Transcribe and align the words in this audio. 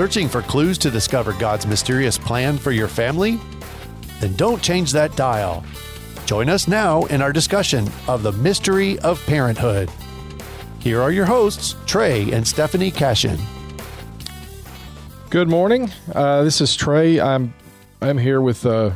Searching 0.00 0.30
for 0.30 0.40
clues 0.40 0.78
to 0.78 0.90
discover 0.90 1.34
God's 1.34 1.66
mysterious 1.66 2.16
plan 2.16 2.56
for 2.56 2.70
your 2.70 2.88
family? 2.88 3.38
Then 4.18 4.34
don't 4.34 4.62
change 4.62 4.92
that 4.92 5.14
dial. 5.14 5.62
Join 6.24 6.48
us 6.48 6.66
now 6.66 7.04
in 7.04 7.20
our 7.20 7.34
discussion 7.34 7.86
of 8.08 8.22
the 8.22 8.32
mystery 8.32 8.98
of 9.00 9.22
parenthood. 9.26 9.90
Here 10.78 11.02
are 11.02 11.12
your 11.12 11.26
hosts, 11.26 11.76
Trey 11.84 12.32
and 12.32 12.48
Stephanie 12.48 12.90
Cashin. 12.90 13.38
Good 15.28 15.50
morning. 15.50 15.90
Uh, 16.14 16.44
this 16.44 16.62
is 16.62 16.74
Trey. 16.74 17.20
I'm 17.20 17.52
I'm 18.00 18.16
here 18.16 18.40
with 18.40 18.64
uh, 18.64 18.92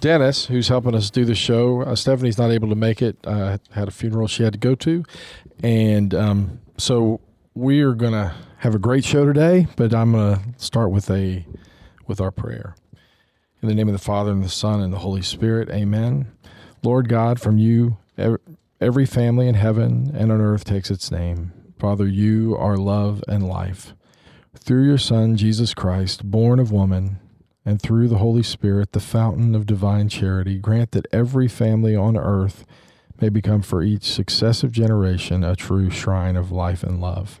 Dennis, 0.00 0.46
who's 0.46 0.68
helping 0.68 0.94
us 0.94 1.10
do 1.10 1.24
the 1.24 1.34
show. 1.34 1.82
Uh, 1.82 1.96
Stephanie's 1.96 2.38
not 2.38 2.52
able 2.52 2.68
to 2.68 2.76
make 2.76 3.02
it. 3.02 3.16
Uh, 3.24 3.58
had 3.72 3.88
a 3.88 3.90
funeral 3.90 4.28
she 4.28 4.44
had 4.44 4.52
to 4.52 4.58
go 4.60 4.76
to, 4.76 5.02
and 5.64 6.14
um, 6.14 6.60
so 6.78 7.18
we 7.56 7.80
are 7.80 7.94
gonna 7.94 8.34
have 8.58 8.74
a 8.74 8.78
great 8.78 9.02
show 9.02 9.24
today. 9.24 9.66
But 9.76 9.94
I'm 9.94 10.12
gonna 10.12 10.42
start 10.58 10.90
with 10.90 11.10
a 11.10 11.46
with 12.06 12.20
our 12.20 12.30
prayer. 12.30 12.76
In 13.62 13.68
the 13.68 13.74
name 13.74 13.88
of 13.88 13.94
the 13.94 13.98
Father 13.98 14.30
and 14.30 14.44
the 14.44 14.50
Son 14.50 14.80
and 14.80 14.92
the 14.92 14.98
Holy 14.98 15.22
Spirit, 15.22 15.70
Amen. 15.70 16.30
Lord 16.82 17.08
God, 17.08 17.40
from 17.40 17.56
you 17.56 17.96
every 18.78 19.06
family 19.06 19.48
in 19.48 19.54
heaven 19.54 20.12
and 20.14 20.30
on 20.30 20.40
earth 20.40 20.64
takes 20.64 20.90
its 20.90 21.10
name. 21.10 21.52
Father, 21.78 22.06
you 22.06 22.54
are 22.56 22.76
love 22.76 23.24
and 23.26 23.48
life. 23.48 23.94
Through 24.54 24.84
your 24.84 24.98
Son, 24.98 25.36
Jesus 25.36 25.72
Christ, 25.72 26.30
born 26.30 26.58
of 26.58 26.70
woman, 26.70 27.18
and 27.64 27.80
through 27.80 28.08
the 28.08 28.18
Holy 28.18 28.42
Spirit, 28.42 28.92
the 28.92 29.00
fountain 29.00 29.54
of 29.54 29.66
divine 29.66 30.08
charity, 30.08 30.58
grant 30.58 30.92
that 30.92 31.06
every 31.12 31.48
family 31.48 31.96
on 31.96 32.16
earth 32.16 32.64
may 33.20 33.28
become 33.28 33.62
for 33.62 33.82
each 33.82 34.04
successive 34.04 34.72
generation 34.72 35.42
a 35.42 35.56
true 35.56 35.90
shrine 35.90 36.36
of 36.36 36.52
life 36.52 36.82
and 36.82 37.00
love. 37.00 37.40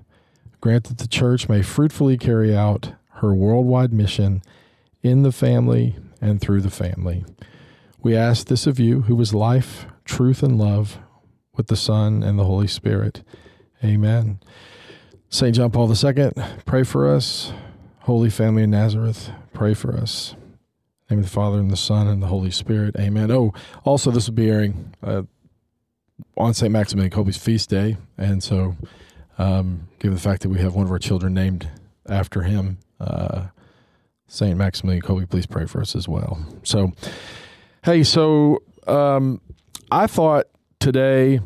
grant 0.61 0.85
that 0.85 0.99
the 0.99 1.07
Church 1.07 1.49
may 1.49 1.61
fruitfully 1.61 2.17
carry 2.17 2.55
out 2.55 2.93
her 3.15 3.33
worldwide 3.33 3.91
mission 3.91 4.41
in 5.03 5.23
the 5.23 5.31
family 5.31 5.95
and 6.21 6.39
through 6.39 6.61
the 6.61 6.69
family. 6.69 7.25
We 8.01 8.15
ask 8.15 8.47
this 8.47 8.67
of 8.67 8.79
you, 8.79 9.01
who 9.01 9.19
is 9.19 9.33
life, 9.33 9.85
truth, 10.05 10.41
and 10.41 10.57
love, 10.57 10.99
with 11.55 11.67
the 11.67 11.75
Son 11.75 12.23
and 12.23 12.39
the 12.39 12.45
Holy 12.45 12.67
Spirit. 12.67 13.23
Amen. 13.83 14.39
St. 15.29 15.55
John 15.55 15.71
Paul 15.71 15.91
II, 15.91 16.31
pray 16.65 16.83
for 16.83 17.13
us. 17.13 17.53
Holy 18.01 18.29
Family 18.29 18.63
of 18.63 18.69
Nazareth, 18.69 19.31
pray 19.53 19.73
for 19.73 19.95
us. 19.95 20.35
name 21.09 21.19
of 21.19 21.25
the 21.25 21.31
Father 21.31 21.59
and 21.59 21.69
the 21.69 21.77
Son 21.77 22.07
and 22.07 22.21
the 22.21 22.27
Holy 22.27 22.51
Spirit. 22.51 22.95
Amen. 22.99 23.31
Oh, 23.31 23.53
also, 23.83 24.11
this 24.11 24.27
will 24.27 24.35
be 24.35 24.49
airing 24.49 24.93
uh, 25.03 25.23
on 26.35 26.53
St. 26.53 26.71
Maximilian 26.71 27.11
Kolbe's 27.11 27.37
feast 27.37 27.69
day. 27.69 27.97
And 28.17 28.43
so, 28.43 28.75
um, 29.41 29.87
given 29.97 30.13
the 30.13 30.21
fact 30.21 30.43
that 30.43 30.49
we 30.49 30.59
have 30.59 30.75
one 30.75 30.85
of 30.85 30.91
our 30.91 30.99
children 30.99 31.33
named 31.33 31.67
after 32.07 32.43
him, 32.43 32.77
uh, 32.99 33.47
St. 34.27 34.55
Maximilian 34.55 35.01
Kolbe, 35.01 35.27
please 35.27 35.47
pray 35.47 35.65
for 35.65 35.81
us 35.81 35.95
as 35.95 36.07
well. 36.07 36.45
So, 36.63 36.91
hey, 37.83 38.03
so 38.03 38.61
um, 38.85 39.41
I 39.91 40.05
thought 40.05 40.45
today 40.79 41.39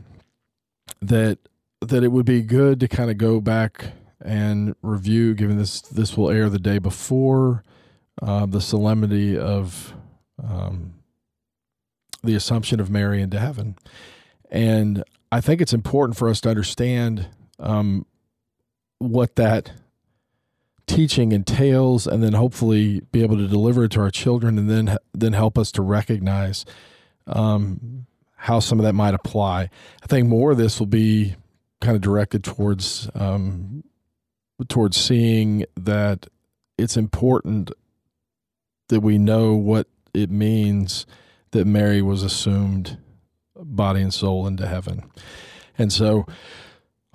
that 1.02 1.40
that 1.82 2.04
it 2.04 2.12
would 2.12 2.26
be 2.26 2.42
good 2.42 2.80
to 2.80 2.88
kind 2.88 3.10
of 3.10 3.18
go 3.18 3.40
back 3.40 3.94
and 4.22 4.76
review, 4.82 5.34
given 5.34 5.58
this 5.58 5.80
this 5.82 6.18
will 6.18 6.30
air 6.30 6.50
the 6.50 6.60
day 6.60 6.80
before 6.80 7.64
uh, 8.22 8.46
the 8.46 8.62
solemnity 8.62 9.38
of 9.38 9.94
um, 10.44 10.96
the 12.24 12.36
Assumption 12.36 12.82
of 12.82 12.90
Mary 12.90 13.22
into 13.22 13.40
heaven, 13.40 13.78
and 14.52 15.04
I 15.32 15.40
think 15.40 15.62
it's 15.62 15.74
important 15.74 16.18
for 16.18 16.28
us 16.28 16.42
to 16.42 16.50
understand 16.50 17.30
um, 17.60 18.06
what 19.00 19.36
that 19.36 19.72
teaching 20.88 21.32
entails, 21.32 22.08
and 22.08 22.24
then 22.24 22.34
hopefully 22.34 23.02
be 23.12 23.24
able 23.24 23.38
to 23.38 23.48
deliver 23.48 23.86
it 23.86 23.92
to 23.92 24.02
our 24.02 24.12
children, 24.12 24.58
and 24.58 24.70
then 24.70 24.98
then 25.14 25.34
help 25.34 25.58
us 25.58 25.72
to 25.72 25.82
recognize 25.82 26.66
um, 27.28 28.06
how 28.36 28.60
some 28.60 28.80
of 28.80 28.86
that 28.86 28.94
might 28.94 29.14
apply. 29.14 29.70
I 30.04 30.08
think 30.08 30.28
more 30.28 30.52
of 30.52 30.58
this 30.58 30.80
will 30.80 30.88
be 30.88 31.36
kind 31.82 31.96
of 31.96 32.02
directed 32.02 32.44
towards 32.44 33.10
um, 33.16 33.84
towards 34.68 34.98
seeing 34.98 35.66
that 35.76 36.28
it's 36.78 36.98
important 36.98 37.72
that 38.90 39.02
we 39.02 39.18
know 39.18 39.54
what 39.56 39.88
it 40.14 40.30
means 40.30 41.06
that 41.52 41.66
Mary 41.66 42.02
was 42.02 42.24
assumed 42.24 42.98
body 43.56 44.02
and 44.02 44.14
soul 44.14 44.46
into 44.46 44.68
heaven. 44.68 45.04
And 45.78 45.92
so 45.92 46.26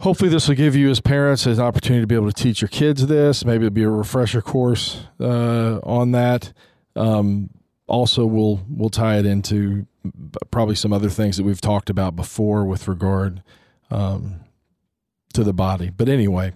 hopefully 0.01 0.31
this 0.31 0.49
will 0.49 0.57
give 0.57 0.75
you 0.75 0.91
as 0.91 1.01
parents 1.01 1.47
an 1.47 1.61
opportunity 1.61 2.03
to 2.03 2.07
be 2.07 2.15
able 2.15 2.31
to 2.31 2.43
teach 2.43 2.61
your 2.61 2.69
kids 2.69 3.07
this. 3.07 3.45
Maybe 3.45 3.67
it'll 3.67 3.75
be 3.75 3.83
a 3.83 3.91
refresher 3.91 4.43
course 4.43 5.07
uh, 5.21 5.79
on 5.83 6.13
that. 6.13 6.53
Um, 6.97 7.51
also, 7.87 8.25
we'll 8.25 8.61
we'll 8.69 8.91
tie 8.91 9.19
it 9.19 9.27
into 9.27 9.87
probably 10.51 10.75
some 10.75 10.93
other 10.93 11.09
things 11.09 11.37
that 11.37 11.45
we've 11.45 11.61
talked 11.61 11.91
about 11.91 12.17
before 12.17 12.65
with 12.65 12.89
regard 12.89 13.43
um, 13.91 14.41
to 15.35 15.45
the 15.45 15.53
body. 15.53 15.91
But 15.91 16.09
anyway, 16.09 16.53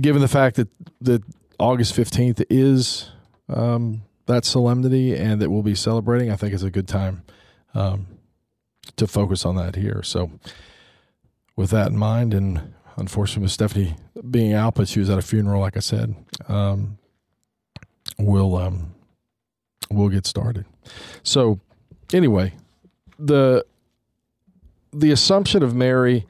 given 0.00 0.20
the 0.20 0.28
fact 0.28 0.56
that 0.56 0.68
that 1.00 1.22
August 1.58 1.94
fifteenth 1.94 2.42
is 2.50 3.10
um, 3.48 4.02
that 4.26 4.44
solemnity 4.44 5.16
and 5.16 5.40
that 5.40 5.50
we'll 5.50 5.62
be 5.62 5.76
celebrating, 5.76 6.30
I 6.30 6.36
think 6.36 6.54
it's 6.54 6.62
a 6.64 6.70
good 6.70 6.88
time 6.88 7.22
um, 7.74 8.06
to 8.96 9.06
focus 9.06 9.44
on 9.44 9.54
that 9.56 9.76
here. 9.76 10.02
So, 10.02 10.30
with 11.62 11.70
that 11.70 11.88
in 11.88 11.96
mind, 11.96 12.34
and 12.34 12.74
unfortunately 12.96 13.44
with 13.44 13.52
Stephanie 13.52 13.96
being 14.30 14.52
out, 14.52 14.74
but 14.74 14.88
she 14.88 15.00
was 15.00 15.08
at 15.08 15.18
a 15.18 15.22
funeral, 15.22 15.60
like 15.60 15.76
I 15.76 15.80
said, 15.80 16.14
um, 16.48 16.98
we'll 18.18 18.56
um, 18.56 18.94
we'll 19.90 20.10
get 20.10 20.26
started. 20.26 20.66
So, 21.22 21.60
anyway, 22.12 22.54
the 23.18 23.64
the 24.92 25.10
assumption 25.10 25.62
of 25.62 25.74
Mary 25.74 26.26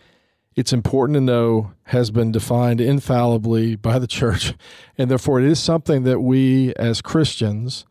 it's 0.54 0.72
important 0.72 1.16
to 1.16 1.20
know 1.20 1.72
has 1.84 2.10
been 2.10 2.30
defined 2.30 2.80
infallibly 2.80 3.76
by 3.76 3.98
the 3.98 4.06
church, 4.06 4.54
and 4.98 5.10
therefore 5.10 5.40
it 5.40 5.46
is 5.46 5.58
something 5.58 6.04
that 6.04 6.20
we 6.20 6.74
as 6.74 7.00
Christians 7.00 7.86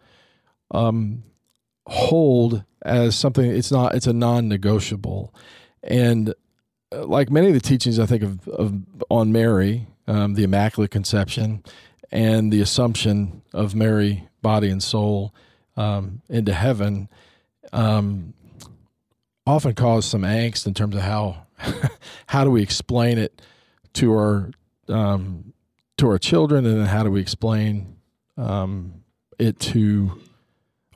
um, 0.69 1.23
hold 1.87 2.63
as 2.83 3.15
something. 3.15 3.49
It's 3.49 3.71
not. 3.71 3.95
It's 3.95 4.07
a 4.07 4.13
non-negotiable, 4.13 5.33
and 5.83 6.33
like 6.91 7.29
many 7.29 7.47
of 7.47 7.53
the 7.53 7.59
teachings 7.59 7.99
I 7.99 8.05
think 8.05 8.23
of, 8.23 8.47
of 8.47 8.73
on 9.09 9.31
Mary, 9.31 9.87
um, 10.07 10.33
the 10.33 10.43
Immaculate 10.43 10.91
Conception, 10.91 11.63
and 12.11 12.51
the 12.51 12.61
Assumption 12.61 13.41
of 13.53 13.75
Mary, 13.75 14.27
body 14.41 14.69
and 14.69 14.83
soul, 14.83 15.33
um, 15.77 16.21
into 16.29 16.53
heaven, 16.53 17.09
um, 17.71 18.33
often 19.47 19.73
cause 19.73 20.05
some 20.05 20.21
angst 20.23 20.67
in 20.67 20.73
terms 20.73 20.95
of 20.95 21.01
how 21.01 21.45
how 22.27 22.43
do 22.43 22.51
we 22.51 22.61
explain 22.61 23.17
it 23.17 23.41
to 23.93 24.11
our 24.13 24.51
um, 24.89 25.53
to 25.97 26.07
our 26.07 26.17
children, 26.17 26.65
and 26.65 26.79
then 26.79 26.87
how 26.87 27.03
do 27.03 27.11
we 27.11 27.21
explain 27.21 27.95
um, 28.37 29.03
it 29.39 29.59
to 29.59 30.19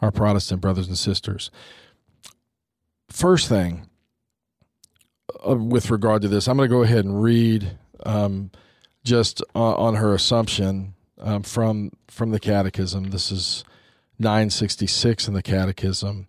our 0.02 0.12
Protestant 0.12 0.62
brothers 0.62 0.88
and 0.88 0.98
sisters? 0.98 1.52
First 3.10 3.48
thing, 3.48 3.88
uh, 5.48 5.56
with 5.56 5.90
regard 5.90 6.22
to 6.24 6.28
this, 6.28 6.48
I'm 6.48 6.58
going 6.58 6.70
to 6.70 6.76
go 6.76 6.84
ahead 6.84 7.06
and 7.06 7.22
read 7.22 7.78
um, 8.06 8.52
just 9.04 9.42
uh, 9.56 9.76
on 9.76 9.96
her 9.96 10.14
assumption 10.14 10.94
um, 11.20 11.44
from 11.44 11.92
from 12.08 12.32
the 12.32 12.40
Catechism. 12.40 13.06
This 13.12 13.32
is 13.32 13.64
966 14.20 15.28
in 15.28 15.34
the 15.34 15.42
Catechism. 15.42 16.28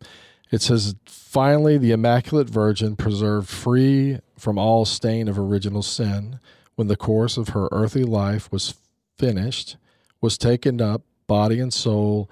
It 0.50 0.62
says, 0.62 0.94
Finally, 1.06 1.78
the 1.78 1.92
Immaculate 1.92 2.48
Virgin, 2.48 2.96
preserved 2.96 3.48
free 3.48 4.20
from 4.38 4.58
all 4.58 4.84
stain 4.84 5.28
of 5.28 5.38
original 5.38 5.82
sin, 5.82 6.38
when 6.76 6.88
the 6.88 6.96
course 6.96 7.36
of 7.36 7.50
her 7.50 7.68
earthly 7.72 8.04
life 8.04 8.50
was 8.52 8.74
finished, 9.18 9.76
was 10.20 10.38
taken 10.38 10.80
up, 10.80 11.02
body 11.26 11.58
and 11.60 11.72
soul, 11.72 12.30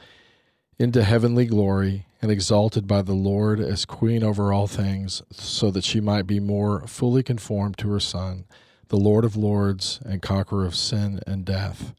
into 0.78 1.02
heavenly 1.02 1.46
glory, 1.46 2.06
and 2.24 2.32
exalted 2.32 2.86
by 2.86 3.02
the 3.02 3.12
Lord 3.12 3.60
as 3.60 3.84
Queen 3.84 4.24
over 4.24 4.50
all 4.50 4.66
things, 4.66 5.22
so 5.30 5.70
that 5.70 5.84
she 5.84 6.00
might 6.00 6.26
be 6.26 6.40
more 6.40 6.86
fully 6.86 7.22
conformed 7.22 7.76
to 7.76 7.90
her 7.90 8.00
Son, 8.00 8.46
the 8.88 8.96
Lord 8.96 9.26
of 9.26 9.36
lords 9.36 10.00
and 10.06 10.22
conqueror 10.22 10.64
of 10.64 10.74
sin 10.74 11.20
and 11.26 11.44
death. 11.44 11.92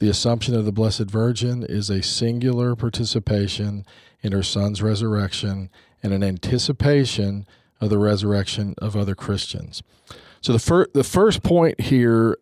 The 0.00 0.10
Assumption 0.10 0.54
of 0.54 0.66
the 0.66 0.70
Blessed 0.70 1.08
Virgin 1.10 1.62
is 1.66 1.88
a 1.88 2.02
singular 2.02 2.76
participation 2.76 3.86
in 4.20 4.32
her 4.32 4.42
son's 4.42 4.82
resurrection 4.82 5.70
and 6.02 6.12
an 6.12 6.22
anticipation 6.22 7.46
of 7.80 7.88
the 7.88 7.98
resurrection 7.98 8.74
of 8.82 8.94
other 8.94 9.14
Christians. 9.14 9.82
So 10.42 10.52
the 10.52 10.58
fir- 10.58 10.88
the 10.92 11.04
first 11.04 11.42
point 11.42 11.80
here 11.80 12.36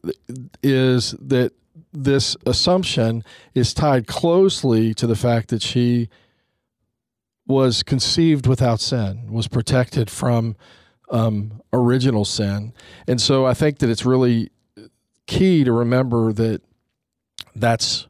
is 0.61 1.13
that 1.21 1.53
this 1.93 2.37
assumption 2.47 3.23
is 3.55 3.73
tied 3.73 4.09
closely 4.09 4.93
to 4.95 5.07
the 5.07 5.15
fact 5.15 5.51
that 5.51 5.63
she 5.63 6.09
was 7.47 7.83
conceived 7.83 8.47
without 8.47 8.81
sin, 8.81 9.33
was 9.33 9.49
protected 9.49 10.11
from 10.11 10.57
um, 11.11 11.61
original 11.73 12.25
sin, 12.25 12.73
and 13.07 13.21
so 13.21 13.45
I 13.47 13.55
think 13.55 13.79
that 13.79 13.91
it's 13.91 14.07
really 14.07 14.51
key 15.27 15.65
to 15.65 15.73
remember 15.73 16.33
that 16.33 16.63
that's 17.55 18.07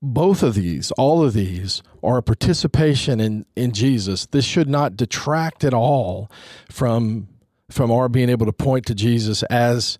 both 0.00 0.42
of 0.42 0.54
these, 0.54 0.92
all 0.92 1.24
of 1.24 1.32
these, 1.32 1.82
are 2.02 2.18
a 2.18 2.22
participation 2.22 3.20
in 3.20 3.44
in 3.56 3.72
Jesus. 3.72 4.26
This 4.26 4.44
should 4.44 4.68
not 4.68 4.96
detract 4.96 5.64
at 5.64 5.74
all 5.74 6.30
from 6.70 7.28
from 7.70 7.90
our 7.90 8.08
being 8.08 8.28
able 8.28 8.46
to 8.46 8.52
point 8.52 8.86
to 8.86 8.94
Jesus 8.94 9.42
as 9.44 9.98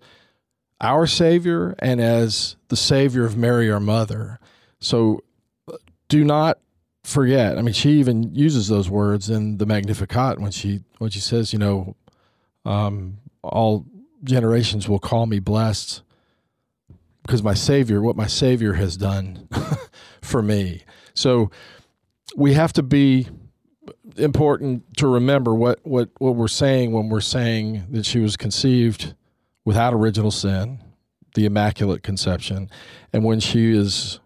our 0.81 1.05
Savior 1.05 1.75
and 1.79 1.99
as 1.99 2.55
the 2.69 2.77
Savior 2.77 3.25
of 3.25 3.37
Mary, 3.37 3.69
our 3.69 3.79
mother. 3.79 4.39
So 4.79 5.23
do 6.07 6.23
not 6.23 6.57
forget. 7.09 7.57
I 7.57 7.61
mean, 7.61 7.73
she 7.73 7.91
even 7.93 8.33
uses 8.35 8.67
those 8.67 8.89
words 8.89 9.29
in 9.29 9.57
the 9.57 9.65
Magnificat 9.65 10.39
when 10.39 10.51
she 10.51 10.81
when 10.99 11.09
she 11.09 11.19
says, 11.19 11.51
you 11.53 11.59
know, 11.59 11.95
um, 12.65 13.17
all 13.41 13.85
generations 14.23 14.87
will 14.87 14.99
call 14.99 15.25
me 15.25 15.39
blessed 15.39 16.01
because 17.23 17.43
my 17.43 17.53
Savior, 17.53 18.01
what 18.01 18.15
my 18.15 18.27
Savior 18.27 18.73
has 18.73 18.97
done 18.97 19.47
for 20.21 20.41
me. 20.41 20.83
So 21.13 21.51
we 22.35 22.53
have 22.53 22.73
to 22.73 22.83
be 22.83 23.27
important 24.17 24.97
to 24.97 25.07
remember 25.07 25.53
what, 25.53 25.79
what, 25.83 26.09
what 26.17 26.35
we're 26.35 26.47
saying 26.47 26.91
when 26.91 27.09
we're 27.09 27.21
saying 27.21 27.85
that 27.91 28.05
she 28.05 28.19
was 28.19 28.35
conceived 28.35 29.13
without 29.65 29.93
original 29.93 30.31
sin, 30.31 30.79
the 31.35 31.45
Immaculate 31.45 32.03
Conception, 32.03 32.69
and 33.13 33.23
when 33.23 33.39
she 33.39 33.71
is 33.71 34.19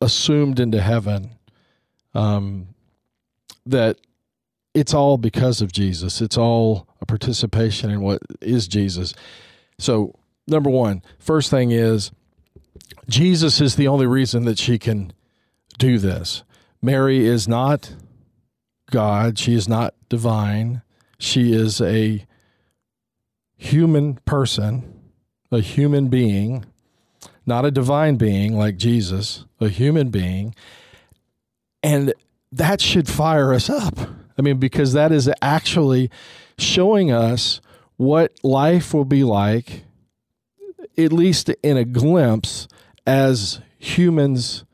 assumed 0.00 0.60
into 0.60 0.80
heaven, 0.80 1.30
um, 2.16 2.68
that 3.66 3.98
it's 4.74 4.94
all 4.94 5.18
because 5.18 5.60
of 5.60 5.70
Jesus. 5.70 6.20
It's 6.20 6.38
all 6.38 6.88
a 7.00 7.06
participation 7.06 7.90
in 7.90 8.00
what 8.00 8.22
is 8.40 8.66
Jesus. 8.66 9.14
So, 9.78 10.14
number 10.46 10.70
one, 10.70 11.02
first 11.18 11.50
thing 11.50 11.70
is 11.70 12.10
Jesus 13.08 13.60
is 13.60 13.76
the 13.76 13.88
only 13.88 14.06
reason 14.06 14.44
that 14.46 14.58
she 14.58 14.78
can 14.78 15.12
do 15.78 15.98
this. 15.98 16.42
Mary 16.80 17.26
is 17.26 17.46
not 17.46 17.94
God, 18.90 19.38
she 19.38 19.54
is 19.54 19.68
not 19.68 19.94
divine. 20.08 20.82
She 21.18 21.52
is 21.52 21.80
a 21.80 22.26
human 23.56 24.14
person, 24.26 25.00
a 25.50 25.60
human 25.60 26.08
being, 26.08 26.64
not 27.46 27.64
a 27.64 27.70
divine 27.70 28.16
being 28.16 28.56
like 28.56 28.76
Jesus, 28.76 29.46
a 29.60 29.68
human 29.68 30.10
being. 30.10 30.54
And 31.86 32.12
that 32.50 32.80
should 32.80 33.08
fire 33.08 33.54
us 33.54 33.70
up. 33.70 33.96
I 34.36 34.42
mean, 34.42 34.58
because 34.58 34.92
that 34.94 35.12
is 35.12 35.30
actually 35.40 36.10
showing 36.58 37.12
us 37.12 37.60
what 37.96 38.32
life 38.42 38.92
will 38.92 39.04
be 39.04 39.22
like, 39.22 39.84
at 40.98 41.12
least 41.12 41.48
in 41.62 41.76
a 41.76 41.84
glimpse, 41.84 42.66
as 43.06 43.60
humans 43.78 44.64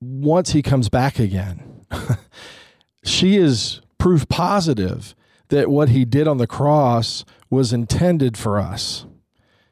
once 0.00 0.50
he 0.50 0.60
comes 0.60 0.88
back 0.88 1.20
again. 1.20 1.84
she 3.04 3.36
is 3.36 3.80
proof 3.96 4.28
positive 4.28 5.14
that 5.50 5.70
what 5.70 5.90
he 5.90 6.04
did 6.04 6.26
on 6.26 6.38
the 6.38 6.48
cross 6.48 7.24
was 7.48 7.72
intended 7.72 8.36
for 8.36 8.58
us. 8.58 9.06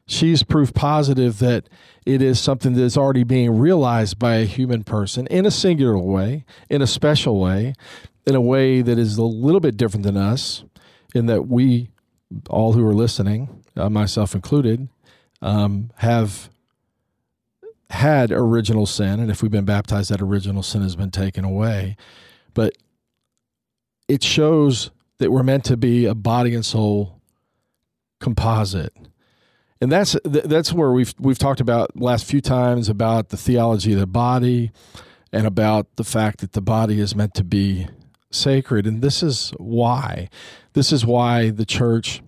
She's 0.07 0.43
proof 0.43 0.73
positive 0.73 1.39
that 1.39 1.67
it 2.05 2.21
is 2.21 2.39
something 2.39 2.73
that 2.73 2.83
is 2.83 2.95
already 2.95 3.23
being 3.23 3.57
realized 3.57 4.19
by 4.19 4.35
a 4.35 4.45
human 4.45 4.83
person 4.83 5.25
in 5.27 5.45
a 5.45 5.51
singular 5.51 5.97
way, 5.97 6.45
in 6.69 6.81
a 6.81 6.87
special 6.87 7.39
way, 7.39 7.73
in 8.27 8.35
a 8.35 8.41
way 8.41 8.81
that 8.81 8.99
is 8.99 9.17
a 9.17 9.23
little 9.23 9.59
bit 9.59 9.77
different 9.77 10.03
than 10.03 10.17
us, 10.17 10.63
in 11.15 11.25
that 11.25 11.47
we, 11.47 11.89
all 12.49 12.73
who 12.73 12.85
are 12.85 12.93
listening, 12.93 13.63
uh, 13.75 13.89
myself 13.89 14.35
included, 14.35 14.89
um, 15.41 15.89
have 15.97 16.49
had 17.89 18.31
original 18.31 18.85
sin. 18.85 19.19
And 19.19 19.31
if 19.31 19.41
we've 19.41 19.51
been 19.51 19.65
baptized, 19.65 20.11
that 20.11 20.21
original 20.21 20.61
sin 20.61 20.83
has 20.83 20.95
been 20.95 21.11
taken 21.11 21.43
away. 21.43 21.97
But 22.53 22.73
it 24.07 24.23
shows 24.23 24.91
that 25.17 25.31
we're 25.31 25.43
meant 25.43 25.65
to 25.65 25.77
be 25.77 26.05
a 26.05 26.13
body 26.13 26.53
and 26.53 26.65
soul 26.65 27.19
composite 28.19 28.93
and 29.81 29.91
that's 29.91 30.15
that's 30.23 30.71
where 30.71 30.91
we've 30.91 31.13
we've 31.19 31.37
talked 31.37 31.59
about 31.59 31.95
last 31.99 32.25
few 32.25 32.41
times 32.41 32.89
about 32.89 33.29
the 33.29 33.37
theology 33.37 33.93
of 33.93 33.99
the 33.99 34.07
body 34.07 34.71
and 35.31 35.45
about 35.45 35.87
the 35.97 36.03
fact 36.03 36.39
that 36.39 36.53
the 36.53 36.61
body 36.61 36.99
is 36.99 37.15
meant 37.15 37.33
to 37.33 37.43
be 37.43 37.87
sacred. 38.31 38.87
And 38.87 39.01
this 39.01 39.21
is 39.21 39.53
why 39.57 40.29
this 40.73 40.91
is 40.91 41.05
why 41.05 41.49
the 41.49 41.65
church 41.65 42.21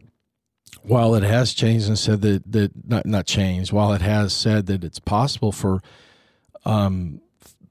while 0.83 1.15
it 1.15 1.23
has 1.23 1.53
changed 1.53 1.87
and 1.87 1.97
said 1.97 2.21
that 2.21 2.51
that 2.51 2.71
not 2.85 3.05
not 3.05 3.25
changed 3.25 3.71
while 3.71 3.93
it 3.93 4.01
has 4.01 4.33
said 4.33 4.65
that 4.67 4.83
it's 4.83 4.99
possible 4.99 5.51
for 5.51 5.81
um 6.65 7.21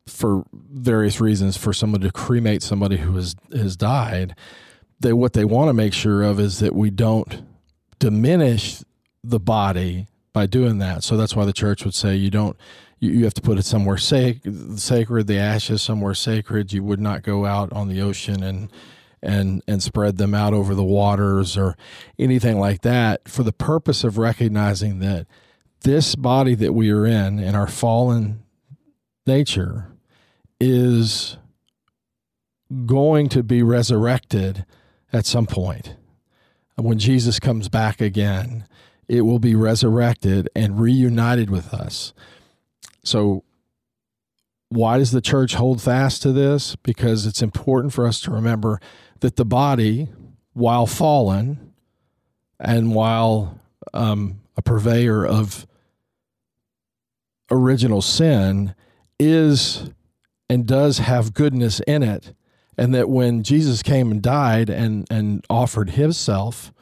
for 0.07 0.45
various 0.53 1.21
reasons 1.21 1.57
for 1.57 1.73
someone 1.73 2.01
to 2.01 2.13
cremate 2.13 2.63
somebody 2.63 2.99
who 2.99 3.15
has 3.17 3.35
has 3.53 3.77
died 3.77 4.35
they 5.01 5.13
what 5.13 5.33
they 5.33 5.45
want 5.45 5.69
to 5.69 5.73
make 5.75 5.93
sure 5.93 6.23
of 6.23 6.39
is 6.39 6.61
that 6.61 6.75
we 6.75 6.91
don't 6.91 7.43
diminish 7.99 8.83
the 9.31 9.41
body 9.41 10.07
by 10.33 10.47
doing 10.47 10.79
that. 10.79 11.03
So 11.03 11.17
that's 11.17 11.35
why 11.35 11.45
the 11.45 11.53
church 11.53 11.85
would 11.85 11.95
say 11.95 12.15
you 12.15 12.31
don't 12.31 12.57
you, 12.99 13.11
you 13.11 13.25
have 13.25 13.35
to 13.35 13.43
put 13.43 13.59
it 13.59 13.65
somewhere 13.65 13.97
sac- 13.97 14.43
sacred, 14.77 15.27
the 15.27 15.39
ashes 15.39 15.83
somewhere 15.83 16.15
sacred. 16.15 16.73
You 16.73 16.83
would 16.85 17.01
not 17.01 17.23
go 17.23 17.45
out 17.47 17.73
on 17.73 17.89
the 17.89 18.01
ocean 18.01 18.43
and 18.43 18.71
and 19.23 19.63
and 19.67 19.83
spread 19.83 20.19
them 20.19 20.35
out 20.35 20.53
over 20.53 20.75
the 20.75 20.85
waters 20.85 21.57
or 21.57 21.77
anything 22.19 22.59
like 22.59 22.83
that 22.83 23.29
for 23.29 23.43
the 23.43 23.53
purpose 23.53 24.05
of 24.05 24.19
recognizing 24.19 24.99
that 25.01 25.27
this 25.83 26.15
body 26.15 26.55
that 26.55 26.75
we 26.75 26.91
are 26.91 27.07
in 27.07 27.39
in 27.39 27.55
our 27.55 27.67
fallen 27.67 28.43
nature 29.27 29.93
is 30.61 31.39
going 32.85 33.29
to 33.29 33.43
be 33.43 33.63
resurrected 33.63 34.65
at 35.13 35.25
some 35.25 35.47
point 35.47 35.97
when 36.77 36.99
Jesus 36.99 37.41
comes 37.41 37.69
back 37.69 38.01
again 38.01 38.67
it 39.09 39.23
will 39.23 39.39
be 39.39 39.55
resurrected 39.55 40.49
and 40.55 40.81
reunited 40.81 41.51
with 41.51 41.73
us. 41.73 42.13
So, 43.05 43.45
why 44.69 44.99
does 44.99 45.13
the 45.13 45.21
church 45.21 45.55
hold 45.55 45.81
fast 45.81 46.23
to 46.23 46.33
this? 46.33 46.75
Because 46.77 47.25
it's 47.25 47.41
important 47.41 47.93
for 47.93 48.07
us 48.07 48.21
to 48.23 48.33
remember 48.33 48.81
that 49.21 49.37
the 49.37 49.45
body, 49.45 50.09
while 50.55 50.87
fallen 50.87 51.73
and 52.59 52.95
while 52.95 53.61
um, 53.95 54.41
a 54.57 54.63
purveyor 54.63 55.25
of 55.25 55.67
original 57.51 58.03
sin, 58.03 58.75
is 59.21 59.91
and 60.49 60.67
does 60.67 60.99
have 60.99 61.35
goodness 61.35 61.81
in 61.87 62.03
it. 62.03 62.35
And 62.79 62.95
that 62.95 63.09
when 63.09 63.43
Jesus 63.43 63.83
came 63.83 64.11
and 64.11 64.21
died 64.21 64.69
and, 64.69 65.07
and 65.11 65.45
offered 65.49 65.91
himself 65.91 66.73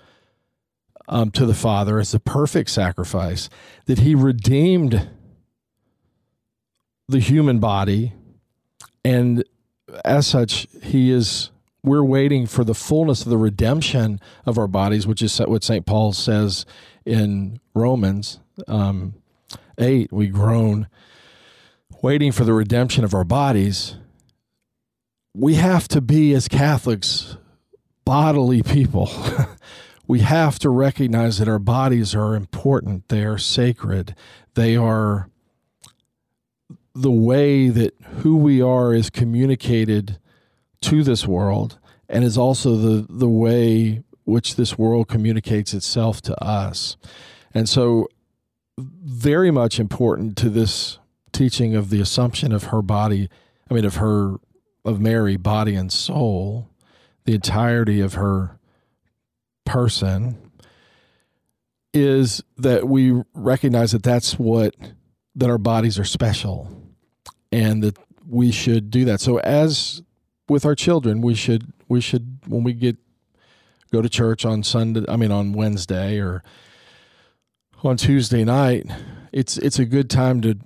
um, 1.09 1.31
to 1.33 1.47
the 1.47 1.55
Father 1.55 1.99
as 1.99 2.15
a 2.15 2.21
perfect 2.21 2.71
sacrifice, 2.71 3.49
that 3.87 4.01
He 4.01 4.15
redeemed 4.15 5.09
the 7.09 7.21
human 7.21 7.59
body, 7.59 8.13
and 9.05 9.45
as 10.05 10.27
such, 10.27 10.67
He 10.83 11.11
is. 11.11 11.51
We're 11.83 12.03
waiting 12.03 12.47
for 12.47 12.65
the 12.65 12.75
fullness 12.75 13.25
of 13.25 13.29
the 13.29 13.37
redemption 13.37 14.19
of 14.47 14.57
our 14.57 14.67
bodies, 14.67 15.07
which 15.07 15.21
is 15.21 15.39
what 15.39 15.63
St. 15.63 15.85
Paul 15.85 16.15
says 16.15 16.65
in 17.05 17.61
Romans 17.75 18.41
um, 18.67 19.15
8. 19.79 20.13
We 20.13 20.29
groan, 20.29 20.89
waiting 22.03 22.33
for 22.33 22.45
the 22.45 22.55
redemption 22.55 23.05
of 23.05 23.13
our 23.15 23.25
bodies. 23.25 23.97
We 25.35 25.57
have 25.57 25.89
to 25.89 26.01
be, 26.01 26.33
as 26.33 26.49
Catholics, 26.49 27.37
bodily 28.05 28.63
people. 28.63 29.11
we 30.07 30.21
have 30.21 30.59
to 30.61 30.71
recognize 30.71 31.39
that 31.39 31.49
our 31.49 31.59
bodies 31.59 32.15
are 32.15 32.35
important, 32.35 33.09
they 33.09 33.25
are 33.25 33.39
sacred, 33.39 34.15
they 34.55 34.77
are 34.77 35.29
the 36.95 37.11
way 37.11 37.69
that 37.69 37.95
who 38.19 38.37
we 38.37 38.63
are 38.63 38.95
is 38.95 39.11
communicated 39.11 40.19
to 40.83 41.03
this 41.03 41.27
world 41.27 41.79
and 42.09 42.23
is 42.23 42.39
also 42.39 42.77
the 42.77 43.07
the 43.09 43.29
way 43.29 44.03
which 44.25 44.57
this 44.57 44.79
world 44.79 45.09
communicates 45.09 45.75
itself 45.75 46.21
to 46.23 46.43
us. 46.43 46.97
And 47.53 47.69
so 47.69 48.09
very 48.79 49.51
much 49.51 49.79
important 49.79 50.37
to 50.39 50.51
this 50.51 50.99
teaching 51.33 51.75
of 51.75 51.91
the 51.91 52.01
assumption 52.01 52.53
of 52.53 52.65
her 52.65 52.83
body, 52.83 53.29
I 53.71 53.75
mean, 53.75 53.85
of 53.85 53.97
her, 53.97 54.37
of 54.85 55.01
Mary, 55.01 55.37
body 55.37 55.75
and 55.75 55.93
soul, 55.93 56.69
the 57.25 57.35
entirety 57.35 58.01
of 58.01 58.15
her 58.15 58.59
person, 59.65 60.51
is 61.93 62.43
that 62.57 62.89
we 62.89 63.23
recognize 63.35 63.93
that 63.93 64.03
that's 64.03 64.39
what, 64.39 64.75
that 65.37 65.49
our 65.49 65.59
bodies 65.59 65.99
are 65.99 66.05
special 66.05 66.71
and 67.53 67.83
that 67.83 67.97
we 68.29 68.51
should 68.51 68.91
do 68.91 69.05
that. 69.05 69.21
So, 69.21 69.39
as 69.39 70.03
with 70.49 70.65
our 70.65 70.75
children, 70.75 71.21
we 71.21 71.35
should, 71.35 71.73
we 71.89 72.01
should, 72.01 72.39
when 72.47 72.65
we 72.65 72.73
get, 72.73 72.97
go 73.93 74.03
to 74.03 74.09
church 74.09 74.45
on 74.45 74.63
Sunday, 74.63 75.05
I 75.09 75.17
mean, 75.17 75.31
on 75.31 75.53
Wednesday 75.53 76.19
or, 76.19 76.43
on 77.85 77.97
Tuesday 77.97 78.45
night, 78.45 78.87
it's 79.33 79.59
it's 79.59 79.79
a 79.79 79.85
good 79.85 80.09
time 80.09 80.41
to 80.41 80.57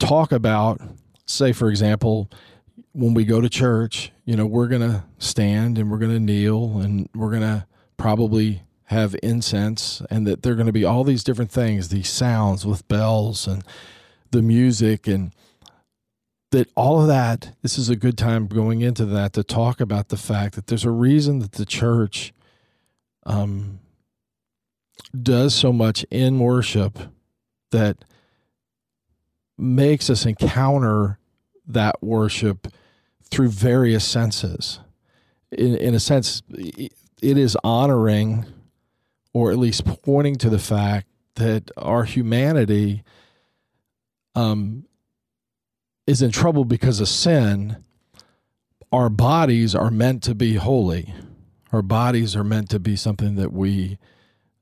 talk 0.00 0.32
about, 0.32 0.80
say, 1.24 1.52
for 1.52 1.70
example, 1.70 2.30
when 2.92 3.14
we 3.14 3.24
go 3.24 3.40
to 3.40 3.48
church, 3.48 4.10
you 4.24 4.36
know, 4.36 4.46
we're 4.46 4.66
going 4.66 4.82
to 4.82 5.04
stand 5.18 5.78
and 5.78 5.90
we're 5.90 5.98
going 5.98 6.12
to 6.12 6.20
kneel 6.20 6.78
and 6.78 7.08
we're 7.14 7.30
going 7.30 7.42
to 7.42 7.66
probably 7.98 8.62
have 8.84 9.14
incense 9.22 10.00
and 10.10 10.26
that 10.26 10.42
there 10.42 10.54
are 10.54 10.56
going 10.56 10.66
to 10.66 10.72
be 10.72 10.84
all 10.84 11.04
these 11.04 11.22
different 11.22 11.50
things, 11.50 11.90
these 11.90 12.08
sounds 12.08 12.64
with 12.64 12.88
bells 12.88 13.46
and 13.46 13.62
the 14.30 14.40
music 14.40 15.06
and 15.06 15.32
that 16.50 16.70
all 16.74 17.02
of 17.02 17.08
that, 17.08 17.54
this 17.60 17.76
is 17.76 17.90
a 17.90 17.96
good 17.96 18.16
time 18.16 18.46
going 18.46 18.80
into 18.80 19.04
that 19.04 19.34
to 19.34 19.44
talk 19.44 19.80
about 19.80 20.08
the 20.08 20.16
fact 20.16 20.54
that 20.54 20.68
there's 20.68 20.86
a 20.86 20.90
reason 20.90 21.40
that 21.40 21.52
the 21.52 21.66
church 21.66 22.32
um, 23.26 23.80
does 25.20 25.54
so 25.54 25.70
much 25.70 26.04
in 26.10 26.38
worship 26.38 26.98
that 27.70 28.04
makes 29.58 30.08
us 30.08 30.24
encounter 30.24 31.18
that 31.66 32.02
worship 32.02 32.68
through 33.30 33.50
various 33.50 34.06
senses. 34.06 34.80
In, 35.52 35.76
in 35.76 35.94
a 35.94 36.00
sense, 36.00 36.42
it 37.22 37.38
is 37.38 37.56
honoring 37.64 38.46
or 39.32 39.50
at 39.50 39.58
least 39.58 39.84
pointing 40.02 40.36
to 40.36 40.50
the 40.50 40.58
fact 40.58 41.06
that 41.34 41.70
our 41.76 42.04
humanity 42.04 43.02
um, 44.34 44.84
is 46.06 46.22
in 46.22 46.30
trouble 46.30 46.64
because 46.64 47.00
of 47.00 47.08
sin. 47.08 47.84
Our 48.90 49.08
bodies 49.08 49.74
are 49.74 49.90
meant 49.90 50.22
to 50.24 50.34
be 50.34 50.54
holy. 50.54 51.12
Our 51.72 51.82
bodies 51.82 52.34
are 52.34 52.44
meant 52.44 52.70
to 52.70 52.78
be 52.78 52.96
something 52.96 53.34
that 53.36 53.52
we 53.52 53.98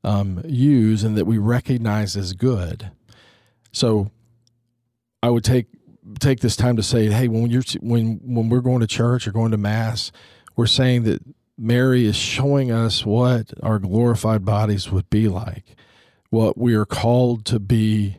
um, 0.03 0.43
use 0.45 1.05
and 1.05 1.17
that 1.17 1.25
we 1.25 1.39
recognize 1.39 2.17
as 2.17 2.33
good. 2.33 2.91
So 3.73 4.11
I 5.23 5.31
would 5.31 5.45
take 5.45 5.67
take 6.21 6.41
this 6.41 6.57
time 6.57 6.77
to 6.77 6.83
say, 6.83 7.07
hey, 7.07 7.29
when 7.29 7.51
you're 7.51 7.63
when 7.81 8.21
when 8.23 8.49
we're 8.49 8.61
going 8.61 8.81
to 8.81 8.87
church 8.87 9.27
or 9.27 9.33
going 9.33 9.51
to 9.53 9.57
mass, 9.57 10.13
we're 10.57 10.67
saying 10.67 11.05
that 11.05 11.23
Mary 11.59 12.07
is 12.07 12.17
showing 12.17 12.71
us 12.71 13.07
what 13.07 13.53
our 13.63 13.79
glorified 13.79 14.45
bodies 14.45 14.91
would 14.91 15.09
be 15.09 15.29
like, 15.29 15.77
what 16.31 16.59
we 16.59 16.75
are 16.75 16.85
called 16.85 17.45
to 17.47 17.59
be 17.59 18.19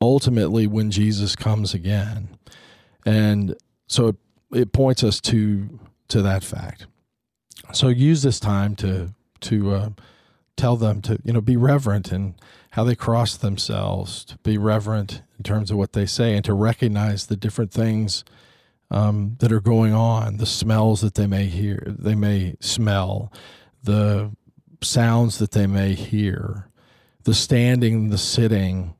ultimately 0.00 0.66
when 0.66 0.90
Jesus 0.90 1.36
comes 1.36 1.74
again. 1.74 2.28
And 3.04 3.54
so 3.86 4.08
it, 4.08 4.16
it 4.52 4.72
points 4.72 5.02
us 5.04 5.20
to 5.22 5.78
to 6.08 6.22
that 6.22 6.42
fact. 6.42 6.86
So 7.72 7.88
use 7.88 8.22
this 8.22 8.40
time 8.40 8.76
to 8.76 9.14
to 9.40 9.74
uh, 9.74 9.90
tell 10.56 10.76
them 10.76 11.02
to 11.02 11.18
you 11.24 11.32
know 11.32 11.40
be 11.40 11.56
reverent 11.56 12.12
in 12.12 12.34
how 12.72 12.84
they 12.84 12.94
cross 12.94 13.36
themselves 13.36 14.24
to 14.24 14.38
be 14.38 14.58
reverent 14.58 15.22
in 15.36 15.44
terms 15.44 15.70
of 15.70 15.76
what 15.76 15.92
they 15.92 16.06
say 16.06 16.34
and 16.34 16.44
to 16.44 16.52
recognize 16.52 17.26
the 17.26 17.36
different 17.36 17.72
things 17.72 18.24
um, 18.90 19.36
that 19.40 19.52
are 19.52 19.60
going 19.60 19.92
on 19.92 20.36
the 20.38 20.46
smells 20.46 21.00
that 21.00 21.14
they 21.14 21.26
may 21.26 21.46
hear 21.46 21.82
they 21.86 22.14
may 22.14 22.54
smell 22.60 23.32
the 23.82 24.30
sounds 24.82 25.38
that 25.38 25.52
they 25.52 25.66
may 25.66 25.94
hear 25.94 26.68
the 27.24 27.34
standing 27.34 28.10
the 28.10 28.18
sitting 28.18 28.94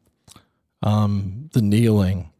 um, 0.82 1.48
the 1.52 1.62
kneeling 1.62 2.30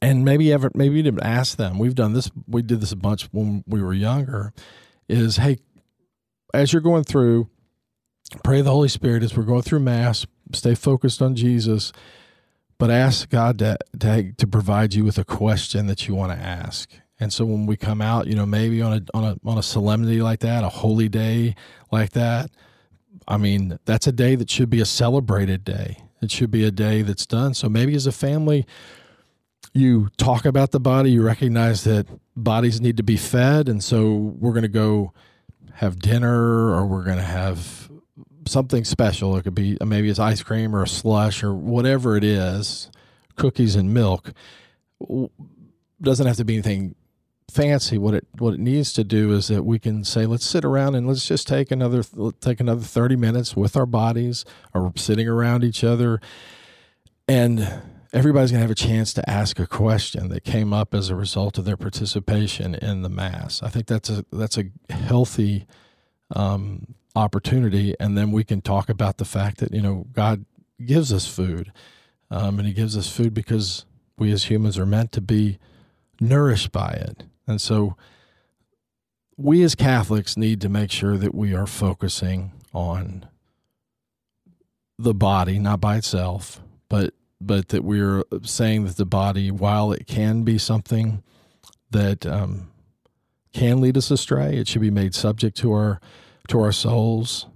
and 0.00 0.24
maybe 0.24 0.52
ever 0.52 0.70
maybe 0.74 0.98
even 0.98 1.20
ask 1.20 1.56
them 1.56 1.78
we've 1.78 1.94
done 1.94 2.12
this 2.12 2.30
we 2.46 2.62
did 2.62 2.80
this 2.80 2.92
a 2.92 2.96
bunch 2.96 3.28
when 3.32 3.62
we 3.66 3.82
were 3.82 3.94
younger 3.94 4.52
is 5.08 5.36
hey 5.36 5.58
as 6.54 6.72
you're 6.72 6.82
going 6.82 7.04
through 7.04 7.48
pray 8.42 8.62
the 8.62 8.70
Holy 8.70 8.88
Spirit 8.88 9.22
as 9.22 9.36
we're 9.36 9.42
going 9.42 9.62
through 9.62 9.80
Mass. 9.80 10.26
Stay 10.52 10.74
focused 10.74 11.22
on 11.22 11.34
Jesus, 11.34 11.92
but 12.82 12.90
ask 12.90 13.28
God 13.28 13.60
to, 13.60 13.78
to, 14.00 14.32
to 14.32 14.44
provide 14.44 14.92
you 14.92 15.04
with 15.04 15.16
a 15.16 15.24
question 15.24 15.86
that 15.86 16.08
you 16.08 16.16
want 16.16 16.32
to 16.32 16.44
ask. 16.44 16.90
And 17.20 17.32
so 17.32 17.44
when 17.44 17.64
we 17.64 17.76
come 17.76 18.02
out, 18.02 18.26
you 18.26 18.34
know, 18.34 18.44
maybe 18.44 18.82
on 18.82 18.92
a 18.92 19.16
on 19.16 19.22
a 19.22 19.36
on 19.48 19.56
a 19.56 19.62
solemnity 19.62 20.20
like 20.20 20.40
that, 20.40 20.64
a 20.64 20.68
holy 20.68 21.08
day 21.08 21.54
like 21.92 22.10
that, 22.10 22.50
I 23.28 23.36
mean, 23.36 23.78
that's 23.84 24.08
a 24.08 24.10
day 24.10 24.34
that 24.34 24.50
should 24.50 24.68
be 24.68 24.80
a 24.80 24.84
celebrated 24.84 25.62
day. 25.62 25.98
It 26.20 26.32
should 26.32 26.50
be 26.50 26.64
a 26.64 26.72
day 26.72 27.02
that's 27.02 27.24
done. 27.24 27.54
So 27.54 27.68
maybe 27.68 27.94
as 27.94 28.08
a 28.08 28.10
family, 28.10 28.66
you 29.72 30.08
talk 30.16 30.44
about 30.44 30.72
the 30.72 30.80
body, 30.80 31.12
you 31.12 31.22
recognize 31.22 31.84
that 31.84 32.08
bodies 32.36 32.80
need 32.80 32.96
to 32.96 33.04
be 33.04 33.16
fed, 33.16 33.68
and 33.68 33.80
so 33.84 34.12
we're 34.12 34.54
going 34.54 34.62
to 34.62 34.68
go 34.68 35.12
have 35.74 36.00
dinner 36.00 36.74
or 36.74 36.84
we're 36.86 37.04
going 37.04 37.18
to 37.18 37.22
have 37.22 37.91
something 38.46 38.84
special. 38.84 39.36
It 39.36 39.42
could 39.42 39.54
be 39.54 39.76
maybe 39.84 40.08
it's 40.08 40.18
ice 40.18 40.42
cream 40.42 40.74
or 40.74 40.82
a 40.82 40.88
slush 40.88 41.42
or 41.42 41.54
whatever 41.54 42.16
it 42.16 42.24
is, 42.24 42.90
cookies 43.36 43.76
and 43.76 43.92
milk. 43.92 44.32
Doesn't 46.00 46.26
have 46.26 46.36
to 46.36 46.44
be 46.44 46.54
anything 46.54 46.94
fancy. 47.50 47.98
What 47.98 48.14
it 48.14 48.26
what 48.38 48.54
it 48.54 48.60
needs 48.60 48.92
to 48.94 49.04
do 49.04 49.32
is 49.32 49.48
that 49.48 49.64
we 49.64 49.78
can 49.78 50.04
say, 50.04 50.26
let's 50.26 50.44
sit 50.44 50.64
around 50.64 50.94
and 50.94 51.06
let's 51.06 51.26
just 51.26 51.46
take 51.46 51.70
another 51.70 52.02
take 52.40 52.60
another 52.60 52.82
thirty 52.82 53.16
minutes 53.16 53.54
with 53.56 53.76
our 53.76 53.86
bodies 53.86 54.44
or 54.74 54.92
sitting 54.96 55.28
around 55.28 55.62
each 55.62 55.84
other, 55.84 56.20
and 57.28 57.82
everybody's 58.12 58.50
gonna 58.50 58.62
have 58.62 58.70
a 58.70 58.74
chance 58.74 59.12
to 59.14 59.30
ask 59.30 59.58
a 59.58 59.66
question 59.66 60.28
that 60.28 60.44
came 60.44 60.72
up 60.72 60.94
as 60.94 61.10
a 61.10 61.14
result 61.16 61.58
of 61.58 61.64
their 61.64 61.76
participation 61.76 62.74
in 62.74 63.02
the 63.02 63.08
mass. 63.08 63.62
I 63.62 63.68
think 63.68 63.86
that's 63.86 64.10
a 64.10 64.24
that's 64.32 64.58
a 64.58 64.64
healthy 64.90 65.66
um, 66.34 66.94
opportunity, 67.14 67.94
and 68.00 68.16
then 68.16 68.32
we 68.32 68.44
can 68.44 68.60
talk 68.60 68.88
about 68.88 69.18
the 69.18 69.24
fact 69.24 69.58
that 69.58 69.72
you 69.72 69.82
know 69.82 70.06
God 70.12 70.44
gives 70.84 71.12
us 71.12 71.26
food, 71.26 71.72
um, 72.30 72.58
and 72.58 72.66
He 72.66 72.74
gives 72.74 72.96
us 72.96 73.10
food 73.10 73.34
because 73.34 73.84
we 74.18 74.32
as 74.32 74.44
humans 74.44 74.78
are 74.78 74.86
meant 74.86 75.12
to 75.12 75.20
be 75.20 75.58
nourished 76.20 76.72
by 76.72 76.90
it, 76.90 77.24
and 77.46 77.60
so 77.60 77.96
we 79.36 79.62
as 79.62 79.74
Catholics 79.74 80.36
need 80.36 80.60
to 80.60 80.68
make 80.68 80.90
sure 80.90 81.16
that 81.16 81.34
we 81.34 81.54
are 81.54 81.66
focusing 81.66 82.52
on 82.72 83.26
the 84.98 85.14
body, 85.14 85.58
not 85.58 85.80
by 85.80 85.96
itself, 85.96 86.60
but 86.88 87.14
but 87.40 87.68
that 87.68 87.82
we're 87.82 88.22
saying 88.42 88.84
that 88.84 88.96
the 88.96 89.04
body, 89.04 89.50
while 89.50 89.90
it 89.92 90.06
can 90.06 90.44
be 90.44 90.58
something 90.58 91.22
that 91.90 92.24
um, 92.24 92.70
can 93.52 93.80
lead 93.80 93.96
us 93.96 94.10
astray, 94.10 94.56
it 94.56 94.68
should 94.68 94.80
be 94.80 94.90
made 94.90 95.14
subject 95.14 95.56
to 95.58 95.72
our 95.72 96.00
to 96.48 96.60
our 96.60 96.72
souls. 96.72 97.46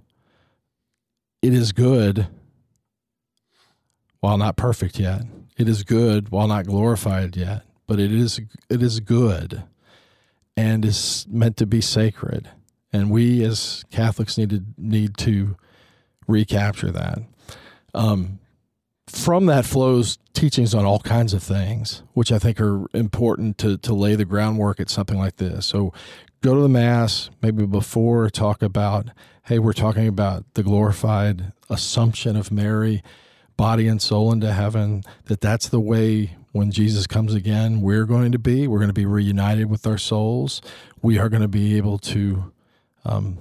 It 1.41 1.53
is 1.53 1.71
good 1.71 2.27
while 4.19 4.37
not 4.37 4.57
perfect 4.57 4.99
yet. 4.99 5.21
It 5.57 5.67
is 5.67 5.83
good 5.83 6.29
while 6.29 6.47
not 6.47 6.65
glorified 6.65 7.35
yet, 7.35 7.63
but 7.87 7.99
it 7.99 8.11
is 8.11 8.39
it 8.69 8.81
is 8.83 8.99
good 8.99 9.63
and 10.55 10.83
is 10.83 11.25
meant 11.29 11.57
to 11.57 11.65
be 11.65 11.81
sacred. 11.81 12.49
And 12.91 13.11
we 13.11 13.43
as 13.43 13.83
Catholics 13.91 14.37
need 14.37 14.49
to 14.49 14.63
need 14.77 15.17
to 15.17 15.55
recapture 16.27 16.91
that. 16.91 17.19
Um, 17.93 18.39
from 19.07 19.45
that 19.45 19.65
flows 19.65 20.17
teachings 20.33 20.75
on 20.75 20.85
all 20.85 20.99
kinds 20.99 21.33
of 21.33 21.41
things, 21.41 22.03
which 22.13 22.31
I 22.31 22.39
think 22.39 22.59
are 22.59 22.85
important 22.93 23.57
to 23.59 23.77
to 23.77 23.93
lay 23.93 24.15
the 24.15 24.25
groundwork 24.25 24.79
at 24.79 24.89
something 24.89 25.17
like 25.17 25.37
this. 25.37 25.65
So 25.65 25.93
go 26.41 26.55
to 26.55 26.61
the 26.61 26.69
mass 26.69 27.29
maybe 27.41 27.65
before 27.65 28.29
talk 28.29 28.61
about 28.61 29.07
hey 29.45 29.59
we're 29.59 29.73
talking 29.73 30.07
about 30.07 30.43
the 30.53 30.63
glorified 30.63 31.51
assumption 31.69 32.35
of 32.35 32.51
mary 32.51 33.03
body 33.55 33.87
and 33.87 34.01
soul 34.01 34.31
into 34.31 34.53
heaven 34.53 35.01
that 35.25 35.41
that's 35.41 35.67
the 35.69 35.79
way 35.79 36.35
when 36.51 36.71
jesus 36.71 37.07
comes 37.07 37.33
again 37.33 37.81
we're 37.81 38.05
going 38.05 38.31
to 38.31 38.39
be. 38.39 38.67
We're 38.67 38.79
going 38.79 38.89
to 38.89 38.93
be 38.93 39.05
reunited 39.05 39.69
with 39.69 39.85
our 39.87 39.97
souls. 39.97 40.61
We 41.01 41.17
are 41.17 41.29
going 41.29 41.41
to 41.41 41.47
be 41.47 41.77
able 41.77 41.97
to 41.99 42.51
um, 43.05 43.37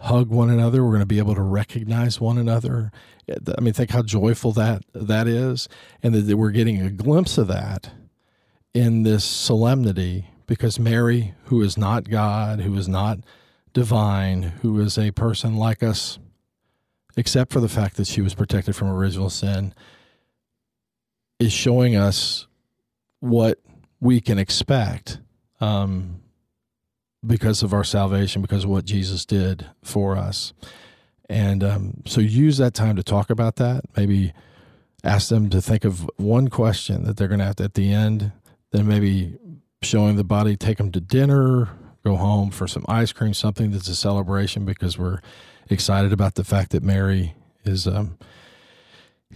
hug 0.00 0.30
one 0.30 0.50
another. 0.50 0.82
We're 0.82 0.90
going 0.90 1.00
to 1.00 1.06
be 1.06 1.18
able 1.18 1.34
to 1.34 1.42
recognize 1.42 2.20
one 2.20 2.38
another. 2.38 2.90
I 3.28 3.60
mean 3.60 3.74
think 3.74 3.90
how 3.90 4.02
joyful 4.02 4.52
that 4.52 4.84
that 4.94 5.26
is 5.26 5.68
and 6.02 6.14
that 6.14 6.36
we're 6.36 6.50
getting 6.50 6.80
a 6.80 6.90
glimpse 6.90 7.38
of 7.38 7.48
that 7.48 7.90
in 8.72 9.02
this 9.02 9.24
solemnity 9.24 10.28
because 10.46 10.78
Mary, 10.78 11.34
who 11.44 11.62
is 11.62 11.76
not 11.76 12.08
God, 12.08 12.60
who 12.60 12.76
is 12.76 12.88
not 12.88 13.18
divine, 13.72 14.42
who 14.42 14.80
is 14.80 14.98
a 14.98 15.10
person 15.10 15.56
like 15.56 15.82
us 15.82 16.18
except 17.16 17.52
for 17.52 17.60
the 17.60 17.68
fact 17.68 17.96
that 17.96 18.06
she 18.06 18.20
was 18.20 18.34
protected 18.34 18.74
from 18.74 18.88
original 18.88 19.30
sin, 19.30 19.72
is 21.38 21.52
showing 21.52 21.96
us 21.96 22.46
what 23.20 23.58
we 24.00 24.20
can 24.20 24.38
expect 24.38 25.20
um, 25.60 26.20
because 27.26 27.62
of 27.62 27.72
our 27.72 27.84
salvation, 27.84 28.42
because 28.42 28.64
of 28.64 28.70
what 28.70 28.84
Jesus 28.84 29.24
did 29.24 29.66
for 29.82 30.16
us. 30.16 30.52
And 31.28 31.64
um, 31.64 32.02
so 32.04 32.20
use 32.20 32.58
that 32.58 32.74
time 32.74 32.96
to 32.96 33.02
talk 33.02 33.30
about 33.30 33.56
that. 33.56 33.84
Maybe 33.96 34.32
ask 35.02 35.28
them 35.28 35.48
to 35.50 35.62
think 35.62 35.84
of 35.84 36.08
one 36.16 36.48
question 36.48 37.04
that 37.04 37.16
they're 37.16 37.28
going 37.28 37.40
to 37.40 37.46
have 37.46 37.56
to, 37.56 37.64
at 37.64 37.74
the 37.74 37.92
end, 37.92 38.32
then 38.72 38.86
maybe 38.86 39.38
showing 39.84 40.16
the 40.16 40.24
body, 40.24 40.56
take 40.56 40.78
them 40.78 40.90
to 40.92 41.00
dinner, 41.00 41.68
go 42.04 42.16
home 42.16 42.50
for 42.50 42.66
some 42.66 42.84
ice 42.88 43.12
cream, 43.12 43.34
something 43.34 43.70
that's 43.70 43.88
a 43.88 43.94
celebration 43.94 44.64
because 44.64 44.98
we're 44.98 45.20
excited 45.70 46.12
about 46.12 46.34
the 46.34 46.44
fact 46.44 46.70
that 46.72 46.82
Mary 46.82 47.34
is 47.64 47.86
um, 47.86 48.18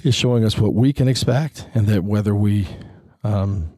is 0.03 0.15
showing 0.15 0.45
us 0.45 0.59
what 0.59 0.75
we 0.75 0.93
can 0.93 1.09
expect, 1.09 1.67
and 1.75 1.87
that 1.87 2.05
whether 2.05 2.35
we 2.35 2.69
um, 3.25 3.73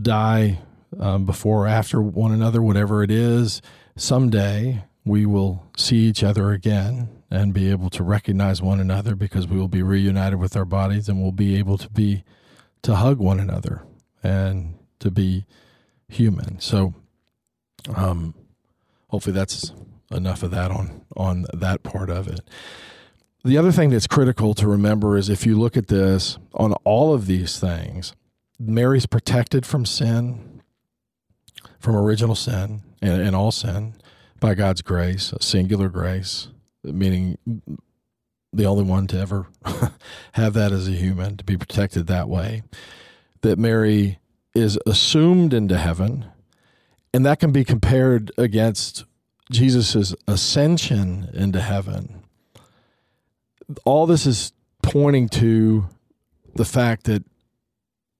die 0.00 0.58
um, 0.98 1.26
before 1.26 1.64
or 1.64 1.68
after 1.68 2.00
one 2.00 2.32
another, 2.32 2.62
whatever 2.62 3.02
it 3.02 3.10
is, 3.10 3.60
someday 3.96 4.84
we 5.04 5.26
will 5.26 5.66
see 5.76 5.96
each 5.96 6.22
other 6.22 6.52
again 6.52 7.08
and 7.30 7.52
be 7.52 7.70
able 7.70 7.90
to 7.90 8.02
recognize 8.02 8.62
one 8.62 8.80
another 8.80 9.14
because 9.14 9.46
we 9.46 9.58
will 9.58 9.68
be 9.68 9.82
reunited 9.82 10.38
with 10.38 10.56
our 10.56 10.64
bodies 10.64 11.08
and 11.08 11.20
we'll 11.20 11.32
be 11.32 11.58
able 11.58 11.76
to 11.76 11.90
be 11.90 12.24
to 12.82 12.94
hug 12.94 13.18
one 13.18 13.40
another 13.40 13.82
and 14.22 14.74
to 15.00 15.10
be 15.10 15.44
human. 16.14 16.60
So 16.60 16.94
um 17.94 18.34
hopefully 19.08 19.34
that's 19.34 19.72
enough 20.10 20.42
of 20.42 20.50
that 20.50 20.70
on 20.70 21.02
on 21.16 21.46
that 21.52 21.82
part 21.82 22.10
of 22.10 22.28
it. 22.28 22.40
The 23.44 23.58
other 23.58 23.72
thing 23.72 23.90
that's 23.90 24.06
critical 24.06 24.54
to 24.54 24.66
remember 24.66 25.18
is 25.18 25.28
if 25.28 25.44
you 25.44 25.58
look 25.58 25.76
at 25.76 25.88
this 25.88 26.38
on 26.54 26.72
all 26.84 27.12
of 27.12 27.26
these 27.26 27.60
things, 27.60 28.14
Mary's 28.58 29.04
protected 29.04 29.66
from 29.66 29.84
sin, 29.84 30.62
from 31.78 31.94
original 31.94 32.34
sin 32.34 32.82
and, 33.02 33.20
and 33.20 33.36
all 33.36 33.52
sin 33.52 33.96
by 34.40 34.54
God's 34.54 34.80
grace, 34.80 35.32
a 35.32 35.42
singular 35.42 35.90
grace, 35.90 36.48
meaning 36.82 37.36
the 38.52 38.64
only 38.64 38.84
one 38.84 39.06
to 39.08 39.18
ever 39.18 39.48
have 40.32 40.54
that 40.54 40.72
as 40.72 40.88
a 40.88 40.92
human, 40.92 41.36
to 41.36 41.44
be 41.44 41.58
protected 41.58 42.06
that 42.06 42.28
way. 42.28 42.62
That 43.42 43.58
Mary 43.58 44.18
is 44.54 44.78
assumed 44.86 45.52
into 45.52 45.78
heaven, 45.78 46.26
and 47.12 47.24
that 47.26 47.40
can 47.40 47.52
be 47.52 47.64
compared 47.64 48.30
against 48.38 49.04
Jesus' 49.50 50.14
ascension 50.26 51.28
into 51.32 51.60
heaven. 51.60 52.22
All 53.84 54.06
this 54.06 54.26
is 54.26 54.52
pointing 54.82 55.28
to 55.30 55.86
the 56.54 56.64
fact 56.64 57.04
that 57.04 57.24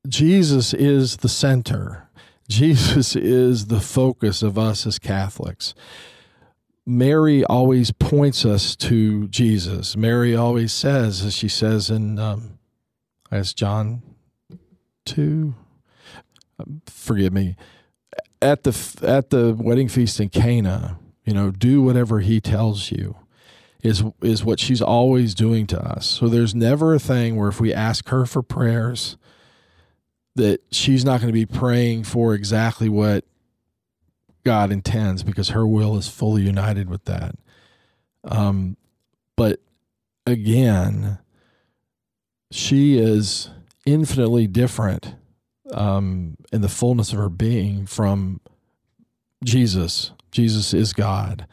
Jesus 0.08 0.74
is 0.74 1.18
the 1.18 1.28
center. 1.28 2.08
Jesus 2.48 3.16
is 3.16 3.66
the 3.66 3.80
focus 3.80 4.42
of 4.42 4.58
us 4.58 4.86
as 4.86 4.98
Catholics. 4.98 5.74
Mary 6.86 7.42
always 7.44 7.90
points 7.92 8.44
us 8.44 8.76
to 8.76 9.26
Jesus. 9.28 9.96
Mary 9.96 10.36
always 10.36 10.72
says, 10.72 11.24
as 11.24 11.34
she 11.34 11.48
says 11.48 11.88
in, 11.88 12.18
um, 12.18 12.58
as 13.30 13.54
John 13.54 14.02
2, 15.06 15.54
forgive 16.86 17.32
me, 17.32 17.56
at 18.42 18.62
the, 18.64 18.98
at 19.02 19.30
the 19.30 19.54
wedding 19.54 19.88
feast 19.88 20.20
in 20.20 20.28
Cana, 20.28 20.98
you 21.24 21.32
know, 21.32 21.50
do 21.50 21.82
whatever 21.82 22.20
he 22.20 22.40
tells 22.40 22.90
you 22.90 23.16
is, 23.82 24.02
is 24.22 24.44
what 24.44 24.60
she's 24.60 24.82
always 24.82 25.34
doing 25.34 25.66
to 25.68 25.80
us. 25.80 26.06
So 26.06 26.28
there's 26.28 26.54
never 26.54 26.94
a 26.94 26.98
thing 26.98 27.36
where 27.36 27.48
if 27.48 27.60
we 27.60 27.72
ask 27.72 28.08
her 28.08 28.26
for 28.26 28.42
prayers, 28.42 29.16
that 30.36 30.60
she's 30.70 31.04
not 31.04 31.20
going 31.20 31.28
to 31.28 31.32
be 31.32 31.46
praying 31.46 32.04
for 32.04 32.34
exactly 32.34 32.88
what 32.88 33.24
God 34.44 34.72
intends 34.72 35.22
because 35.22 35.50
her 35.50 35.66
will 35.66 35.96
is 35.96 36.08
fully 36.08 36.42
united 36.42 36.88
with 36.88 37.04
that. 37.04 37.36
Um, 38.24 38.76
but 39.36 39.60
again, 40.26 41.18
she 42.50 42.98
is 42.98 43.50
infinitely 43.86 44.46
different 44.46 45.14
um, 45.72 46.36
in 46.52 46.60
the 46.60 46.68
fullness 46.68 47.12
of 47.12 47.18
her 47.18 47.28
being 47.28 47.86
from 47.86 48.40
Jesus. 49.44 50.12
Jesus 50.30 50.74
is 50.74 50.92
God. 50.92 51.46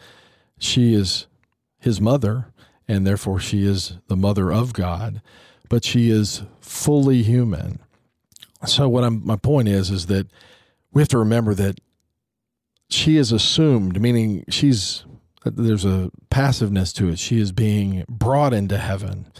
She 0.58 0.93
is 0.93 1.28
his 1.80 2.00
mother, 2.00 2.47
and 2.88 3.06
therefore 3.06 3.39
she 3.39 3.65
is 3.65 3.97
the 4.08 4.15
mother 4.15 4.52
of 4.52 4.74
God, 4.74 5.21
but 5.69 5.84
she 5.84 6.10
is 6.10 6.43
fully 6.60 7.24
human. 7.24 7.80
So 8.65 8.88
what 8.88 9.04
I'm 9.04 9.26
my 9.26 9.38
point 9.38 9.67
is 9.67 9.89
is 9.89 10.06
that 10.08 10.28
we 10.93 11.02
have 11.02 11.10
to 11.10 11.17
remember 11.17 11.54
that 11.56 11.80
she 12.89 13.17
is 13.17 13.32
assumed, 13.32 14.00
meaning 14.00 14.43
she's 14.50 15.06
there's 15.43 15.86
a 15.86 16.12
passiveness 16.30 16.93
to 16.93 17.10
it. 17.10 17.17
She 17.17 17.39
is 17.39 17.52
being 17.52 18.06
brought 18.08 18.54
into 18.54 18.78
heaven. 18.78 19.32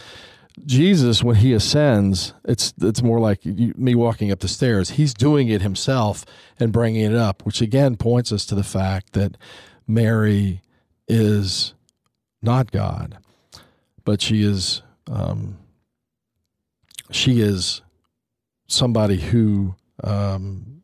Jesus, 0.66 1.24
when 1.24 1.38
he 1.38 1.54
ascends, 1.54 2.34
it's 2.46 2.74
it's 2.82 3.02
more 3.02 3.20
like 3.20 3.46
you, 3.46 3.74
me 3.78 3.96
walking 3.96 4.32
up 4.32 4.40
the 4.40 4.48
stairs. 4.48 4.92
He's 4.92 5.14
doing 5.14 5.48
it 5.48 5.62
himself 5.62 6.26
and 6.60 6.72
bringing 6.72 7.04
it 7.04 7.16
up, 7.16 7.46
which 7.46 7.62
again 7.62 7.96
points 7.96 8.32
us 8.32 8.46
to 8.48 8.56
the 8.56 8.64
fact 8.64 9.14
that 9.14 9.38
Mary 9.88 10.62
is 11.08 11.74
not 12.42 12.72
God, 12.72 13.18
but 14.04 14.22
she 14.22 14.44
is 14.44 14.82
um, 15.10 15.58
she 17.12 17.42
is 17.42 17.82
somebody 18.68 19.18
who 19.18 19.76
um, 20.04 20.82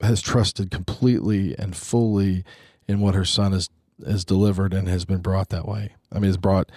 has 0.00 0.20
trusted 0.20 0.70
completely 0.70 1.56
and 1.58 1.76
fully 1.76 2.44
in 2.88 3.00
what 3.00 3.14
her 3.14 3.24
son 3.24 3.52
has 3.52 3.68
has 4.06 4.24
delivered 4.24 4.74
and 4.74 4.88
has 4.88 5.04
been 5.04 5.20
brought 5.20 5.50
that 5.50 5.66
way. 5.66 5.94
I 6.12 6.18
mean, 6.18 6.30
is 6.30 6.36
brought 6.36 6.70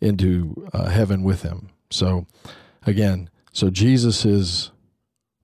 into 0.00 0.68
uh, 0.72 0.88
heaven 0.88 1.22
with 1.22 1.42
him. 1.42 1.70
So, 1.90 2.26
again, 2.86 3.30
so 3.52 3.70
Jesus 3.70 4.24
is 4.24 4.70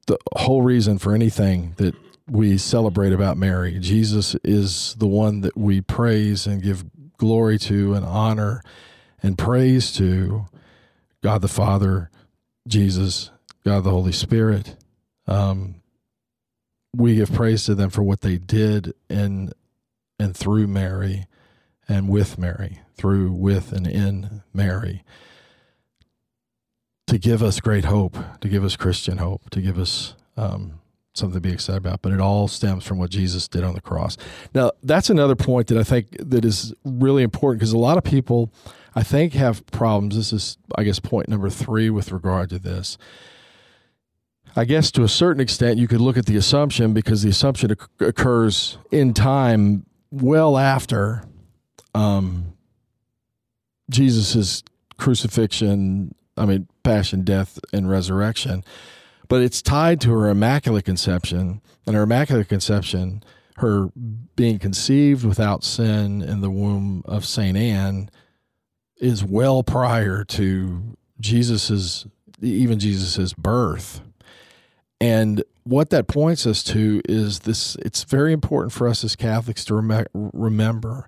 the 0.07 0.19
whole 0.37 0.63
reason 0.63 0.99
for 0.99 1.15
anything 1.15 1.75
that 1.77 1.95
we 2.29 2.59
celebrate 2.59 3.13
about 3.13 3.37
Mary. 3.37 3.79
Jesus 3.79 4.37
is 4.45 4.95
the 4.99 5.07
one 5.07 5.41
that 5.41 5.57
we 5.57 5.81
praise 5.81 6.47
and 6.47 6.63
give 6.63 6.85
glory 7.17 7.59
to 7.59 7.95
and 7.95 8.05
honor 8.05 8.63
and 9.23 9.37
praise 9.37 9.93
to 9.93 10.47
God 11.23 11.43
the 11.43 11.49
Father, 11.49 12.11
Jesus, 12.67 13.31
God 13.65 13.85
the 13.85 13.91
Holy 13.91 14.13
Spirit. 14.13 14.77
Um, 15.27 15.77
we 16.95 17.17
give 17.17 17.33
praise 17.33 17.65
to 17.65 17.75
them 17.75 17.91
for 17.91 18.03
what 18.03 18.23
they 18.23 18.39
did 18.39 18.95
in 19.09 19.53
and 20.19 20.37
through 20.37 20.67
Mary 20.67 21.27
and 21.89 22.09
with 22.09 22.39
Mary, 22.39 22.81
through, 23.01 23.33
with, 23.33 23.73
and 23.73 23.87
in 23.87 24.43
Mary, 24.53 25.05
to 27.07 27.19
give 27.19 27.43
us 27.43 27.61
great 27.61 27.87
hope, 27.87 28.17
to 28.41 28.49
give 28.49 28.65
us 28.65 28.77
Christian 28.77 29.19
hope, 29.19 29.51
to 29.51 29.61
give 29.61 29.79
us 29.79 30.15
um, 30.37 30.81
something 31.15 31.41
to 31.41 31.41
be 31.41 31.53
excited 31.53 31.79
about. 31.79 32.03
But 32.03 32.13
it 32.13 32.21
all 32.21 32.47
stems 32.47 32.85
from 32.85 32.99
what 32.99 33.11
Jesus 33.11 33.49
did 33.49 33.65
on 33.65 33.75
the 33.75 33.81
cross. 33.81 34.17
Now, 34.55 34.73
that's 34.83 35.11
another 35.11 35.35
point 35.35 35.69
that 35.69 35.79
I 35.79 35.83
think 35.83 36.09
that 36.19 36.45
is 36.45 36.75
really 36.85 37.23
important 37.23 37.61
because 37.61 37.73
a 37.73 37.79
lot 37.79 37.99
of 37.99 38.05
people, 38.05 38.53
I 38.95 39.03
think, 39.03 39.33
have 39.33 39.67
problems. 39.69 40.17
This 40.17 40.33
is, 40.33 40.59
I 40.77 40.85
guess, 40.85 41.01
point 41.01 41.29
number 41.29 41.51
three 41.51 41.91
with 41.91 42.13
regard 42.13 42.51
to 42.51 42.59
this 42.59 42.97
I 44.57 44.65
guess 44.65 44.91
to 44.93 45.05
a 45.05 45.09
certain 45.09 45.41
extent, 45.41 45.79
you 45.79 45.87
could 45.87 46.01
look 46.01 46.17
at 46.17 46.27
the 46.27 46.37
assumption 46.37 46.93
because 46.93 47.23
the 47.23 47.31
assumption 47.31 47.77
occurs 48.01 48.79
in 48.91 49.15
time 49.15 49.87
well 50.11 50.59
after 50.59 51.23
um, 51.95 52.50
Jesus' 53.91 54.63
crucifixion, 54.97 56.15
I 56.37 56.47
mean, 56.47 56.69
passion, 56.83 57.23
death, 57.23 57.59
and 57.73 57.91
resurrection. 57.91 58.65
But 59.29 59.43
it's 59.43 59.63
tied 59.63 60.01
to 60.03 60.11
her 60.11 60.29
immaculate 60.29 60.85
conception, 60.85 61.61
and 61.87 61.97
her 61.97 62.03
immaculate 62.03 62.49
conception, 62.49 63.23
her 63.57 63.91
being 64.37 64.59
conceived 64.59 65.25
without 65.25 65.65
sin 65.65 66.23
in 66.23 66.41
the 66.41 66.51
womb 66.51 67.03
of 67.05 67.25
St. 67.25 67.57
Anne, 67.57 68.11
is 68.97 69.25
well 69.25 69.63
prior 69.63 70.25
to 70.25 70.97
Jesus's, 71.21 72.07
even 72.41 72.79
Jesus's 72.79 73.35
birth. 73.35 74.01
And 75.01 75.43
what 75.65 75.91
that 75.91 76.09
points 76.09 76.47
us 76.47 76.63
to 76.65 77.01
is 77.09 77.41
this 77.41 77.77
it's 77.77 78.05
very 78.05 78.33
important 78.33 78.73
for 78.73 78.89
us 78.89 79.05
as 79.05 79.17
Catholics 79.17 79.65
to 79.67 79.75
rem- 79.75 80.07
remember 80.13 81.07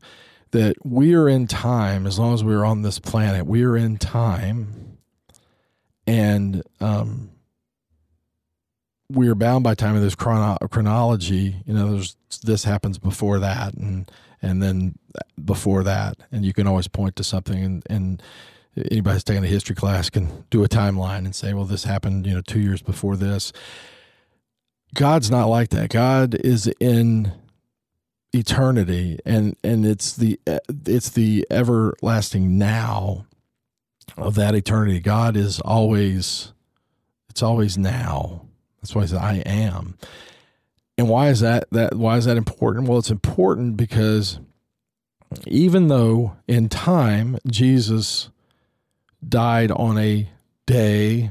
that 0.52 0.76
we 0.84 1.14
are 1.14 1.28
in 1.28 1.46
time, 1.46 2.06
as 2.06 2.18
long 2.18 2.32
as 2.32 2.44
we're 2.44 2.64
on 2.64 2.82
this 2.82 2.98
planet, 2.98 3.46
we 3.46 3.64
are 3.64 3.76
in 3.76 3.98
time. 3.98 4.98
And 6.06 6.62
um, 6.80 7.30
we 9.10 9.28
are 9.28 9.34
bound 9.34 9.64
by 9.64 9.74
time 9.74 9.94
and 9.94 10.02
there's 10.02 10.14
chrono- 10.14 10.58
chronology. 10.70 11.56
You 11.66 11.74
know, 11.74 11.92
there's 11.92 12.16
this 12.42 12.64
happens 12.64 12.98
before 12.98 13.38
that, 13.40 13.74
and 13.74 14.10
and 14.40 14.62
then 14.62 14.98
before 15.42 15.82
that, 15.84 16.16
and 16.30 16.44
you 16.44 16.52
can 16.52 16.66
always 16.66 16.88
point 16.88 17.16
to 17.16 17.24
something. 17.24 17.62
And, 17.62 17.82
and 17.88 18.22
anybody 18.90 19.14
who's 19.14 19.24
taking 19.24 19.44
a 19.44 19.48
history 19.48 19.76
class 19.76 20.10
can 20.10 20.44
do 20.50 20.64
a 20.64 20.68
timeline 20.68 21.18
and 21.18 21.34
say, 21.34 21.52
well, 21.52 21.64
this 21.64 21.84
happened, 21.84 22.26
you 22.26 22.34
know, 22.34 22.40
two 22.40 22.60
years 22.60 22.82
before 22.82 23.16
this. 23.16 23.52
God's 24.94 25.30
not 25.30 25.46
like 25.46 25.70
that. 25.70 25.90
God 25.90 26.34
is 26.34 26.70
in 26.80 27.32
eternity, 28.32 29.18
and 29.24 29.56
and 29.62 29.84
it's 29.86 30.14
the 30.14 30.38
it's 30.86 31.10
the 31.10 31.46
everlasting 31.50 32.58
now 32.58 33.26
of 34.16 34.34
that 34.34 34.54
eternity. 34.54 35.00
God 35.00 35.36
is 35.36 35.60
always 35.60 36.52
it's 37.28 37.42
always 37.42 37.78
now. 37.78 38.46
That's 38.80 38.94
why 38.94 39.02
he 39.02 39.08
said, 39.08 39.18
I 39.18 39.36
am. 39.46 39.96
And 40.98 41.08
why 41.08 41.28
is 41.28 41.40
that 41.40 41.64
that 41.72 41.94
why 41.94 42.16
is 42.16 42.24
that 42.26 42.36
important? 42.36 42.88
Well, 42.88 42.98
it's 42.98 43.10
important 43.10 43.76
because 43.76 44.38
even 45.46 45.88
though 45.88 46.36
in 46.46 46.68
time 46.68 47.38
Jesus 47.46 48.28
died 49.26 49.70
on 49.70 49.98
a 49.98 50.28
day 50.66 51.30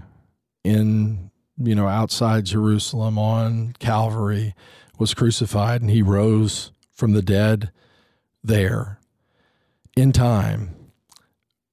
in 0.63 1.29
you 1.57 1.75
know 1.75 1.87
outside 1.87 2.45
Jerusalem 2.45 3.19
on 3.19 3.73
Calvary 3.79 4.55
was 4.97 5.13
crucified 5.13 5.81
and 5.81 5.89
he 5.89 6.01
rose 6.01 6.71
from 7.01 7.11
the 7.11 7.21
dead 7.21 7.71
there 8.43 8.99
in 9.97 10.11
time 10.11 10.75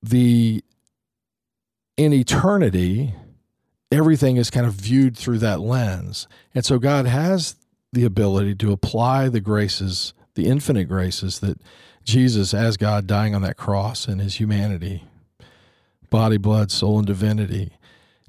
the 0.03 0.65
in 1.97 2.13
eternity 2.13 3.15
everything 3.91 4.37
is 4.37 4.51
kind 4.51 4.67
of 4.67 4.75
viewed 4.75 5.17
through 5.17 5.39
that 5.39 5.61
lens. 5.61 6.29
And 6.55 6.65
so 6.65 6.79
God 6.79 7.07
has 7.07 7.57
the 7.93 8.05
ability 8.05 8.55
to 8.57 8.73
apply 8.73 9.29
the 9.29 9.41
graces, 9.41 10.13
the 10.35 10.47
infinite 10.47 10.87
graces 10.87 11.41
that 11.41 11.61
Jesus, 12.05 12.55
as 12.55 12.77
God 12.77 13.07
dying 13.07 13.35
on 13.35 13.43
that 13.43 13.57
cross 13.57 14.09
in 14.09 14.19
his 14.19 14.37
humanity, 14.37 15.05
body, 16.11 16.37
blood, 16.37 16.71
soul, 16.71 16.99
and 16.99 17.07
divinity, 17.07 17.73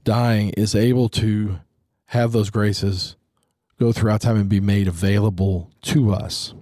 dying, 0.03 0.49
is 0.57 0.75
able 0.75 1.09
to 1.09 1.59
have 2.07 2.31
those 2.31 2.49
graces 2.49 3.15
go 3.79 3.91
throughout 3.91 4.21
time 4.21 4.37
and 4.37 4.49
be 4.49 4.59
made 4.59 4.87
available 4.87 5.71
to 5.81 6.13
us. 6.13 6.53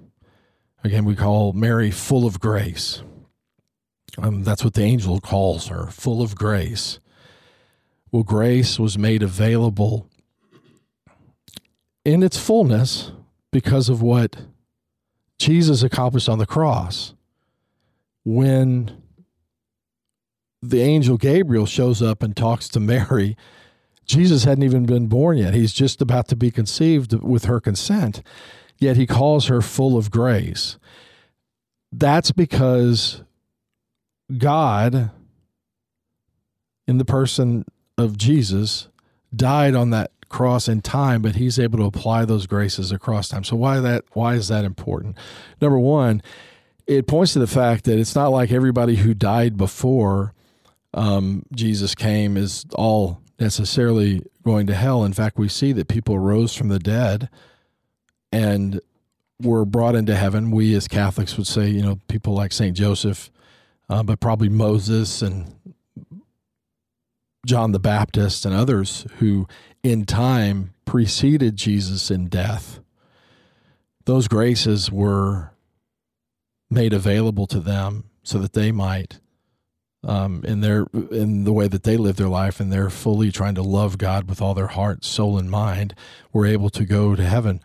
Again, 0.84 1.06
we 1.06 1.16
call 1.16 1.54
Mary 1.54 1.92
full 1.92 2.26
of 2.26 2.40
grace. 2.40 3.02
Um, 4.18 4.44
that's 4.44 4.64
what 4.64 4.74
the 4.74 4.84
angel 4.84 5.20
calls 5.20 5.68
her, 5.68 5.88
full 5.88 6.22
of 6.22 6.36
grace. 6.36 7.00
Well, 8.12 8.24
grace 8.24 8.80
was 8.80 8.98
made 8.98 9.22
available 9.22 10.10
in 12.06 12.24
its 12.24 12.38
fullness 12.38 13.12
because 13.52 13.90
of 13.90 14.02
what 14.02 14.38
Jesus 15.38 15.84
accomplished 15.84 16.30
on 16.30 16.40
the 16.40 16.46
cross. 16.46 17.14
When 18.24 19.02
the 20.62 20.82
angel 20.82 21.18
Gabriel 21.18 21.66
shows 21.66 22.02
up 22.02 22.24
and 22.24 22.36
talks 22.36 22.68
to 22.70 22.80
Mary, 22.80 23.38
Jesus 24.06 24.46
hadn't 24.46 24.64
even 24.64 24.86
been 24.86 25.08
born 25.08 25.38
yet. 25.38 25.54
He's 25.54 25.74
just 25.74 26.02
about 26.02 26.28
to 26.30 26.36
be 26.36 26.50
conceived 26.50 27.14
with 27.14 27.46
her 27.46 27.60
consent, 27.60 28.24
yet 28.80 28.98
he 28.98 29.08
calls 29.08 29.48
her 29.48 29.62
full 29.62 29.98
of 29.98 30.12
grace. 30.12 30.78
That's 31.92 32.32
because 32.32 33.24
God, 34.38 35.12
in 36.88 36.98
the 36.98 37.06
person 37.06 37.66
of 37.98 38.18
Jesus 38.18 38.90
died 39.36 39.76
on 39.76 39.90
that 39.92 40.12
cross 40.30 40.68
in 40.68 40.82
time, 40.82 41.22
but 41.22 41.36
he's 41.36 41.58
able 41.58 41.80
to 41.80 41.86
apply 41.86 42.26
those 42.26 42.48
graces 42.48 42.92
across 42.92 43.30
time. 43.30 43.44
So 43.44 43.56
why 43.56 43.80
that 43.80 44.04
why 44.14 44.36
is 44.36 44.50
that 44.50 44.66
important? 44.66 45.16
Number 45.62 45.80
one, 45.80 46.22
it 46.86 47.08
points 47.08 47.34
to 47.34 47.40
the 47.40 47.48
fact 47.48 47.86
that 47.86 47.98
it's 47.98 48.16
not 48.16 48.30
like 48.30 48.52
everybody 48.52 48.96
who 48.96 49.14
died 49.14 49.58
before 49.58 50.34
um, 50.94 51.44
Jesus 51.54 51.96
came 51.96 52.38
is 52.38 52.66
all 52.74 53.22
necessarily 53.40 54.24
going 54.44 54.68
to 54.68 54.74
hell. 54.74 55.04
In 55.04 55.14
fact, 55.14 55.38
we 55.38 55.48
see 55.48 55.72
that 55.74 55.88
people 55.88 56.18
rose 56.18 56.54
from 56.56 56.70
the 56.70 56.80
dead 56.80 57.30
and 58.32 58.80
were 59.42 59.66
brought 59.66 59.96
into 59.96 60.16
heaven. 60.16 60.52
We 60.52 60.76
as 60.76 60.88
Catholics 60.88 61.38
would 61.38 61.48
say, 61.48 61.70
you 61.70 61.82
know, 61.82 62.00
people 62.08 62.34
like 62.34 62.52
Saint 62.52 62.76
Joseph, 62.76 63.32
uh, 63.90 64.04
but 64.04 64.20
probably 64.20 64.50
Moses 64.50 65.22
and 65.22 65.54
John 67.46 67.72
the 67.72 67.80
Baptist 67.80 68.46
and 68.46 68.54
others 68.54 69.06
who 69.20 69.48
in 69.84 70.06
time 70.06 70.74
preceded 70.86 71.56
Jesus 71.56 72.12
in 72.12 72.28
death, 72.28 72.80
those 74.06 74.28
graces 74.28 74.92
were 74.92 75.54
made 76.70 76.94
available 76.94 77.48
to 77.48 77.60
them 77.60 78.06
so 78.24 78.40
that 78.40 78.54
they 78.54 78.72
might 78.72 79.20
um, 80.04 80.44
in 80.46 80.62
their 80.62 80.86
in 81.12 81.44
the 81.44 81.54
way 81.54 81.68
that 81.68 81.84
they 81.84 81.98
live 81.98 82.18
their 82.18 82.28
life 82.28 82.60
and 82.60 82.72
they're 82.72 82.90
fully 82.90 83.32
trying 83.32 83.56
to 83.56 83.62
love 83.62 83.98
God 83.98 84.30
with 84.30 84.42
all 84.42 84.54
their 84.54 84.68
heart, 84.68 85.04
soul, 85.04 85.38
and 85.38 85.50
mind, 85.50 85.96
were 86.32 86.46
able 86.46 86.70
to 86.70 86.86
go 86.86 87.16
to 87.16 87.24
heaven 87.24 87.62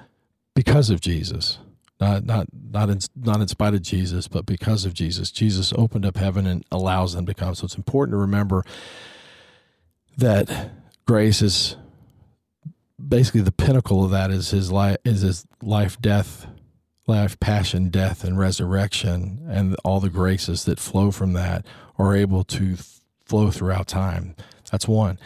because 0.55 0.91
of 0.91 1.01
Jesus. 1.01 1.59
Not 2.01 2.25
not 2.25 2.47
not 2.53 2.91
in 2.91 2.99
not 3.15 3.41
in 3.41 3.49
spite 3.49 3.75
of 3.75 3.83
Jesus, 3.83 4.27
but 4.27 4.45
because 4.45 4.85
of 4.85 4.93
Jesus. 4.93 5.31
Jesus 5.31 5.73
opened 5.77 6.05
up 6.05 6.17
heaven 6.17 6.47
and 6.47 6.65
allows 6.73 7.15
them 7.15 7.27
to 7.27 7.35
come. 7.35 7.55
So 7.55 7.67
it's 7.67 7.77
important 7.77 8.15
to 8.15 8.19
remember 8.19 8.65
that 10.17 10.73
grace 11.07 11.43
is 11.43 11.77
basically 13.09 13.41
the 13.41 13.53
pinnacle 13.53 14.05
of 14.05 14.11
that 14.11 14.31
is 14.31 14.51
his 14.51 14.71
life 14.71 14.97
is 15.05 15.23
his 15.23 15.47
life 15.63 16.01
death 16.01 16.47
life 17.07 17.39
passion 17.41 17.89
death 17.89 18.23
and 18.23 18.39
resurrection 18.39 19.45
and 19.49 19.77
all 19.85 20.01
the 20.01 20.11
graces 20.11 20.65
that 20.65 20.79
flow 20.79 21.11
from 21.11 21.33
that 21.33 21.67
are 21.99 22.15
able 22.15 22.45
to 22.45 22.77
flow 23.25 23.51
throughout 23.51 23.89
time 23.89 24.37
that's 24.71 24.87
one 24.87 25.19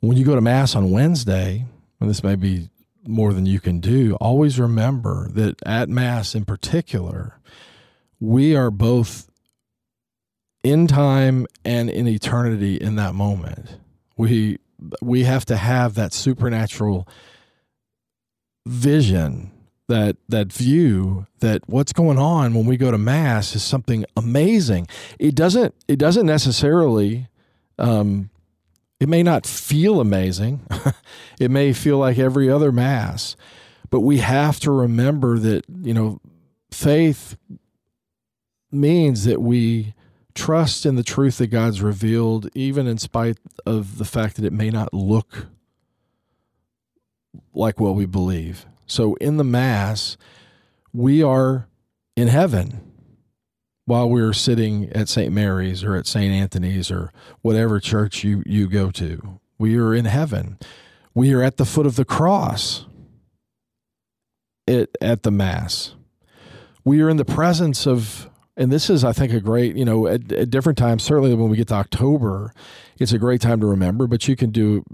when 0.00 0.16
you 0.16 0.24
go 0.24 0.34
to 0.34 0.40
mass 0.40 0.74
on 0.74 0.90
wednesday 0.90 1.66
and 2.00 2.08
this 2.08 2.24
may 2.24 2.34
be 2.34 2.70
more 3.10 3.32
than 3.32 3.46
you 3.46 3.60
can 3.60 3.80
do 3.80 4.14
always 4.16 4.58
remember 4.58 5.28
that 5.32 5.60
at 5.66 5.88
mass 5.88 6.34
in 6.34 6.44
particular 6.44 7.38
we 8.20 8.54
are 8.54 8.70
both 8.70 9.30
in 10.62 10.86
time 10.86 11.46
and 11.64 11.88
in 11.88 12.06
eternity 12.06 12.76
in 12.76 12.96
that 12.96 13.14
moment. 13.14 13.78
We 14.16 14.58
we 15.00 15.24
have 15.24 15.44
to 15.46 15.56
have 15.56 15.94
that 15.94 16.12
supernatural 16.12 17.08
vision 18.66 19.50
that 19.88 20.16
that 20.28 20.52
view 20.52 21.26
that 21.40 21.68
what's 21.68 21.92
going 21.92 22.18
on 22.18 22.54
when 22.54 22.66
we 22.66 22.76
go 22.76 22.90
to 22.90 22.98
mass 22.98 23.54
is 23.54 23.62
something 23.62 24.04
amazing. 24.16 24.86
It 25.18 25.34
doesn't 25.34 25.74
it 25.88 25.98
doesn't 25.98 26.26
necessarily 26.26 27.28
um, 27.78 28.30
it 29.00 29.08
may 29.08 29.22
not 29.22 29.46
feel 29.46 30.00
amazing 30.00 30.60
it 31.40 31.50
may 31.50 31.72
feel 31.72 31.98
like 31.98 32.18
every 32.18 32.48
other 32.50 32.70
mass 32.70 33.34
but 33.88 34.00
we 34.00 34.18
have 34.18 34.60
to 34.60 34.70
remember 34.70 35.38
that 35.38 35.64
you 35.82 35.92
know 35.92 36.20
faith 36.70 37.36
means 38.70 39.24
that 39.24 39.40
we 39.40 39.94
trust 40.34 40.86
in 40.86 40.94
the 40.94 41.02
truth 41.02 41.38
that 41.38 41.48
God's 41.48 41.82
revealed, 41.82 42.48
even 42.54 42.86
in 42.86 42.98
spite 42.98 43.38
of 43.66 43.98
the 43.98 44.04
fact 44.04 44.36
that 44.36 44.44
it 44.44 44.52
may 44.52 44.70
not 44.70 44.94
look 44.94 45.46
like 47.52 47.80
what 47.80 47.94
we 47.94 48.06
believe. 48.06 48.66
So 48.86 49.14
in 49.16 49.36
the 49.36 49.44
Mass, 49.44 50.16
we 50.92 51.22
are 51.22 51.68
in 52.16 52.28
heaven 52.28 52.89
while 53.90 54.08
we're 54.08 54.32
sitting 54.32 54.88
at 54.90 55.08
St. 55.08 55.32
Mary's 55.32 55.82
or 55.82 55.96
at 55.96 56.06
St. 56.06 56.32
Anthony's 56.32 56.92
or 56.92 57.12
whatever 57.42 57.80
church 57.80 58.22
you, 58.22 58.40
you 58.46 58.68
go 58.68 58.92
to. 58.92 59.40
We 59.58 59.76
are 59.78 59.92
in 59.92 60.04
heaven. 60.04 60.60
We 61.12 61.34
are 61.34 61.42
at 61.42 61.56
the 61.56 61.64
foot 61.64 61.86
of 61.86 61.96
the 61.96 62.04
cross 62.04 62.86
it, 64.68 64.96
at 65.00 65.24
the 65.24 65.32
Mass. 65.32 65.96
We 66.84 67.02
are 67.02 67.08
in 67.08 67.16
the 67.16 67.24
presence 67.24 67.84
of 67.84 68.30
and 68.56 68.70
this 68.70 68.90
is, 68.90 69.04
I 69.04 69.12
think, 69.12 69.32
a 69.32 69.40
great, 69.40 69.74
you 69.74 69.84
know, 69.84 70.06
at, 70.06 70.30
at, 70.30 70.50
different 70.50 70.78
times. 70.78 71.02
Certainly, 71.02 71.34
when 71.34 71.48
we 71.48 71.56
get 71.56 71.68
to 71.68 71.74
October, 71.74 72.52
it's 72.98 73.12
a 73.12 73.18
great 73.18 73.40
time 73.40 73.58
to 73.60 73.66
remember. 73.66 74.06
But 74.06 74.28
you 74.28 74.36
can 74.36 74.50
do, 74.50 74.84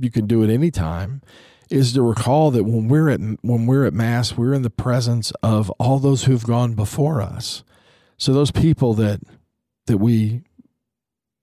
you 0.00 0.10
can 0.10 0.26
do 0.26 0.42
it 0.44 0.50
anytime. 0.50 1.20
Is 1.68 1.92
to 1.94 2.02
recall 2.02 2.52
that 2.52 2.64
when 2.64 2.88
we're 2.88 3.10
at 3.10 3.20
when 3.42 3.66
we're 3.66 3.84
at 3.84 3.92
mass, 3.92 4.36
we're 4.36 4.54
in 4.54 4.62
the 4.62 4.70
presence 4.70 5.32
of 5.42 5.68
all 5.72 5.98
those 5.98 6.24
who've 6.24 6.46
gone 6.46 6.74
before 6.74 7.20
us. 7.20 7.64
So 8.16 8.32
those 8.32 8.50
people 8.50 8.94
that 8.94 9.20
that 9.86 9.98
we 9.98 10.42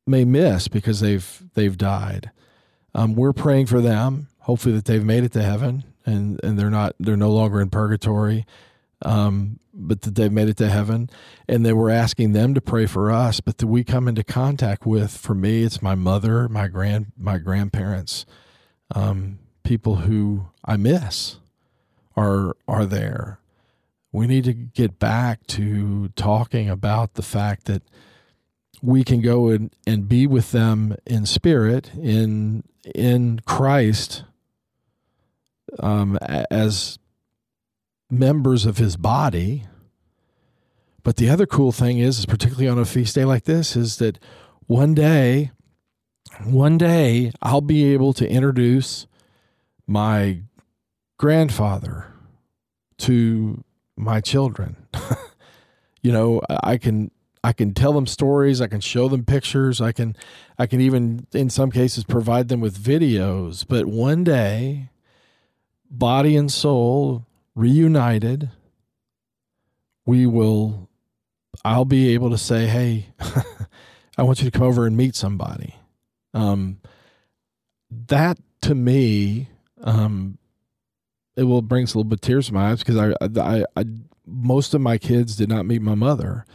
may 0.05 0.25
miss 0.25 0.67
because 0.67 0.99
they've 0.99 1.43
they've 1.53 1.77
died, 1.77 2.31
um, 2.93 3.15
we're 3.15 3.33
praying 3.33 3.67
for 3.67 3.81
them. 3.81 4.27
Hopefully, 4.39 4.75
that 4.75 4.85
they've 4.85 5.03
made 5.03 5.23
it 5.23 5.31
to 5.33 5.43
heaven 5.43 5.83
and 6.05 6.39
and 6.43 6.57
they're 6.59 6.69
not 6.69 6.95
they're 6.99 7.17
no 7.17 7.31
longer 7.31 7.61
in 7.61 7.69
purgatory 7.69 8.45
um, 9.03 9.59
but 9.73 10.01
that 10.01 10.15
they've 10.15 10.31
made 10.31 10.49
it 10.49 10.57
to 10.57 10.69
heaven. 10.69 11.09
And 11.47 11.65
they 11.65 11.73
were 11.73 11.89
asking 11.89 12.33
them 12.33 12.53
to 12.53 12.61
pray 12.61 12.85
for 12.85 13.11
us, 13.11 13.39
but 13.39 13.57
that 13.57 13.67
we 13.67 13.83
come 13.83 14.07
into 14.07 14.23
contact 14.23 14.85
with, 14.85 15.15
for 15.17 15.35
me, 15.35 15.63
it's 15.63 15.81
my 15.81 15.95
mother, 15.95 16.47
my 16.49 16.67
grand, 16.67 17.11
my 17.17 17.37
grandparents, 17.37 18.25
um, 18.95 19.39
people 19.63 19.97
who 19.97 20.47
I 20.65 20.77
miss 20.77 21.37
are 22.15 22.55
are 22.67 22.85
there. 22.85 23.39
We 24.13 24.27
need 24.27 24.45
to 24.45 24.53
get 24.53 24.99
back 24.99 25.45
to 25.47 26.09
talking 26.09 26.69
about 26.69 27.15
the 27.15 27.23
fact 27.23 27.65
that 27.65 27.81
we 28.81 29.03
can 29.03 29.21
go 29.21 29.49
and, 29.49 29.75
and 29.87 30.07
be 30.07 30.27
with 30.27 30.51
them 30.51 30.95
in 31.05 31.25
spirit 31.25 31.91
in 31.95 32.63
in 32.95 33.39
Christ 33.45 34.23
um, 35.79 36.17
as 36.21 36.99
members 38.09 38.65
of 38.65 38.77
his 38.77 38.97
body. 38.97 39.65
But 41.01 41.17
the 41.17 41.29
other 41.29 41.45
cool 41.45 41.71
thing 41.71 41.97
is, 41.97 42.19
is, 42.19 42.25
particularly 42.25 42.67
on 42.67 42.77
a 42.77 42.85
feast 42.85 43.15
day 43.15 43.25
like 43.25 43.45
this, 43.45 43.75
is 43.75 43.97
that 43.97 44.19
one 44.67 44.93
day, 44.93 45.51
one 46.45 46.77
day 46.77 47.31
I'll 47.41 47.61
be 47.61 47.93
able 47.93 48.13
to 48.13 48.29
introduce 48.29 49.07
my 49.87 50.43
grandfather 51.17 52.13
to 52.99 53.63
my 53.95 54.21
children. 54.21 54.87
you 56.01 56.11
know, 56.11 56.41
I 56.49 56.77
can 56.77 57.11
I 57.43 57.51
can 57.51 57.73
tell 57.73 57.91
them 57.91 58.07
stories, 58.07 58.61
I 58.61 58.67
can 58.67 58.79
show 58.79 59.09
them 59.09 59.25
pictures, 59.25 59.81
I 59.81 59.91
can 59.91 60.15
I 60.57 60.65
can 60.65 60.79
even 60.81 61.27
in 61.33 61.49
some 61.49 61.71
cases 61.71 62.03
provide 62.03 62.47
them 62.47 62.61
with 62.61 62.77
videos, 62.77 63.65
but 63.67 63.85
one 63.85 64.23
day 64.23 64.89
body 65.89 66.35
and 66.35 66.51
soul 66.51 67.25
reunited, 67.55 68.49
we 70.05 70.25
will 70.25 70.89
I'll 71.63 71.85
be 71.85 72.13
able 72.13 72.29
to 72.31 72.37
say, 72.37 72.67
"Hey, 72.67 73.07
I 74.17 74.23
want 74.23 74.41
you 74.41 74.49
to 74.49 74.57
come 74.57 74.67
over 74.67 74.85
and 74.85 74.97
meet 74.97 75.15
somebody." 75.15 75.75
Um 76.33 76.79
that 78.07 78.37
to 78.61 78.73
me 78.73 79.49
um 79.83 80.37
it 81.35 81.43
will 81.43 81.61
bring 81.61 81.83
a 81.83 81.87
little 81.87 82.03
bit 82.03 82.21
tears 82.21 82.47
to 82.47 82.53
my 82.53 82.71
eyes 82.71 82.79
because 82.79 82.97
I, 82.97 83.13
I, 83.21 83.65
I, 83.75 83.85
most 84.25 84.73
of 84.73 84.81
my 84.81 84.97
kids 84.97 85.35
did 85.35 85.49
not 85.49 85.65
meet 85.65 85.81
my 85.81 85.95
mother. 85.95 86.45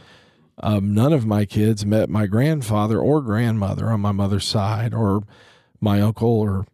Um, 0.61 0.93
none 0.93 1.13
of 1.13 1.25
my 1.25 1.45
kids 1.45 1.85
met 1.85 2.09
my 2.09 2.25
grandfather 2.25 2.99
or 2.99 3.21
grandmother 3.21 3.89
on 3.89 4.01
my 4.01 4.11
mother's 4.11 4.45
side, 4.45 4.93
or 4.93 5.23
my 5.79 6.01
uncle, 6.01 6.29
or 6.29 6.65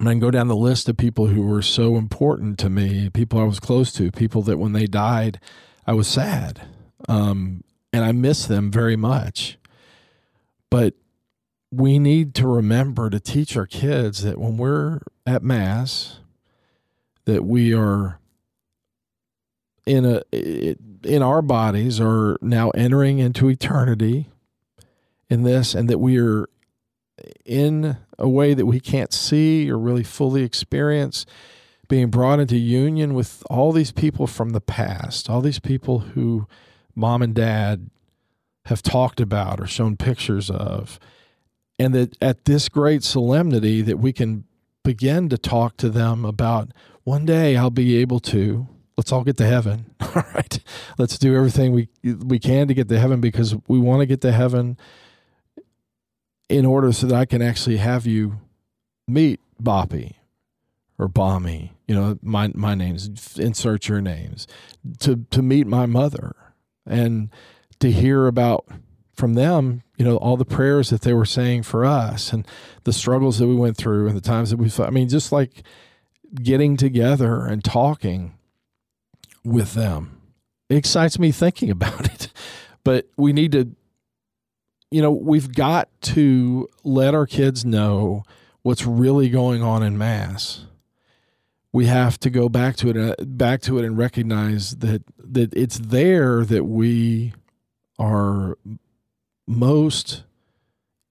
I 0.00 0.04
can 0.04 0.18
go 0.18 0.32
down 0.32 0.48
the 0.48 0.56
list 0.56 0.88
of 0.88 0.96
people 0.96 1.28
who 1.28 1.42
were 1.42 1.62
so 1.62 1.96
important 1.96 2.58
to 2.60 2.68
me, 2.68 3.10
people 3.10 3.38
I 3.40 3.44
was 3.44 3.60
close 3.60 3.92
to, 3.92 4.10
people 4.10 4.42
that 4.42 4.58
when 4.58 4.72
they 4.72 4.86
died, 4.86 5.38
I 5.86 5.92
was 5.92 6.08
sad, 6.08 6.62
um, 7.08 7.62
and 7.92 8.04
I 8.04 8.10
miss 8.10 8.46
them 8.46 8.72
very 8.72 8.96
much. 8.96 9.58
But 10.68 10.94
we 11.70 12.00
need 12.00 12.34
to 12.36 12.48
remember 12.48 13.10
to 13.10 13.20
teach 13.20 13.56
our 13.56 13.66
kids 13.66 14.22
that 14.24 14.38
when 14.38 14.56
we're 14.56 15.00
at 15.24 15.44
mass 15.44 16.18
that 17.26 17.44
we 17.44 17.74
are 17.74 18.18
in 19.86 20.04
a 20.04 20.22
in 21.02 21.22
our 21.22 21.42
bodies 21.42 22.00
are 22.00 22.38
now 22.40 22.70
entering 22.70 23.18
into 23.18 23.48
eternity 23.48 24.30
in 25.28 25.42
this 25.42 25.74
and 25.74 25.88
that 25.88 25.98
we 25.98 26.18
are 26.18 26.48
in 27.44 27.96
a 28.18 28.28
way 28.28 28.54
that 28.54 28.66
we 28.66 28.80
can't 28.80 29.12
see 29.12 29.70
or 29.70 29.78
really 29.78 30.02
fully 30.02 30.42
experience 30.42 31.26
being 31.88 32.08
brought 32.08 32.40
into 32.40 32.56
union 32.56 33.12
with 33.14 33.42
all 33.50 33.72
these 33.72 33.92
people 33.92 34.26
from 34.26 34.50
the 34.50 34.60
past 34.60 35.28
all 35.28 35.42
these 35.42 35.60
people 35.60 36.00
who 36.00 36.46
mom 36.94 37.20
and 37.20 37.34
dad 37.34 37.90
have 38.66 38.82
talked 38.82 39.20
about 39.20 39.60
or 39.60 39.66
shown 39.66 39.96
pictures 39.96 40.48
of 40.48 40.98
and 41.78 41.94
that 41.94 42.16
at 42.22 42.46
this 42.46 42.68
great 42.68 43.02
solemnity 43.02 43.82
that 43.82 43.98
we 43.98 44.12
can 44.12 44.44
begin 44.82 45.28
to 45.28 45.38
talk 45.38 45.76
to 45.76 45.88
them 45.88 46.24
about 46.24 46.70
one 47.04 47.24
day 47.24 47.56
I'll 47.56 47.70
be 47.70 47.96
able 47.96 48.20
to. 48.20 48.66
Let's 48.96 49.12
all 49.12 49.24
get 49.24 49.36
to 49.38 49.46
heaven. 49.46 49.94
All 50.00 50.24
right. 50.34 50.58
Let's 50.98 51.18
do 51.18 51.34
everything 51.36 51.72
we 51.72 51.88
we 52.02 52.38
can 52.38 52.68
to 52.68 52.74
get 52.74 52.88
to 52.88 52.98
heaven 52.98 53.20
because 53.20 53.56
we 53.66 53.78
want 53.78 54.00
to 54.00 54.06
get 54.06 54.20
to 54.22 54.32
heaven 54.32 54.78
in 56.48 56.64
order 56.64 56.92
so 56.92 57.08
that 57.08 57.16
I 57.16 57.24
can 57.24 57.42
actually 57.42 57.78
have 57.78 58.06
you 58.06 58.40
meet 59.08 59.40
Boppy 59.60 60.14
or 60.98 61.08
Bommy. 61.08 61.72
You 61.88 61.94
know, 61.94 62.18
my 62.22 62.52
my 62.54 62.74
names. 62.74 63.36
Insert 63.36 63.88
your 63.88 64.00
names 64.00 64.46
to 65.00 65.26
to 65.30 65.42
meet 65.42 65.66
my 65.66 65.86
mother 65.86 66.36
and 66.86 67.30
to 67.80 67.90
hear 67.90 68.26
about 68.26 68.66
from 69.14 69.34
them, 69.34 69.82
you 69.96 70.04
know, 70.04 70.16
all 70.16 70.36
the 70.36 70.44
prayers 70.44 70.90
that 70.90 71.02
they 71.02 71.14
were 71.14 71.24
saying 71.24 71.62
for 71.62 71.84
us 71.84 72.32
and 72.32 72.46
the 72.84 72.92
struggles 72.92 73.38
that 73.38 73.46
we 73.46 73.54
went 73.54 73.76
through 73.76 74.08
and 74.08 74.16
the 74.16 74.20
times 74.20 74.50
that 74.50 74.56
we 74.56 74.70
I 74.84 74.90
mean, 74.90 75.08
just 75.08 75.32
like 75.32 75.62
getting 76.34 76.76
together 76.76 77.46
and 77.46 77.62
talking 77.64 78.34
with 79.44 79.74
them. 79.74 80.20
It 80.68 80.76
excites 80.76 81.18
me 81.18 81.32
thinking 81.32 81.70
about 81.70 82.06
it. 82.06 82.28
But 82.82 83.08
we 83.16 83.32
need 83.32 83.52
to, 83.52 83.70
you 84.90 85.02
know, 85.02 85.10
we've 85.10 85.54
got 85.54 85.88
to 86.02 86.68
let 86.82 87.14
our 87.14 87.26
kids 87.26 87.64
know 87.64 88.24
what's 88.62 88.84
really 88.84 89.28
going 89.28 89.62
on 89.62 89.82
in 89.82 89.96
Mass. 89.96 90.66
We 91.72 91.86
have 91.86 92.20
to 92.20 92.30
go 92.30 92.48
back 92.48 92.76
to 92.76 92.90
it, 92.90 92.96
uh, 92.96 93.24
back 93.24 93.60
to 93.62 93.78
it, 93.78 93.84
and 93.84 93.98
recognize 93.98 94.76
that 94.76 95.02
that 95.18 95.52
it's 95.54 95.78
there 95.78 96.44
that 96.44 96.64
we 96.64 97.32
are 97.98 98.56
most 99.46 100.22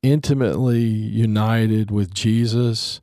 intimately 0.01 0.83
united 0.83 1.91
with 1.91 2.13
Jesus 2.13 3.01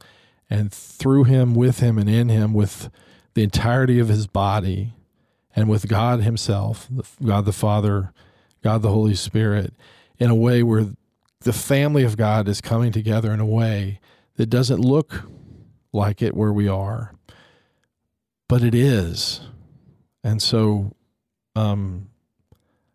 and 0.51 0.73
through 0.73 1.25
him, 1.25 1.55
with 1.55 1.79
him, 1.79 1.97
and 1.97 2.11
in 2.11 2.29
him, 2.29 2.53
with 2.53 2.91
the 3.35 3.43
entirety 3.43 3.99
of 4.01 4.09
his 4.09 4.27
body, 4.27 4.93
and 5.55 5.69
with 5.69 5.89
God 5.89 6.23
Himself, 6.23 6.89
God 7.23 7.45
the 7.45 7.53
Father, 7.53 8.13
God 8.63 8.83
the 8.83 8.91
Holy 8.91 9.15
Spirit, 9.15 9.75
in 10.19 10.31
a 10.31 10.35
way 10.35 10.63
where 10.63 10.87
the 11.41 11.53
family 11.53 12.05
of 12.05 12.17
God 12.17 12.49
is 12.49 12.61
coming 12.61 12.93
together 12.93 13.33
in 13.33 13.41
a 13.41 13.47
way 13.47 14.01
that 14.37 14.47
doesn't 14.47 14.81
look 14.81 15.25
like 15.93 16.23
it 16.23 16.37
where 16.37 16.53
we 16.53 16.69
are, 16.69 17.15
but 18.49 18.63
it 18.63 18.75
is. 18.75 19.41
And 20.23 20.41
so, 20.41 20.93
um, 21.57 22.09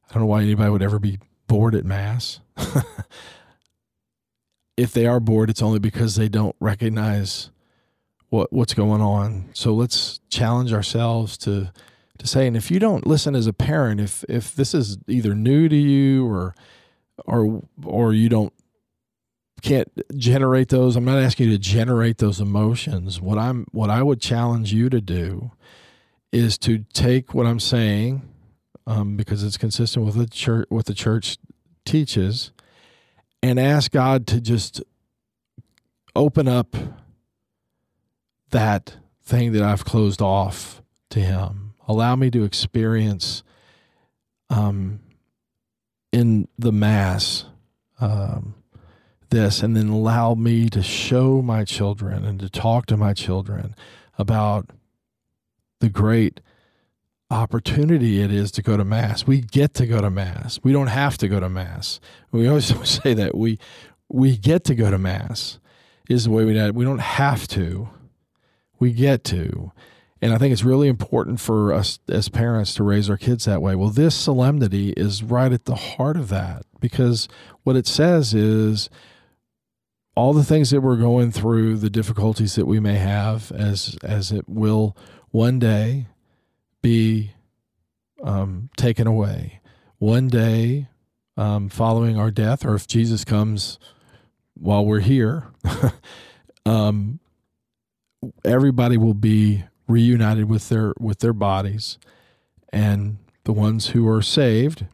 I 0.09 0.13
don't 0.13 0.23
know 0.23 0.27
why 0.27 0.43
anybody 0.43 0.69
would 0.69 0.83
ever 0.83 0.99
be 0.99 1.19
bored 1.47 1.75
at 1.75 1.85
Mass. 1.85 2.39
if 4.77 4.91
they 4.91 5.05
are 5.05 5.19
bored, 5.19 5.49
it's 5.49 5.61
only 5.61 5.79
because 5.79 6.15
they 6.15 6.29
don't 6.29 6.55
recognize 6.59 7.49
what 8.29 8.51
what's 8.51 8.73
going 8.73 9.01
on. 9.01 9.49
So 9.53 9.73
let's 9.73 10.19
challenge 10.29 10.73
ourselves 10.73 11.37
to 11.39 11.71
to 12.17 12.27
say, 12.27 12.47
and 12.47 12.55
if 12.55 12.71
you 12.71 12.79
don't 12.79 13.05
listen 13.05 13.35
as 13.35 13.47
a 13.47 13.53
parent, 13.53 13.99
if 13.99 14.23
if 14.27 14.55
this 14.55 14.73
is 14.73 14.97
either 15.07 15.35
new 15.35 15.69
to 15.69 15.75
you 15.75 16.27
or 16.27 16.55
or 17.25 17.63
or 17.83 18.13
you 18.13 18.29
don't 18.29 18.53
can't 19.61 19.91
generate 20.17 20.69
those, 20.69 20.95
I'm 20.95 21.05
not 21.05 21.17
asking 21.17 21.47
you 21.49 21.53
to 21.53 21.57
generate 21.57 22.19
those 22.19 22.39
emotions. 22.39 23.19
What 23.19 23.37
I'm 23.37 23.65
what 23.71 23.89
I 23.89 24.03
would 24.03 24.21
challenge 24.21 24.73
you 24.73 24.89
to 24.89 25.01
do 25.01 25.51
is 26.31 26.57
to 26.59 26.79
take 26.93 27.33
what 27.33 27.45
I'm 27.45 27.59
saying, 27.59 28.21
um, 28.85 29.15
because 29.15 29.43
it's 29.43 29.57
consistent 29.57 30.05
with 30.05 30.15
the 30.15 30.27
church 30.27 30.67
what 30.69 30.85
the 30.85 30.93
church 30.93 31.37
teaches, 31.85 32.51
and 33.45 33.59
ask 33.59 33.91
God 33.91 34.25
to 34.25 34.41
just 34.41 34.81
open 36.15 36.47
up 36.47 36.75
that 38.49 38.97
thing 39.23 39.51
that 39.51 39.61
I've 39.61 39.85
closed 39.85 40.19
off 40.19 40.81
to 41.11 41.19
Him. 41.19 41.75
Allow 41.87 42.15
me 42.15 42.31
to 42.31 42.43
experience 42.43 43.43
um, 44.49 44.99
in 46.11 46.47
the 46.57 46.71
Mass 46.71 47.45
um, 48.01 48.55
this, 49.29 49.61
and 49.61 49.75
then 49.75 49.89
allow 49.89 50.33
me 50.33 50.67
to 50.69 50.81
show 50.81 51.43
my 51.43 51.63
children 51.63 52.25
and 52.25 52.39
to 52.39 52.49
talk 52.49 52.87
to 52.87 52.97
my 52.97 53.13
children 53.13 53.75
about 54.17 54.71
the 55.81 55.89
great 55.89 56.39
opportunity 57.31 58.21
it 58.21 58.31
is 58.31 58.51
to 58.51 58.61
go 58.61 58.77
to 58.77 58.85
mass. 58.85 59.25
We 59.25 59.41
get 59.41 59.73
to 59.75 59.87
go 59.87 60.01
to 60.01 60.09
mass. 60.09 60.59
We 60.63 60.71
don't 60.71 60.87
have 60.87 61.17
to 61.19 61.27
go 61.27 61.39
to 61.39 61.49
mass. 61.49 61.99
We 62.31 62.47
always 62.47 62.73
say 63.03 63.13
that 63.13 63.35
we 63.35 63.59
we 64.09 64.37
get 64.37 64.63
to 64.65 64.75
go 64.75 64.91
to 64.91 64.97
mass 64.97 65.59
is 66.09 66.25
the 66.25 66.31
way 66.31 66.45
we. 66.45 66.71
We 66.71 66.85
don't 66.85 66.99
have 66.99 67.47
to. 67.49 67.89
We 68.79 68.91
get 68.91 69.23
to. 69.25 69.71
And 70.21 70.33
I 70.33 70.37
think 70.37 70.53
it's 70.53 70.63
really 70.63 70.87
important 70.87 71.39
for 71.39 71.73
us 71.73 71.99
as 72.07 72.29
parents 72.29 72.73
to 72.75 72.83
raise 72.83 73.09
our 73.09 73.17
kids 73.17 73.45
that 73.45 73.61
way. 73.61 73.75
Well, 73.75 73.89
this 73.89 74.15
solemnity 74.15 74.91
is 74.91 75.21
right 75.23 75.51
at 75.51 75.65
the 75.65 75.75
heart 75.75 76.17
of 76.17 76.29
that 76.29 76.63
because 76.79 77.27
what 77.63 77.75
it 77.75 77.85
says 77.85 78.33
is 78.33 78.89
all 80.15 80.33
the 80.33 80.43
things 80.43 80.69
that 80.69 80.81
we're 80.81 80.95
going 80.95 81.31
through, 81.31 81.77
the 81.77 81.89
difficulties 81.89 82.55
that 82.55 82.65
we 82.65 82.79
may 82.79 82.95
have, 82.95 83.51
as 83.51 83.97
as 84.03 84.31
it 84.31 84.47
will 84.47 84.95
one 85.31 85.59
day 85.59 86.07
be 86.85 87.31
um, 88.23 88.69
taken 88.77 89.07
away. 89.07 89.59
One 89.97 90.27
day, 90.27 90.87
um, 91.35 91.67
following 91.67 92.15
our 92.15 92.29
death, 92.29 92.63
or 92.63 92.75
if 92.75 92.85
Jesus 92.85 93.25
comes 93.25 93.79
while 94.53 94.85
we're 94.85 94.99
here, 94.99 95.47
um, 96.65 97.19
everybody 98.43 98.97
will 98.97 99.15
be 99.15 99.63
reunited 99.87 100.47
with 100.47 100.69
their 100.69 100.93
with 100.99 101.19
their 101.19 101.33
bodies 101.33 101.97
and 102.69 103.17
the 103.45 103.53
ones 103.53 103.87
who 103.87 104.07
are 104.07 104.21
saved 104.21 104.85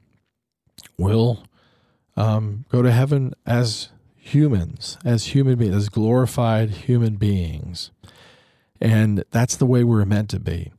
will 0.98 1.44
um, 2.16 2.64
go 2.70 2.82
to 2.82 2.92
heaven 2.92 3.34
as 3.46 3.90
humans, 4.16 4.98
as 5.04 5.28
human 5.28 5.58
beings, 5.58 5.76
as 5.76 5.90
glorified 5.90 6.70
human 6.70 7.18
beings. 7.18 7.92
And 8.80 9.26
that's 9.32 9.58
the 9.58 9.66
way 9.66 9.84
we're 9.84 10.06
meant 10.06 10.30
to 10.30 10.40
be. 10.40 10.72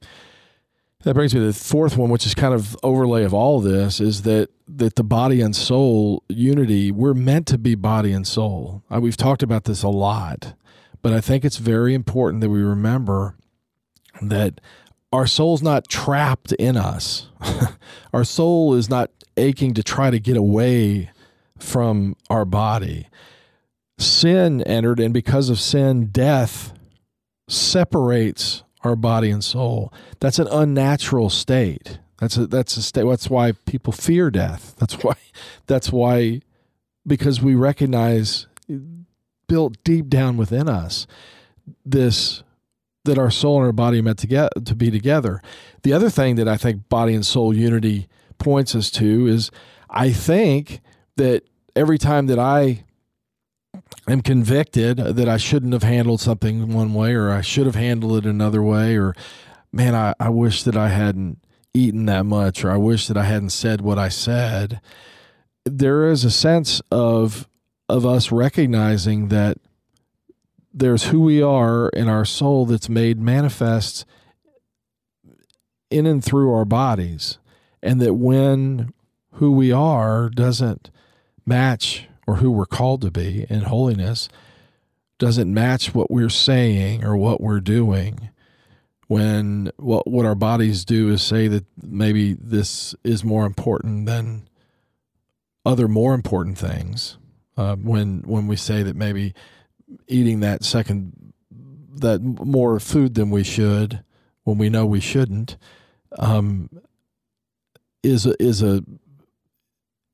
That 1.02 1.14
brings 1.14 1.34
me 1.34 1.40
to 1.40 1.46
the 1.46 1.52
fourth 1.52 1.96
one, 1.96 2.10
which 2.10 2.26
is 2.26 2.34
kind 2.34 2.54
of 2.54 2.76
overlay 2.84 3.24
of 3.24 3.34
all 3.34 3.58
of 3.58 3.64
this, 3.64 4.00
is 4.00 4.22
that 4.22 4.50
that 4.68 4.94
the 4.94 5.04
body 5.04 5.40
and 5.40 5.54
soul 5.54 6.22
unity, 6.28 6.90
we're 6.90 7.14
meant 7.14 7.46
to 7.48 7.58
be 7.58 7.74
body 7.74 8.12
and 8.12 8.26
soul. 8.26 8.82
Uh, 8.90 9.00
we've 9.00 9.16
talked 9.16 9.42
about 9.42 9.64
this 9.64 9.82
a 9.82 9.88
lot, 9.88 10.54
but 11.02 11.12
I 11.12 11.20
think 11.20 11.44
it's 11.44 11.58
very 11.58 11.92
important 11.92 12.40
that 12.40 12.50
we 12.50 12.62
remember 12.62 13.36
that 14.22 14.60
our 15.12 15.26
soul's 15.26 15.60
not 15.60 15.88
trapped 15.88 16.52
in 16.52 16.76
us. 16.76 17.28
our 18.14 18.24
soul 18.24 18.74
is 18.74 18.88
not 18.88 19.10
aching 19.36 19.74
to 19.74 19.82
try 19.82 20.10
to 20.10 20.20
get 20.20 20.36
away 20.36 21.10
from 21.58 22.16
our 22.30 22.44
body. 22.44 23.08
Sin 23.98 24.62
entered, 24.62 25.00
and 25.00 25.12
because 25.12 25.50
of 25.50 25.60
sin, 25.60 26.06
death 26.06 26.72
separates 27.48 28.62
our 28.83 28.97
body 28.97 29.31
and 29.31 29.45
soul. 29.45 29.92
That's 30.21 30.38
an 30.38 30.49
unnatural 30.49 31.31
state. 31.31 31.99
That's 32.18 32.37
a 32.37 32.47
that's 32.47 32.77
a 32.77 32.83
state. 32.83 33.05
That's 33.07 33.31
why 33.31 33.53
people 33.53 33.92
fear 33.92 34.31
death. 34.31 34.75
That's 34.79 34.95
why. 35.03 35.14
That's 35.66 35.90
why, 35.90 36.40
because 37.07 37.40
we 37.42 37.55
recognize, 37.55 38.47
built 39.49 39.83
deep 39.83 40.09
down 40.09 40.37
within 40.37 40.68
us, 40.68 41.07
this 41.85 42.42
that 43.05 43.18
our 43.18 43.31
soul 43.31 43.57
and 43.57 43.66
our 43.66 43.73
body 43.73 43.99
are 43.99 44.03
meant 44.03 44.18
to 44.21 44.27
get 44.29 44.53
to 44.64 44.75
be 44.77 44.90
together. 44.90 45.42
The 45.83 45.92
other 45.92 46.11
thing 46.11 46.37
that 46.37 46.47
I 46.47 46.57
think 46.57 46.88
body 46.88 47.14
and 47.14 47.27
soul 47.27 47.53
unity 47.55 48.09
points 48.38 48.75
us 48.77 48.90
to 48.92 49.27
is, 49.27 49.51
I 49.90 50.12
think 50.12 50.81
that 51.16 51.42
every 51.75 51.99
time 51.99 52.27
that 52.27 52.38
I 52.38 52.85
am 54.09 54.22
convicted 54.22 54.98
that 54.98 55.28
I 55.28 55.37
shouldn't 55.37 55.72
have 55.72 55.83
handled 55.83 56.20
something 56.20 56.72
one 56.72 56.94
way 56.94 57.14
or 57.14 57.31
I 57.31 57.40
should 57.40 57.66
have 57.66 57.74
handled 57.74 58.24
it 58.24 58.28
another 58.28 58.62
way 58.62 58.96
or 58.96 59.14
man, 59.72 59.94
I, 59.94 60.14
I 60.20 60.28
wish 60.28 60.62
that 60.64 60.76
I 60.76 60.88
hadn't 60.88 61.38
eaten 61.74 62.07
that 62.07 62.26
much 62.26 62.64
or 62.64 62.70
I 62.70 62.76
wish 62.76 63.07
that 63.09 63.16
I 63.16 63.24
hadn't 63.24 63.50
said 63.50 63.81
what 63.81 63.98
I 63.98 64.09
said. 64.09 64.81
There 65.64 66.11
is 66.11 66.24
a 66.24 66.31
sense 66.31 66.83
of 66.90 67.48
of 67.88 68.07
us 68.07 68.33
recognizing 68.33 69.28
that 69.28 69.59
there's 70.72 71.05
who 71.05 71.20
we 71.20 71.42
are 71.42 71.88
in 71.90 72.09
our 72.09 72.24
soul 72.24 72.64
that's 72.64 72.88
made 72.88 73.20
manifest 73.20 74.07
in 75.90 76.07
and 76.07 76.24
through 76.24 76.52
our 76.52 76.64
bodies. 76.64 77.38
And 77.83 78.00
that 78.00 78.14
when 78.14 78.92
who 79.33 79.52
we 79.52 79.72
are 79.72 80.31
doesn't 80.31 80.90
match 81.44 82.09
or 82.26 82.37
who 82.37 82.50
we're 82.50 82.66
called 82.66 83.00
to 83.02 83.11
be 83.11 83.46
in 83.48 83.62
holiness 83.62 84.28
doesn't 85.18 85.52
match 85.52 85.94
what 85.94 86.11
we're 86.11 86.28
saying 86.28 87.04
or 87.04 87.16
what 87.16 87.40
we're 87.40 87.61
doing. 87.61 88.30
When 89.08 89.70
what 89.76 90.06
what 90.06 90.24
our 90.24 90.35
bodies 90.35 90.85
do 90.85 91.11
is 91.11 91.22
say 91.22 91.46
that 91.48 91.66
maybe 91.82 92.32
this 92.35 92.94
is 93.04 93.22
more 93.24 93.44
important 93.44 94.06
than 94.06 94.48
other 95.66 95.87
more 95.87 96.14
important 96.14 96.56
things. 96.56 97.18
Uh, 97.56 97.76
when 97.76 98.22
when 98.22 98.46
we 98.46 98.56
say 98.56 98.82
that 98.82 98.96
maybe 98.96 99.35
eating 100.08 100.40
that 100.40 100.64
second 100.64 101.35
that 101.94 102.22
more 102.22 102.80
food 102.80 103.14
than 103.14 103.30
we 103.30 103.44
should 103.44 104.02
when 104.44 104.58
we 104.58 104.70
know 104.70 104.87
we 104.87 105.00
shouldn't 105.00 105.56
um, 106.18 106.68
is 108.02 108.26
a, 108.26 108.42
is 108.42 108.62
a 108.62 108.82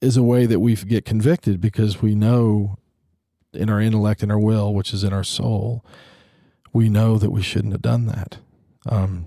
is 0.00 0.16
a 0.16 0.22
way 0.22 0.46
that 0.46 0.60
we 0.60 0.74
get 0.76 1.04
convicted 1.04 1.60
because 1.60 2.00
we 2.00 2.14
know 2.14 2.78
in 3.52 3.68
our 3.70 3.80
intellect 3.80 4.22
and 4.22 4.30
our 4.30 4.38
will, 4.38 4.72
which 4.74 4.92
is 4.92 5.02
in 5.02 5.12
our 5.12 5.24
soul, 5.24 5.84
we 6.72 6.88
know 6.88 7.18
that 7.18 7.30
we 7.30 7.42
shouldn't 7.42 7.72
have 7.72 7.82
done 7.82 8.06
that. 8.06 8.38
Um, 8.88 9.26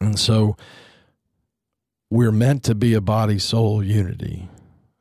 and 0.00 0.18
so 0.18 0.56
we're 2.10 2.32
meant 2.32 2.62
to 2.64 2.74
be 2.74 2.94
a 2.94 3.00
body 3.00 3.38
soul 3.38 3.82
unity. 3.82 4.48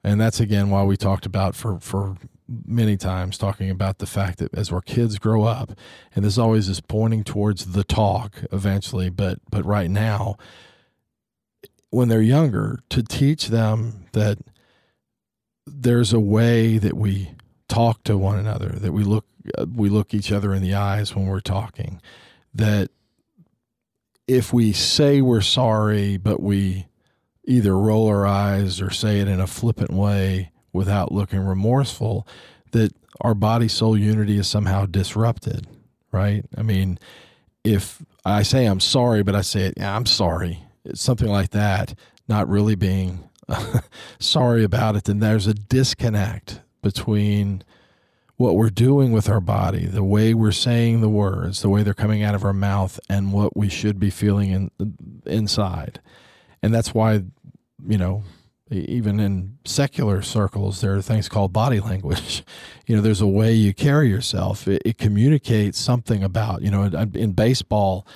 And 0.04 0.20
that's 0.22 0.40
again 0.40 0.70
why 0.70 0.84
we 0.84 0.98
talked 0.98 1.26
about 1.26 1.56
for, 1.56 1.80
for 1.80 2.16
many 2.48 2.98
times 2.98 3.38
talking 3.38 3.70
about 3.70 3.98
the 3.98 4.06
fact 4.06 4.40
that 4.40 4.54
as 4.54 4.72
our 4.72 4.82
kids 4.82 5.18
grow 5.18 5.44
up, 5.44 5.72
and 6.16 6.24
this 6.24 6.38
always 6.38 6.70
is 6.70 6.80
pointing 6.80 7.24
towards 7.24 7.74
the 7.74 7.84
talk 7.84 8.44
eventually, 8.52 9.10
but 9.10 9.40
but 9.50 9.66
right 9.66 9.90
now, 9.90 10.38
when 11.90 12.08
they're 12.08 12.22
younger, 12.22 12.80
to 12.90 13.04
teach 13.04 13.48
them 13.48 14.06
that 14.14 14.38
there's 15.68 16.14
a 16.14 16.20
way 16.20 16.78
that 16.78 16.96
we 16.96 17.32
talk 17.68 18.04
to 18.06 18.18
one 18.18 18.40
another, 18.40 18.70
that 18.70 18.94
we 18.94 19.04
look 19.04 19.26
we 19.74 19.88
look 19.90 20.14
each 20.14 20.32
other 20.32 20.54
in 20.54 20.62
the 20.62 20.74
eyes 20.74 21.16
when 21.16 21.26
we're 21.26 21.40
talking, 21.40 22.02
that 22.54 22.90
if 24.28 24.52
we 24.52 24.74
say 24.74 25.22
we're 25.22 25.42
sorry, 25.42 26.18
but 26.18 26.42
we 26.42 26.88
either 27.46 27.78
roll 27.78 28.08
our 28.08 28.26
eyes 28.28 28.82
or 28.82 28.90
say 28.90 29.20
it 29.20 29.28
in 29.28 29.40
a 29.40 29.48
flippant 29.48 29.92
way 29.92 30.52
without 30.74 31.14
looking 31.14 31.40
remorseful, 31.40 32.28
that 32.72 32.92
our 33.22 33.34
body 33.34 33.70
soul 33.70 33.98
unity 33.98 34.38
is 34.38 34.48
somehow 34.48 34.86
disrupted, 34.86 35.66
right? 36.12 36.44
I 36.58 36.62
mean, 36.62 37.00
if 37.64 38.04
I 38.26 38.44
say 38.44 38.66
I'm 38.66 38.82
sorry, 38.82 39.24
but 39.24 39.34
I 39.34 39.42
say 39.42 39.62
it, 39.62 39.76
yeah, 39.78 39.96
I'm 39.96 40.06
sorry, 40.06 40.60
it's 40.84 41.02
something 41.02 41.30
like 41.30 41.52
that, 41.52 41.96
not 42.28 42.50
really 42.50 42.76
being 42.76 43.30
sorry 44.20 44.64
about 44.64 44.96
it, 44.96 45.06
then 45.06 45.20
there's 45.20 45.48
a 45.48 45.54
disconnect 45.54 46.62
between 46.82 47.64
what 48.38 48.56
we're 48.56 48.70
doing 48.70 49.12
with 49.12 49.30
our 49.30 49.42
body, 49.42 49.86
the 49.86 50.04
way 50.04 50.34
we're 50.34 50.52
saying 50.52 51.02
the 51.02 51.10
words, 51.10 51.62
the 51.62 51.70
way 51.70 51.82
they're 51.82 51.94
coming 51.94 52.22
out 52.22 52.36
of 52.36 52.46
our 52.46 52.54
mouth, 52.54 53.00
and 53.10 53.34
what 53.34 53.58
we 53.58 53.68
should 53.68 54.00
be 54.00 54.12
feeling 54.12 54.52
in, 54.80 55.22
inside. 55.26 56.00
And 56.62 56.74
that's 56.74 56.94
why, 56.94 57.24
you 57.88 57.98
know, 57.98 58.24
even 58.70 59.20
in 59.20 59.58
secular 59.66 60.22
circles, 60.22 60.82
there 60.82 60.96
are 60.96 61.02
things 61.02 61.30
called 61.30 61.54
body 61.54 61.80
language. 61.80 62.44
You 62.86 62.96
know, 62.96 63.02
there's 63.02 63.20
a 63.20 63.28
way 63.28 63.52
you 63.52 63.74
carry 63.74 64.08
yourself. 64.08 64.66
It, 64.66 64.82
it 64.86 64.98
communicates 64.98 65.78
something 65.78 66.24
about, 66.24 66.62
you 66.62 66.72
know, 66.72 66.84
in, 66.84 67.18
in 67.18 67.32
baseball, 67.34 68.08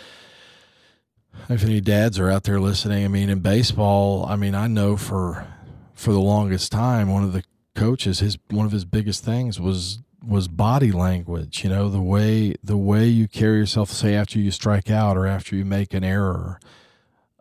if 1.49 1.63
any 1.63 1.81
dads 1.81 2.19
are 2.19 2.29
out 2.29 2.43
there 2.43 2.59
listening, 2.59 3.03
I 3.03 3.07
mean, 3.07 3.29
in 3.29 3.39
baseball, 3.39 4.25
I 4.25 4.35
mean, 4.35 4.55
I 4.55 4.67
know 4.67 4.97
for 4.97 5.47
for 5.93 6.11
the 6.11 6.19
longest 6.19 6.71
time, 6.71 7.09
one 7.09 7.23
of 7.23 7.33
the 7.33 7.43
coaches, 7.75 8.19
his 8.19 8.37
one 8.49 8.65
of 8.65 8.71
his 8.71 8.85
biggest 8.85 9.23
things 9.23 9.59
was 9.59 9.99
was 10.25 10.47
body 10.47 10.91
language. 10.91 11.63
You 11.63 11.69
know, 11.69 11.89
the 11.89 12.01
way 12.01 12.55
the 12.63 12.77
way 12.77 13.07
you 13.07 13.27
carry 13.27 13.57
yourself, 13.57 13.91
say 13.91 14.15
after 14.15 14.39
you 14.39 14.51
strike 14.51 14.89
out 14.89 15.17
or 15.17 15.25
after 15.27 15.55
you 15.55 15.65
make 15.65 15.93
an 15.93 16.03
error, 16.03 16.59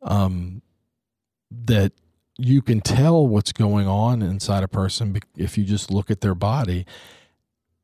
um, 0.03 0.63
that 1.51 1.93
you 2.39 2.63
can 2.63 2.81
tell 2.81 3.27
what's 3.27 3.53
going 3.53 3.87
on 3.87 4.23
inside 4.23 4.63
a 4.63 4.69
person 4.69 5.19
if 5.37 5.59
you 5.59 5.65
just 5.65 5.91
look 5.91 6.11
at 6.11 6.21
their 6.21 6.35
body. 6.35 6.87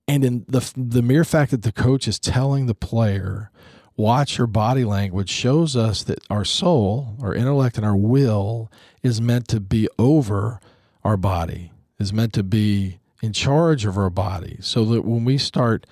And 0.09 0.25
in 0.25 0.45
the 0.49 0.73
the 0.77 1.03
mere 1.03 1.25
fact 1.25 1.51
that 1.51 1.63
the 1.63 1.73
coach 1.73 2.07
is 2.09 2.19
telling 2.19 2.67
the 2.67 2.75
player 2.75 3.51
watch 3.97 4.39
your 4.39 4.47
body 4.47 4.85
language 4.85 5.31
shows 5.31 5.77
us 5.77 6.03
that 6.05 6.19
our 6.29 6.45
soul, 6.45 7.17
our 7.23 7.35
intellect, 7.35 7.77
and 7.77 7.87
our 7.87 7.97
will 7.97 8.71
is 9.03 9.21
meant 9.21 9.49
to 9.49 9.61
be 9.61 9.89
over 9.99 10.61
our 11.03 11.17
body, 11.17 11.73
is 11.99 12.13
meant 12.13 12.33
to 12.35 12.43
be 12.43 12.99
in 13.23 13.33
charge 13.33 13.85
of 13.85 13.97
our 13.97 14.11
body. 14.11 14.59
So 14.61 14.85
that 14.87 15.05
when 15.05 15.25
we 15.25 15.39
start, 15.39 15.87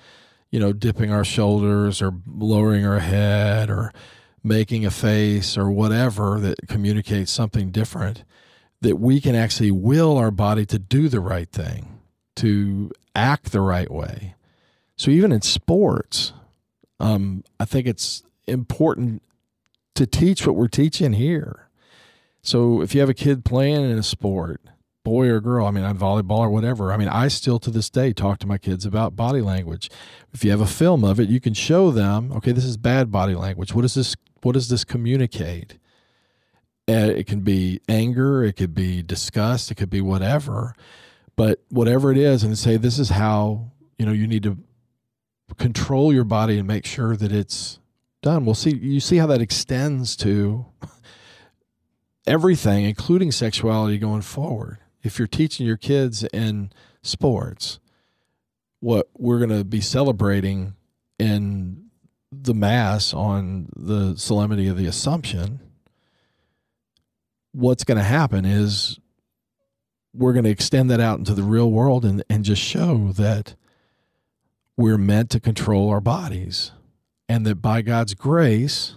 you 0.51 0.59
know, 0.59 0.73
dipping 0.73 1.11
our 1.11 1.25
shoulders 1.25 2.01
or 2.01 2.13
lowering 2.27 2.85
our 2.85 2.99
head 2.99 3.69
or 3.69 3.91
making 4.43 4.85
a 4.85 4.91
face 4.91 5.57
or 5.57 5.71
whatever 5.71 6.39
that 6.39 6.67
communicates 6.67 7.31
something 7.31 7.71
different, 7.71 8.23
that 8.81 8.97
we 8.97 9.19
can 9.19 9.33
actually 9.33 9.71
will 9.71 10.17
our 10.17 10.31
body 10.31 10.65
to 10.67 10.77
do 10.77 11.09
the 11.09 11.19
right 11.19 11.49
thing, 11.49 11.99
to 12.35 12.91
act 13.15 13.51
the 13.51 13.61
right 13.61 13.89
way. 13.89 14.35
So 14.97 15.09
even 15.09 15.31
in 15.31 15.41
sports, 15.41 16.33
um, 16.99 17.43
I 17.59 17.65
think 17.65 17.87
it's 17.87 18.23
important 18.47 19.21
to 19.95 20.05
teach 20.05 20.45
what 20.45 20.55
we're 20.55 20.67
teaching 20.67 21.13
here. 21.13 21.69
So 22.41 22.81
if 22.81 22.93
you 22.93 23.01
have 23.01 23.09
a 23.09 23.15
kid 23.15 23.43
playing 23.43 23.89
in 23.89 23.97
a 23.97 24.03
sport, 24.03 24.61
boy 25.03 25.27
or 25.29 25.39
girl, 25.39 25.65
I 25.65 25.71
mean, 25.71 25.83
volleyball 25.95 26.39
or 26.39 26.49
whatever, 26.49 26.91
I 26.91 26.97
mean, 26.97 27.07
I 27.07 27.27
still 27.27 27.59
to 27.59 27.71
this 27.71 27.89
day 27.89 28.13
talk 28.13 28.39
to 28.39 28.47
my 28.47 28.57
kids 28.57 28.85
about 28.85 29.15
body 29.15 29.41
language. 29.41 29.89
If 30.33 30.43
you 30.43 30.51
have 30.51 30.61
a 30.61 30.67
film 30.67 31.03
of 31.03 31.19
it, 31.19 31.29
you 31.29 31.39
can 31.39 31.53
show 31.53 31.91
them, 31.91 32.31
okay, 32.33 32.51
this 32.51 32.65
is 32.65 32.77
bad 32.77 33.11
body 33.11 33.35
language. 33.35 33.73
What 33.73 33.83
does 33.83 33.95
this 33.95 34.15
what 34.41 34.53
does 34.53 34.69
this 34.69 34.83
communicate? 34.83 35.79
Uh, 36.87 37.09
it 37.15 37.25
can 37.25 37.39
be 37.39 37.81
anger, 37.89 38.43
it 38.43 38.53
could 38.53 38.75
be 38.75 39.01
disgust, 39.01 39.71
it 39.71 39.75
could 39.75 39.89
be 39.89 40.01
whatever. 40.01 40.75
But 41.35 41.63
whatever 41.69 42.11
it 42.11 42.17
is, 42.17 42.43
and 42.43 42.55
say 42.55 42.77
this 42.77 42.99
is 42.99 43.09
how 43.09 43.71
you 43.97 44.05
know 44.05 44.11
you 44.11 44.27
need 44.27 44.43
to 44.43 44.57
control 45.57 46.13
your 46.13 46.23
body 46.23 46.57
and 46.57 46.67
make 46.67 46.85
sure 46.85 47.15
that 47.15 47.31
it's 47.31 47.79
done. 48.21 48.45
We'll 48.45 48.55
see. 48.55 48.75
You 48.75 48.99
see 48.99 49.17
how 49.17 49.27
that 49.27 49.41
extends 49.41 50.15
to 50.17 50.65
everything, 52.27 52.85
including 52.85 53.31
sexuality, 53.31 53.97
going 53.97 54.21
forward. 54.21 54.79
If 55.03 55.19
you're 55.19 55.27
teaching 55.27 55.65
your 55.65 55.77
kids 55.77 56.23
in 56.33 56.71
sports, 57.03 57.79
what 58.79 59.09
we're 59.17 59.37
going 59.37 59.57
to 59.57 59.63
be 59.63 59.81
celebrating 59.81 60.75
in 61.19 61.85
the 62.31 62.53
mass 62.53 63.13
on 63.13 63.69
the 63.75 64.15
solemnity 64.15 64.67
of 64.67 64.77
the 64.77 64.87
Assumption, 64.87 65.59
what's 67.51 67.83
going 67.83 67.97
to 67.97 68.03
happen 68.03 68.45
is 68.45 68.99
we're 70.13 70.33
going 70.33 70.45
to 70.45 70.49
extend 70.49 70.89
that 70.89 70.99
out 70.99 71.19
into 71.19 71.33
the 71.33 71.43
real 71.43 71.71
world 71.71 72.03
and, 72.03 72.23
and 72.29 72.43
just 72.43 72.61
show 72.61 73.11
that 73.13 73.55
we're 74.77 74.97
meant 74.97 75.29
to 75.31 75.39
control 75.39 75.89
our 75.89 76.01
bodies 76.01 76.71
and 77.27 77.45
that 77.45 77.55
by 77.55 77.81
God's 77.81 78.13
grace, 78.13 78.95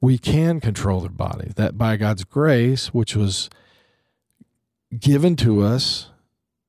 we 0.00 0.18
can 0.18 0.60
control 0.60 1.00
their 1.00 1.10
body. 1.10 1.52
That 1.56 1.78
by 1.78 1.96
God's 1.96 2.24
grace, 2.24 2.88
which 2.88 3.14
was 3.14 3.48
given 4.98 5.36
to 5.36 5.62
us, 5.62 6.10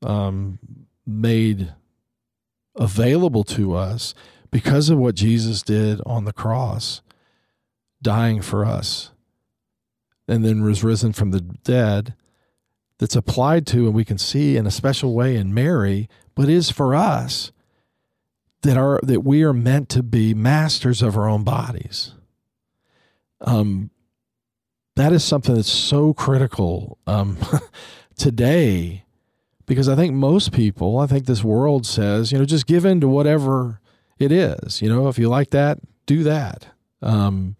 um, 0.01 0.59
made 1.05 1.73
available 2.75 3.43
to 3.43 3.73
us 3.75 4.13
because 4.51 4.89
of 4.89 4.97
what 4.97 5.15
Jesus 5.15 5.61
did 5.61 6.01
on 6.05 6.25
the 6.25 6.33
cross, 6.33 7.01
dying 8.01 8.41
for 8.41 8.63
us, 8.63 9.11
and 10.27 10.45
then 10.45 10.63
was 10.63 10.83
risen 10.83 11.13
from 11.13 11.31
the 11.31 11.41
dead, 11.41 12.13
that's 12.99 13.15
applied 13.15 13.67
to 13.67 13.85
and 13.85 13.93
we 13.93 14.05
can 14.05 14.17
see 14.17 14.57
in 14.57 14.65
a 14.65 14.71
special 14.71 15.13
way 15.13 15.35
in 15.35 15.53
Mary, 15.53 16.09
but 16.35 16.49
is 16.49 16.71
for 16.71 16.95
us 16.95 17.51
that 18.67 18.77
are 18.77 18.99
that 19.03 19.21
we 19.21 19.43
are 19.43 19.53
meant 19.53 19.89
to 19.89 20.03
be 20.03 20.33
masters 20.33 21.01
of 21.01 21.17
our 21.17 21.27
own 21.27 21.43
bodies. 21.43 22.13
Um, 23.41 23.91
that 24.95 25.13
is 25.13 25.23
something 25.23 25.55
that's 25.55 25.71
so 25.71 26.13
critical 26.13 26.97
um, 27.05 27.37
today 28.17 29.05
because 29.67 29.87
I 29.87 29.95
think 29.95 30.13
most 30.13 30.51
people, 30.51 30.97
I 30.97 31.07
think 31.07 31.25
this 31.25 31.43
world 31.43 31.85
says, 31.85 32.31
you 32.31 32.39
know, 32.39 32.45
just 32.45 32.65
give 32.65 32.83
in 32.85 32.99
to 33.01 33.07
whatever 33.07 33.79
it 34.17 34.31
is. 34.31 34.81
You 34.81 34.89
know, 34.89 35.07
if 35.07 35.19
you 35.19 35.29
like 35.29 35.51
that, 35.51 35.79
do 36.07 36.23
that. 36.23 36.67
Um, 37.01 37.57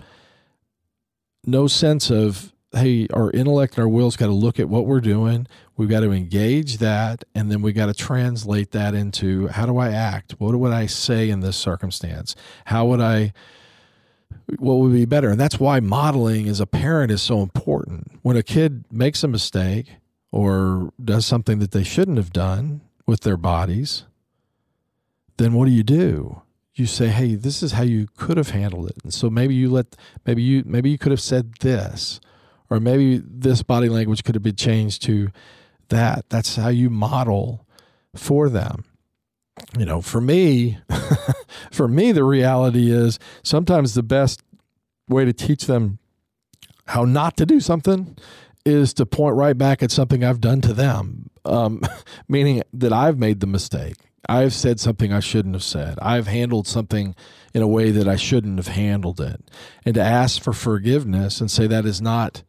no 1.46 1.68
sense 1.68 2.10
of, 2.10 2.54
hey, 2.78 3.08
our 3.14 3.32
intellect 3.32 3.76
and 3.76 3.84
our 3.84 3.88
will's 3.88 4.16
got 4.16 4.28
to 4.28 4.34
look 4.34 4.60
at 4.60 4.70
what 4.70 4.86
we're 4.86 5.02
doing. 5.02 5.48
We've 5.76 5.90
got 5.90 6.02
to 6.02 6.12
engage 6.12 6.78
that, 6.78 7.24
and 7.36 7.52
then 7.52 7.62
we 7.62 7.74
got 7.74 7.88
to 7.88 7.94
translate 7.94 8.72
that 8.72 8.94
into 8.94 9.48
how 9.48 9.66
do 9.66 9.78
I 9.78 9.92
act? 9.92 10.36
What 10.40 10.56
would 10.56 10.72
I 10.72 10.86
say 10.86 11.30
in 11.30 11.42
this 11.42 11.58
circumstance? 11.58 12.36
How 12.66 12.86
would 12.86 13.02
I? 13.02 13.34
What 14.58 14.76
would 14.76 14.94
be 14.94 15.06
better? 15.06 15.30
And 15.30 15.40
that's 15.40 15.60
why 15.60 15.80
modeling 15.80 16.48
as 16.48 16.60
a 16.60 16.66
parent 16.66 17.12
is 17.12 17.22
so 17.22 17.42
important. 17.42 18.20
When 18.22 18.38
a 18.38 18.44
kid 18.44 18.86
makes 18.92 19.24
a 19.24 19.28
mistake, 19.28 19.96
or 20.32 20.92
does 21.04 21.26
something 21.26 21.60
that 21.60 21.72
they 21.72 21.84
shouldn't 21.84 22.18
have 22.18 22.32
done 22.32 22.82
with 23.06 23.22
their 23.22 23.38
bodies, 23.38 24.04
then 25.38 25.54
what 25.54 25.66
do 25.66 25.72
you 25.72 25.84
do? 25.84 26.42
You 26.76 26.86
say, 26.86 27.08
"Hey, 27.08 27.36
this 27.36 27.64
is 27.64 27.74
how 27.74 27.84
you 27.84 28.08
could 28.18 28.38
have 28.38 28.52
handled 28.52 28.90
it." 28.90 28.98
And 29.04 29.14
so 29.14 29.30
maybe 29.30 29.56
you 29.56 29.70
let 29.70 29.96
maybe 30.26 30.44
you 30.44 30.64
maybe 30.66 30.90
you 30.90 30.98
could 30.98 31.12
have 31.12 31.22
said 31.22 31.54
this 31.60 32.20
or 32.70 32.80
maybe 32.80 33.22
this 33.24 33.64
body 33.64 33.90
language 33.90 34.24
could 34.24 34.36
have 34.36 34.44
been 34.44 34.56
changed 34.56 35.04
to 35.04 35.30
that. 35.90 36.26
That's 36.30 36.56
how 36.56 36.70
you 36.70 36.90
model 36.90 37.66
for 38.16 38.50
them. 38.50 38.84
You 39.78 39.86
know, 39.86 40.02
for 40.02 40.22
me, 40.22 40.78
for 41.72 41.88
me 41.88 42.12
the 42.12 42.24
reality 42.24 42.92
is 42.92 43.20
sometimes 43.44 43.94
the 43.94 44.04
best 44.04 44.42
way 45.08 45.26
to 45.26 45.34
teach 45.34 45.66
them 45.66 46.00
how 46.88 47.06
not 47.06 47.38
to 47.38 47.46
do 47.46 47.60
something 47.60 48.18
is 48.66 48.94
to 48.96 49.06
point 49.06 49.36
right 49.36 49.58
back 49.58 49.82
at 49.82 49.92
something 49.92 50.24
I've 50.24 50.42
done 50.42 50.62
to 50.62 50.74
them, 50.74 51.30
um, 51.46 51.82
meaning 52.28 52.64
that 52.74 52.94
I've 52.94 53.18
made 53.18 53.40
the 53.40 53.48
mistake. 53.48 53.96
I've 54.30 54.54
said 54.54 54.80
something 54.80 55.14
I 55.14 55.22
shouldn't 55.22 55.56
have 55.56 55.64
said. 55.64 55.98
I've 56.02 56.28
handled 56.28 56.68
something 56.68 57.16
in 57.54 57.62
a 57.62 57.68
way 57.68 57.92
that 57.92 58.08
I 58.08 58.18
shouldn't 58.18 58.58
have 58.58 58.68
handled 58.68 59.22
it. 59.22 59.42
And 59.86 59.96
to 59.96 60.02
ask 60.02 60.42
for 60.42 60.52
forgiveness 60.54 61.40
and 61.40 61.50
say 61.50 61.66
that 61.68 61.86
is 61.86 62.02
not 62.02 62.44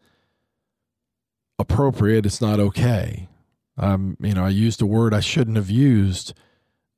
appropriate, 1.58 2.26
it's 2.26 2.40
not 2.40 2.60
okay. 2.60 3.28
Um, 3.76 4.16
you 4.20 4.34
know, 4.34 4.44
I 4.44 4.50
used 4.50 4.82
a 4.82 4.86
word 4.86 5.14
I 5.14 5.20
shouldn't 5.20 5.56
have 5.56 5.70
used, 5.70 6.34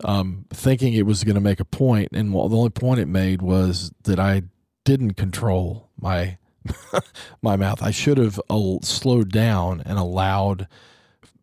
um, 0.05 0.47
thinking 0.51 0.95
it 0.95 1.07
was 1.07 1.25
going 1.25 1.35
to 1.35 1.41
make 1.41 1.61
a 1.61 1.65
point, 1.65 2.09
and 2.13 2.33
the 2.33 2.39
only 2.39 2.71
point 2.71 3.01
it 3.01 3.07
made 3.07 3.43
was 3.43 3.93
that 4.05 4.19
I 4.19 4.43
didn't 4.85 5.15
control 5.15 5.91
my 5.99 6.39
my 7.43 7.57
mouth. 7.57 7.83
I 7.83 7.91
should 7.91 8.19
have 8.19 8.41
slowed 8.83 9.31
down 9.31 9.83
and 9.85 9.99
allowed 9.99 10.69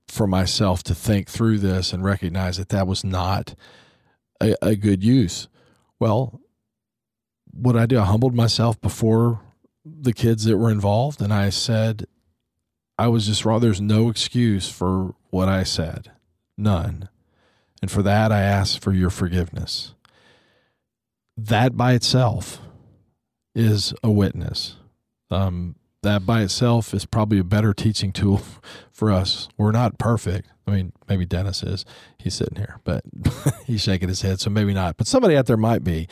for 0.07 0.28
myself 0.28 0.84
to 0.84 0.95
think 0.95 1.30
through 1.30 1.59
this 1.59 1.91
and 1.91 2.03
recognize 2.03 2.57
that 2.57 2.70
that 2.70 2.88
was 2.88 3.03
not 3.03 3.55
a, 4.41 4.55
a 4.61 4.76
good 4.76 5.03
use. 5.03 5.47
Well, 5.99 6.39
what 7.51 7.76
I 7.76 7.86
do, 7.86 7.99
I 7.99 8.05
humbled 8.05 8.36
myself 8.36 8.80
before 8.80 9.41
the 9.84 10.13
kids 10.13 10.45
that 10.45 10.57
were 10.57 10.72
involved, 10.72 11.22
and 11.22 11.34
I 11.34 11.49
said, 11.49 12.05
I 12.97 13.07
was 13.07 13.27
just 13.27 13.45
wrong. 13.45 13.59
There's 13.59 13.81
no 13.81 14.09
excuse 14.09 14.69
for 14.69 15.15
what 15.29 15.47
I 15.47 15.63
said, 15.63 16.11
none. 16.57 17.09
And 17.81 17.91
for 17.91 18.01
that, 18.03 18.31
I 18.31 18.41
ask 18.41 18.81
for 18.81 18.91
your 18.91 19.09
forgiveness. 19.09 19.93
That 21.35 21.77
by 21.77 21.93
itself 21.93 22.59
is 23.53 23.93
a 24.03 24.09
witness. 24.09 24.77
Um, 25.29 25.75
that 26.01 26.25
by 26.25 26.41
itself 26.41 26.93
is 26.93 27.05
probably 27.05 27.37
a 27.37 27.43
better 27.43 27.73
teaching 27.73 28.11
tool 28.11 28.41
for 28.91 29.11
us. 29.11 29.47
We're 29.57 29.71
not 29.71 29.99
perfect. 29.99 30.49
I 30.65 30.71
mean, 30.71 30.93
maybe 31.07 31.25
Dennis 31.25 31.63
is. 31.63 31.85
He's 32.17 32.33
sitting 32.33 32.57
here, 32.57 32.79
but 32.83 33.03
he's 33.65 33.81
shaking 33.81 34.09
his 34.09 34.21
head, 34.21 34.39
so 34.39 34.49
maybe 34.49 34.73
not. 34.73 34.97
But 34.97 35.07
somebody 35.07 35.37
out 35.37 35.45
there 35.45 35.57
might 35.57 35.83
be. 35.83 36.07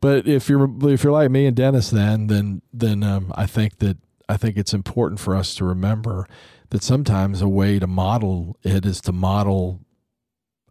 But 0.00 0.28
if 0.28 0.48
you're 0.48 0.68
if 0.90 1.02
you're 1.02 1.12
like 1.12 1.30
me 1.30 1.46
and 1.46 1.56
Dennis, 1.56 1.90
then 1.90 2.26
then 2.28 2.62
then 2.72 3.02
um, 3.02 3.32
I 3.34 3.46
think 3.46 3.78
that 3.78 3.96
I 4.28 4.36
think 4.36 4.56
it's 4.56 4.74
important 4.74 5.20
for 5.20 5.34
us 5.34 5.54
to 5.56 5.64
remember 5.64 6.26
that 6.70 6.82
sometimes 6.82 7.42
a 7.42 7.48
way 7.48 7.78
to 7.78 7.86
model 7.86 8.56
it 8.62 8.86
is 8.86 9.00
to 9.02 9.12
model 9.12 9.80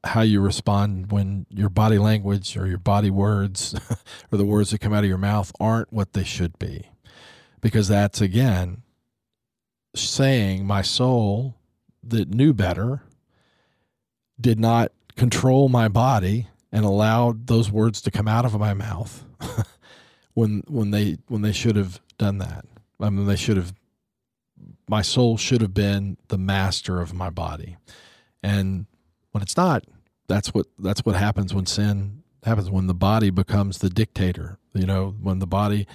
how 0.04 0.22
you 0.22 0.42
respond 0.42 1.12
when 1.12 1.46
your 1.50 1.70
body 1.70 1.98
language 1.98 2.58
or 2.58 2.68
your 2.68 2.78
body 2.78 3.10
words 3.10 3.74
or 4.32 4.38
the 4.38 4.46
words 4.46 4.72
that 4.72 4.82
come 4.82 4.94
out 4.94 5.04
of 5.04 5.10
your 5.10 5.18
mouth 5.18 5.52
aren't 5.60 5.94
what 5.94 6.14
they 6.14 6.24
should 6.24 6.58
be 6.60 6.90
because 7.62 7.88
that's 7.88 8.20
again 8.20 8.82
saying 9.96 10.66
my 10.66 10.82
soul 10.82 11.56
that 12.04 12.30
knew 12.30 12.54
better 12.54 13.04
did 14.40 14.60
not 14.60 14.92
control 15.16 15.70
my 15.70 15.88
body 15.88 16.48
and 16.72 16.84
allowed 16.84 17.48
those 17.48 17.72
words 17.72 18.02
to 18.02 18.12
come 18.12 18.28
out 18.28 18.46
of 18.46 18.60
my 18.60 18.74
mouth 18.74 19.24
when 20.34 20.64
when 20.68 20.92
they 20.92 21.18
when 21.28 21.44
they 21.44 21.52
should 21.52 21.76
have 21.76 22.02
done 22.18 22.40
that. 22.40 22.66
I 23.04 23.10
mean 23.10 23.26
they 23.26 23.36
should 23.36 23.58
have 23.58 23.74
my 24.88 25.02
soul 25.02 25.38
should 25.38 25.62
have 25.62 25.74
been 25.74 26.18
the 26.30 26.38
master 26.38 27.02
of 27.02 27.14
my 27.14 27.30
body. 27.30 27.78
And 28.42 28.86
when 29.32 29.42
it's 29.42 29.58
not, 29.58 29.84
that's 30.28 30.54
what 30.54 30.68
that's 30.80 31.06
what 31.06 31.16
happens 31.16 31.54
when 31.54 31.66
sin 31.66 32.24
happens 32.44 32.70
when 32.70 32.88
the 32.88 32.94
body 32.94 33.30
becomes 33.30 33.80
the 33.80 33.90
dictator. 33.90 34.58
You 34.74 34.86
know, 34.86 35.16
when 35.22 35.40
the 35.40 35.48
body 35.48 35.88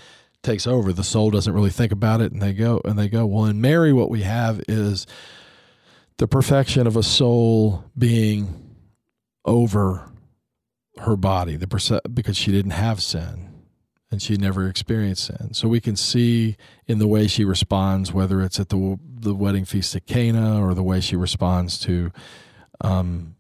takes 0.43 0.67
over. 0.67 0.93
The 0.93 1.05
soul 1.05 1.31
doesn't 1.31 1.53
really 1.53 1.71
think 1.71 1.93
about 1.93 2.21
it, 2.21 2.33
and 2.33 2.41
they 2.41 2.53
go 2.53 2.81
and 2.85 2.99
they 2.99 3.09
go. 3.09 3.27
Well, 3.27 3.47
in 3.47 3.61
Mary, 3.61 3.93
what 3.93 4.11
we 4.11 4.23
have 4.23 4.61
is 4.69 5.07
the 6.19 6.29
perfection 6.29 6.87
of 6.87 6.97
a 6.97 7.03
soul 7.03 7.85
being 7.97 8.77
over 9.45 10.11
her 10.99 11.17
body, 11.17 11.57
the 11.57 11.67
perce- 11.67 12.01
because 12.13 12.37
she 12.37 12.53
didn't 12.53 12.73
have 12.73 13.03
sin 13.03 13.48
and 14.11 14.23
she 14.23 14.37
never 14.37 14.69
experienced 14.69 15.27
sin. 15.27 15.53
So 15.53 15.69
we 15.69 15.81
can 15.81 15.97
see 15.97 16.57
in 16.87 16.99
the 16.99 17.07
way 17.07 17.27
she 17.27 17.45
responds, 17.45 18.13
whether 18.13 18.43
it's 18.43 18.59
at 18.61 18.69
the 18.69 18.99
the 19.21 19.35
wedding 19.35 19.65
feast 19.65 19.97
at 19.97 20.07
Cana 20.07 20.65
or 20.65 20.75
the 20.75 20.83
way 20.83 21.01
she 21.01 21.17
responds 21.17 21.79
to 21.81 22.13
um, 22.81 23.35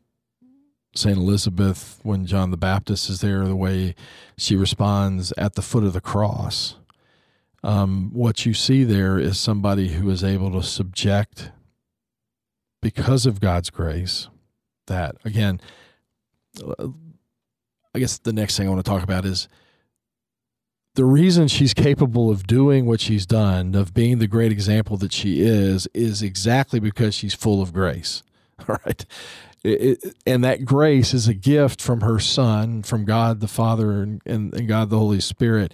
Saint 0.94 1.16
Elizabeth 1.16 2.00
when 2.02 2.26
John 2.26 2.50
the 2.50 2.56
Baptist 2.56 3.08
is 3.08 3.20
there, 3.20 3.44
the 3.44 3.54
way 3.54 3.94
she 4.36 4.56
responds 4.56 5.32
at 5.38 5.54
the 5.54 5.62
foot 5.62 5.84
of 5.84 5.92
the 5.92 6.00
cross 6.00 6.74
um, 7.62 8.10
what 8.12 8.46
you 8.46 8.54
see 8.54 8.84
there 8.84 9.18
is 9.18 9.38
somebody 9.38 9.88
who 9.88 10.08
is 10.10 10.22
able 10.22 10.52
to 10.52 10.62
subject, 10.62 11.50
because 12.80 13.26
of 13.26 13.40
God's 13.40 13.70
grace, 13.70 14.28
that 14.86 15.16
again, 15.24 15.60
uh, 16.64 16.88
I 17.94 17.98
guess 17.98 18.18
the 18.18 18.32
next 18.32 18.56
thing 18.56 18.68
I 18.68 18.70
want 18.70 18.84
to 18.84 18.88
talk 18.88 19.02
about 19.02 19.24
is 19.24 19.48
the 20.98 21.04
reason 21.04 21.46
she's 21.46 21.74
capable 21.74 22.28
of 22.28 22.44
doing 22.44 22.84
what 22.84 23.00
she's 23.00 23.24
done, 23.24 23.76
of 23.76 23.94
being 23.94 24.18
the 24.18 24.26
great 24.26 24.50
example 24.50 24.96
that 24.96 25.12
she 25.12 25.42
is, 25.42 25.86
is 25.94 26.22
exactly 26.22 26.80
because 26.80 27.14
she's 27.14 27.34
full 27.34 27.62
of 27.62 27.72
grace. 27.72 28.24
All 28.68 28.76
right. 28.84 29.06
It, 29.62 30.02
it, 30.02 30.16
and 30.26 30.42
that 30.42 30.64
grace 30.64 31.14
is 31.14 31.28
a 31.28 31.34
gift 31.34 31.80
from 31.80 32.00
her 32.00 32.18
son, 32.18 32.82
from 32.82 33.04
God 33.04 33.38
the 33.38 33.46
Father 33.46 34.02
and, 34.02 34.20
and, 34.26 34.52
and 34.52 34.66
God 34.66 34.90
the 34.90 34.98
Holy 34.98 35.20
Spirit. 35.20 35.72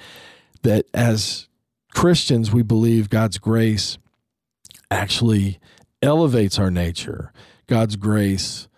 That 0.61 0.85
as 0.93 1.49
Christians, 1.95 2.53
we 2.53 2.62
believe 2.62 3.09
God's 3.09 3.39
grace 3.39 3.97
actually 4.91 5.59
elevates 6.03 6.59
our 6.59 6.70
nature. 6.70 7.33
God's 7.66 7.97
grace 7.97 8.68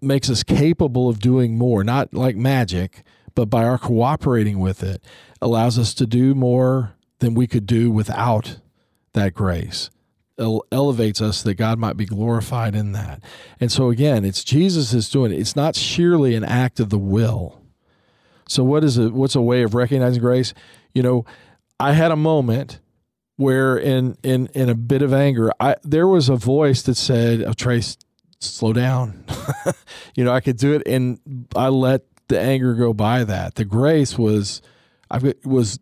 makes 0.00 0.30
us 0.30 0.44
capable 0.44 1.10
of 1.10 1.18
doing 1.18 1.58
more, 1.58 1.84
not 1.84 2.14
like 2.14 2.36
magic, 2.36 3.02
but 3.34 3.50
by 3.50 3.64
our 3.64 3.76
cooperating 3.78 4.60
with 4.60 4.82
it, 4.82 5.02
allows 5.44 5.78
us 5.78 5.94
to 5.94 6.06
do 6.06 6.34
more 6.34 6.94
than 7.20 7.34
we 7.34 7.46
could 7.46 7.66
do 7.66 7.90
without 7.90 8.58
that 9.12 9.34
grace. 9.34 9.90
elevates 10.36 11.20
us 11.20 11.42
that 11.42 11.54
God 11.54 11.78
might 11.78 11.96
be 11.96 12.06
glorified 12.06 12.74
in 12.74 12.90
that. 12.92 13.22
And 13.60 13.70
so 13.70 13.90
again, 13.90 14.24
it's 14.24 14.42
Jesus 14.42 14.92
is 14.92 15.08
doing 15.08 15.32
it. 15.32 15.38
It's 15.38 15.54
not 15.54 15.76
sheerly 15.76 16.34
an 16.34 16.42
act 16.42 16.80
of 16.80 16.90
the 16.90 16.98
will. 16.98 17.60
So 18.48 18.64
what 18.64 18.82
is 18.82 18.98
it 18.98 19.12
what's 19.12 19.36
a 19.36 19.40
way 19.40 19.62
of 19.62 19.74
recognizing 19.74 20.20
grace? 20.20 20.52
You 20.92 21.02
know, 21.02 21.24
I 21.78 21.92
had 21.92 22.10
a 22.10 22.16
moment 22.16 22.80
where 23.36 23.76
in 23.76 24.16
in 24.22 24.48
in 24.54 24.68
a 24.68 24.74
bit 24.74 25.02
of 25.02 25.12
anger, 25.12 25.52
I 25.60 25.76
there 25.82 26.08
was 26.08 26.28
a 26.28 26.36
voice 26.36 26.82
that 26.82 26.96
said, 26.96 27.42
"Oh, 27.42 27.52
Trace, 27.52 27.96
slow 28.40 28.72
down." 28.72 29.24
you 30.14 30.24
know, 30.24 30.32
I 30.32 30.40
could 30.40 30.56
do 30.56 30.74
it, 30.74 30.82
and 30.86 31.18
I 31.54 31.68
let 31.68 32.02
the 32.28 32.40
anger 32.40 32.74
go 32.74 32.92
by. 32.92 33.24
That 33.24 33.56
the 33.56 33.64
grace 33.64 34.18
was, 34.18 34.62
I 35.14 35.34
was 35.44 35.78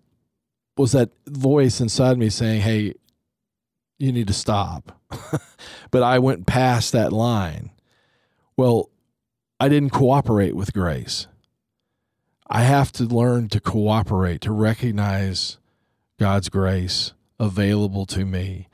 was 0.77 0.93
that 0.93 1.11
voice 1.27 1.81
inside 1.81 2.19
me 2.19 2.29
saying, 2.29 2.61
"Hey, 2.61 2.95
you 3.99 4.13
need 4.13 4.27
to 4.27 4.35
stop." 4.35 5.01
but 5.91 6.03
I 6.03 6.19
went 6.19 6.47
past 6.47 6.93
that 6.93 7.13
line. 7.13 7.71
Well, 8.59 8.91
I 9.59 9.71
didn't 9.71 9.91
cooperate 9.91 10.55
with 10.55 10.75
grace. 10.75 11.29
I 12.47 12.65
have 12.65 12.93
to 12.93 13.05
learn 13.05 13.49
to 13.51 13.61
cooperate, 13.61 14.43
to 14.43 14.53
recognize 14.53 15.57
God's 16.21 16.51
grace 16.51 17.15
available 17.41 18.05
to 18.07 18.27
me. 18.27 18.69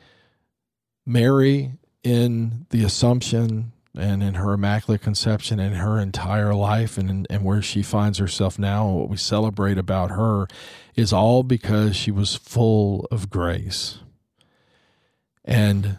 Mary, 1.06 1.74
in 2.02 2.66
the 2.70 2.82
Assumption 2.82 3.72
and 3.98 4.22
in 4.22 4.34
her 4.34 4.52
Immaculate 4.52 5.02
Conception 5.02 5.58
and 5.58 5.76
her 5.76 5.98
entire 5.98 6.54
life 6.54 6.96
and, 6.96 7.26
and 7.28 7.44
where 7.44 7.62
she 7.62 7.82
finds 7.82 8.18
herself 8.18 8.58
now 8.58 8.88
and 8.88 8.96
what 8.96 9.08
we 9.08 9.16
celebrate 9.16 9.78
about 9.78 10.10
her 10.10 10.46
is 10.94 11.12
all 11.12 11.42
because 11.42 11.96
she 11.96 12.10
was 12.10 12.34
full 12.34 13.06
of 13.10 13.30
grace. 13.30 13.98
And 15.44 15.98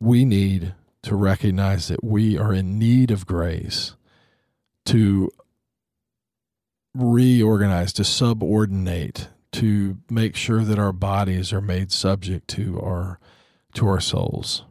we 0.00 0.24
need 0.24 0.74
to 1.02 1.14
recognize 1.14 1.88
that 1.88 2.02
we 2.02 2.38
are 2.38 2.52
in 2.52 2.78
need 2.78 3.10
of 3.10 3.26
grace 3.26 3.94
to 4.86 5.30
reorganize, 6.94 7.92
to 7.94 8.04
subordinate, 8.04 9.28
to 9.52 9.98
make 10.08 10.36
sure 10.36 10.64
that 10.64 10.78
our 10.78 10.92
bodies 10.92 11.52
are 11.52 11.60
made 11.60 11.92
subject 11.92 12.48
to 12.48 12.80
our 12.80 13.18
to 13.74 13.86
our 13.86 14.00
souls, 14.00 14.64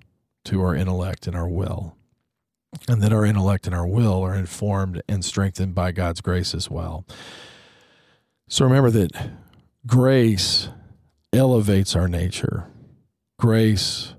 to 0.50 0.62
our 0.62 0.76
intellect 0.76 1.28
and 1.28 1.36
our 1.36 1.47
will. 1.47 1.95
And 2.88 3.02
that 3.02 3.14
our 3.14 3.26
intellect 3.26 3.66
and 3.66 3.76
our 3.76 3.88
will 3.88 4.22
are 4.24 4.36
informed 4.36 5.02
and 5.08 5.24
strengthened 5.24 5.74
by 5.74 5.91
God's 5.91 6.22
grace 6.22 6.54
as 6.54 6.70
well. 6.70 7.06
So 8.47 8.66
remember 8.66 8.91
that 8.91 9.12
grace 9.86 10.70
elevates 11.32 11.95
our 11.95 12.08
nature. 12.08 12.68
Grace 13.39 14.16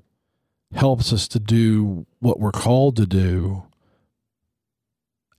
helps 0.73 1.13
us 1.13 1.27
to 1.29 1.41
do 1.41 2.07
what 2.21 2.39
we're 2.39 2.53
called 2.53 2.97
to 2.97 3.07
do 3.07 3.65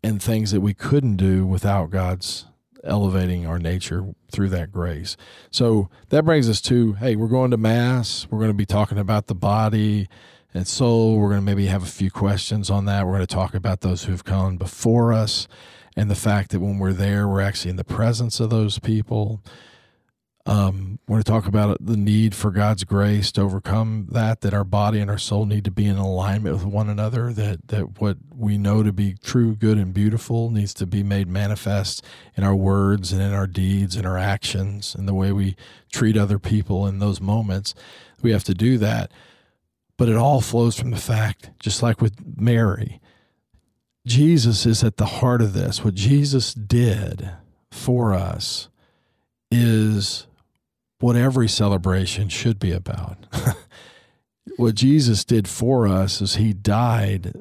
and 0.04 0.22
things 0.22 0.52
that 0.52 0.62
we 0.62 0.74
couldn't 0.74 1.16
do 1.16 1.46
without 1.46 1.89
God's 1.89 2.46
elevating 2.84 3.46
our 3.46 3.60
nature 3.60 4.14
through 4.32 4.50
that 4.50 4.72
grace. 4.72 5.16
So 5.52 5.89
that 6.10 6.26
brings 6.26 6.50
us 6.50 6.60
to 6.62 6.94
hey, 6.94 7.16
we're 7.16 7.28
going 7.28 7.52
to 7.52 7.58
Mass. 7.58 8.28
We're 8.30 8.39
going 8.39 8.52
to 8.52 8.56
be 8.56 8.66
talking 8.66 8.98
about 8.98 9.28
the 9.28 9.36
body 9.36 10.10
and 10.54 10.68
soul. 10.68 11.18
We're 11.18 11.30
going 11.30 11.41
to 11.41 11.45
maybe 11.45 11.68
have 11.68 11.84
a 11.84 11.88
few 11.88 12.12
questions 12.12 12.70
on 12.70 12.86
that. 12.86 13.06
We're 13.06 13.14
going 13.14 13.28
to 13.28 13.36
talk 13.36 13.54
about 13.54 13.82
those 13.82 14.04
who've 14.04 14.24
come 14.24 14.58
before 14.58 15.14
us 15.14 15.47
and 15.95 16.10
the 16.10 16.16
fact 16.16 16.52
that 16.52 16.60
when 16.60 16.80
we're 16.80 16.93
there, 16.93 17.28
we're 17.28 17.41
actually 17.41 17.72
in 17.72 17.78
the 17.78 17.84
presence 17.84 18.39
of 18.39 18.49
those 18.49 18.80
people. 18.80 19.41
Um, 20.47 20.97
we're 21.08 21.16
going 21.16 21.24
to 21.24 21.32
talk 21.32 21.47
about 21.47 21.86
the 21.86 21.97
need 21.97 22.34
for 22.34 22.49
God's 22.49 22.84
grace 22.84 23.32
to 23.34 23.41
overcome 23.41 24.08
that, 24.12 24.41
that 24.41 24.56
our 24.56 24.64
body 24.64 24.99
and 24.99 25.12
our 25.12 25.20
soul 25.20 25.45
need 25.45 25.64
to 25.66 25.72
be 25.72 25.86
in 25.86 25.97
alignment 25.97 26.56
with 26.56 26.66
one 26.66 26.89
another, 26.89 27.32
that, 27.34 27.68
that 27.68 28.02
what 28.02 28.18
we 28.36 28.58
know 28.58 28.82
to 28.82 28.91
be 28.91 29.14
true, 29.24 29.56
good, 29.56 29.78
and 29.78 29.93
beautiful 29.93 30.49
needs 30.49 30.74
to 30.76 30.88
be 30.88 31.04
made 31.04 31.28
manifest 31.28 32.04
in 32.36 32.43
our 32.43 32.56
words 32.56 33.14
and 33.14 33.22
in 33.22 33.34
our 33.34 33.45
deeds 33.45 33.95
and 33.95 34.08
our 34.08 34.18
actions 34.18 34.95
and 34.95 35.08
the 35.08 35.14
way 35.14 35.32
we 35.32 35.56
treat 35.91 36.18
other 36.18 36.39
people 36.39 36.88
in 36.88 36.97
those 36.97 37.22
moments. 37.22 37.76
We 38.24 38.32
have 38.32 38.43
to 38.45 38.56
do 38.56 38.80
that. 38.80 39.12
But 40.02 40.10
it 40.10 40.16
all 40.16 40.41
flows 40.41 40.80
from 40.80 40.89
the 40.89 40.97
fact, 40.97 41.52
just 41.60 41.84
like 41.84 42.02
with 42.02 42.16
Mary, 42.36 42.99
Jesus 44.08 44.66
is 44.66 44.84
at 44.84 44.97
the 44.97 45.06
heart 45.06 45.43
of 45.43 45.54
this. 45.54 45.84
What 45.84 45.93
Jesus 45.93 46.56
did 46.56 47.30
for 47.70 48.12
us 48.12 48.68
is 49.52 50.26
what 50.99 51.16
every 51.16 51.47
celebration 51.47 52.30
should 52.30 52.58
be 52.58 52.72
about. 52.72 53.28
what 54.58 54.74
Jesus 54.74 55.24
did 55.24 55.47
for 55.47 55.88
us 55.88 56.20
is 56.20 56.38
he 56.38 56.52
died, 56.52 57.36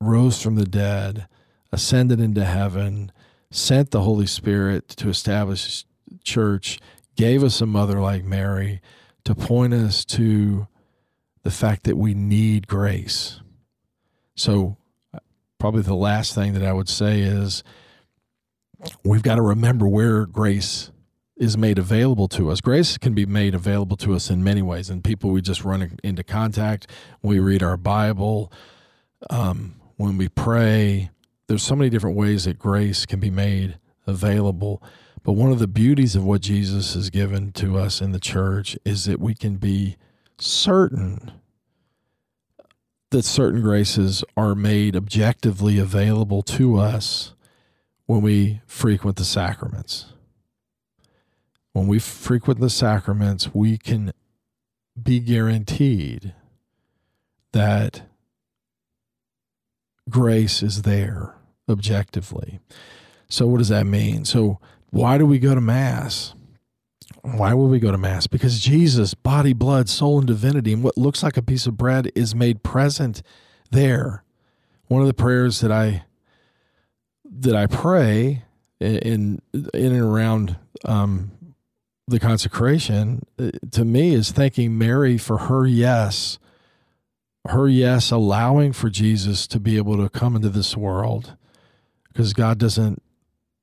rose 0.00 0.40
from 0.40 0.54
the 0.54 0.64
dead, 0.64 1.26
ascended 1.72 2.20
into 2.20 2.44
heaven, 2.44 3.10
sent 3.50 3.90
the 3.90 4.02
Holy 4.02 4.28
Spirit 4.28 4.86
to 4.90 5.08
establish 5.08 5.86
church, 6.22 6.78
gave 7.16 7.42
us 7.42 7.60
a 7.60 7.66
mother 7.66 8.00
like 8.00 8.22
Mary 8.22 8.80
to 9.24 9.34
point 9.34 9.74
us 9.74 10.04
to 10.04 10.68
the 11.42 11.50
fact 11.50 11.84
that 11.84 11.96
we 11.96 12.14
need 12.14 12.66
grace. 12.66 13.40
So, 14.34 14.76
probably 15.58 15.82
the 15.82 15.94
last 15.94 16.34
thing 16.34 16.54
that 16.54 16.64
I 16.64 16.72
would 16.72 16.88
say 16.88 17.20
is 17.20 17.62
we've 19.04 19.22
got 19.22 19.36
to 19.36 19.42
remember 19.42 19.86
where 19.86 20.26
grace 20.26 20.90
is 21.36 21.56
made 21.56 21.78
available 21.78 22.28
to 22.28 22.50
us. 22.50 22.60
Grace 22.60 22.98
can 22.98 23.14
be 23.14 23.26
made 23.26 23.54
available 23.54 23.96
to 23.96 24.14
us 24.14 24.30
in 24.30 24.44
many 24.44 24.62
ways. 24.62 24.90
And 24.90 25.02
people 25.02 25.30
we 25.30 25.40
just 25.40 25.64
run 25.64 25.98
into 26.02 26.22
contact, 26.22 26.86
we 27.22 27.38
read 27.38 27.62
our 27.62 27.76
Bible, 27.76 28.52
um, 29.30 29.74
when 29.96 30.16
we 30.16 30.28
pray. 30.28 31.10
There's 31.48 31.62
so 31.62 31.76
many 31.76 31.90
different 31.90 32.16
ways 32.16 32.44
that 32.44 32.58
grace 32.58 33.06
can 33.06 33.20
be 33.20 33.30
made 33.30 33.78
available. 34.06 34.82
But 35.22 35.32
one 35.32 35.52
of 35.52 35.58
the 35.58 35.68
beauties 35.68 36.16
of 36.16 36.24
what 36.24 36.40
Jesus 36.40 36.94
has 36.94 37.10
given 37.10 37.52
to 37.52 37.78
us 37.78 38.00
in 38.00 38.12
the 38.12 38.20
church 38.20 38.76
is 38.84 39.04
that 39.04 39.20
we 39.20 39.34
can 39.34 39.56
be 39.56 39.96
certain 40.38 41.32
that 43.10 43.24
certain 43.24 43.60
graces 43.60 44.24
are 44.36 44.54
made 44.54 44.96
objectively 44.96 45.78
available 45.78 46.42
to 46.42 46.78
us 46.78 47.34
when 48.06 48.22
we 48.22 48.60
frequent 48.66 49.16
the 49.16 49.24
sacraments 49.24 50.12
when 51.72 51.86
we 51.86 51.98
frequent 51.98 52.60
the 52.60 52.70
sacraments, 52.70 53.54
we 53.54 53.78
can 53.78 54.12
be 55.00 55.20
guaranteed 55.20 56.34
that 57.52 58.02
grace 60.08 60.62
is 60.62 60.82
there 60.82 61.34
objectively. 61.68 62.60
So, 63.28 63.46
what 63.46 63.58
does 63.58 63.68
that 63.68 63.86
mean? 63.86 64.24
So, 64.24 64.60
why 64.90 65.16
do 65.16 65.24
we 65.24 65.38
go 65.38 65.54
to 65.54 65.60
Mass? 65.60 66.34
Why 67.22 67.54
would 67.54 67.66
we 67.68 67.78
go 67.78 67.92
to 67.92 67.98
Mass? 67.98 68.26
Because 68.26 68.60
Jesus, 68.60 69.14
body, 69.14 69.52
blood, 69.52 69.88
soul, 69.88 70.18
and 70.18 70.26
divinity, 70.26 70.72
and 70.72 70.82
what 70.82 70.98
looks 70.98 71.22
like 71.22 71.36
a 71.36 71.42
piece 71.42 71.66
of 71.66 71.76
bread 71.76 72.10
is 72.16 72.34
made 72.34 72.64
present 72.64 73.22
there. 73.70 74.24
One 74.88 75.00
of 75.00 75.06
the 75.06 75.14
prayers 75.14 75.60
that 75.60 75.70
I 75.70 76.04
that 77.24 77.54
I 77.54 77.66
pray 77.66 78.44
in 78.80 79.40
in 79.52 79.70
and 79.72 80.00
around 80.00 80.56
um, 80.84 81.30
the 82.08 82.18
consecration 82.18 83.22
uh, 83.38 83.50
to 83.70 83.84
me 83.84 84.14
is 84.14 84.32
thanking 84.32 84.76
Mary 84.76 85.16
for 85.16 85.38
her 85.38 85.64
yes, 85.64 86.40
her 87.46 87.68
yes, 87.68 88.10
allowing 88.10 88.72
for 88.72 88.90
Jesus 88.90 89.46
to 89.46 89.60
be 89.60 89.76
able 89.76 89.96
to 89.96 90.08
come 90.08 90.34
into 90.34 90.48
this 90.48 90.76
world 90.76 91.36
because 92.08 92.32
God 92.32 92.58
doesn't 92.58 93.00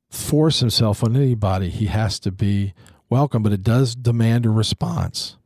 force 0.10 0.62
himself 0.62 1.03
on 1.03 1.16
anybody. 1.16 1.70
He 1.70 1.88
has 1.88 2.20
to 2.22 2.32
be 2.32 2.74
welcome, 3.10 3.43
but 3.43 3.51
it 3.51 3.64
does 3.64 3.95
demand 3.95 4.45
a 4.45 4.49
response. 4.49 5.38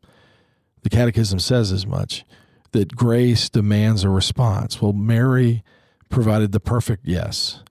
The 0.84 0.90
Catechism 0.90 1.40
says 1.40 1.72
as 1.72 1.86
much 1.86 2.26
that 2.72 2.96
grace 2.96 3.50
demands 3.50 4.04
a 4.04 4.10
response. 4.10 4.82
Well, 4.82 4.94
Mary 4.94 5.64
provided 6.10 6.52
the 6.52 6.60
perfect 6.60 7.06
yes. 7.06 7.64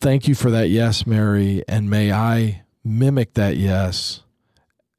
Thank 0.00 0.28
you 0.28 0.34
for 0.34 0.50
that 0.50 0.68
yes, 0.68 1.06
Mary, 1.06 1.62
and 1.68 1.90
may 1.90 2.12
I 2.12 2.62
mimic 2.84 3.34
that 3.34 3.56
yes 3.56 4.22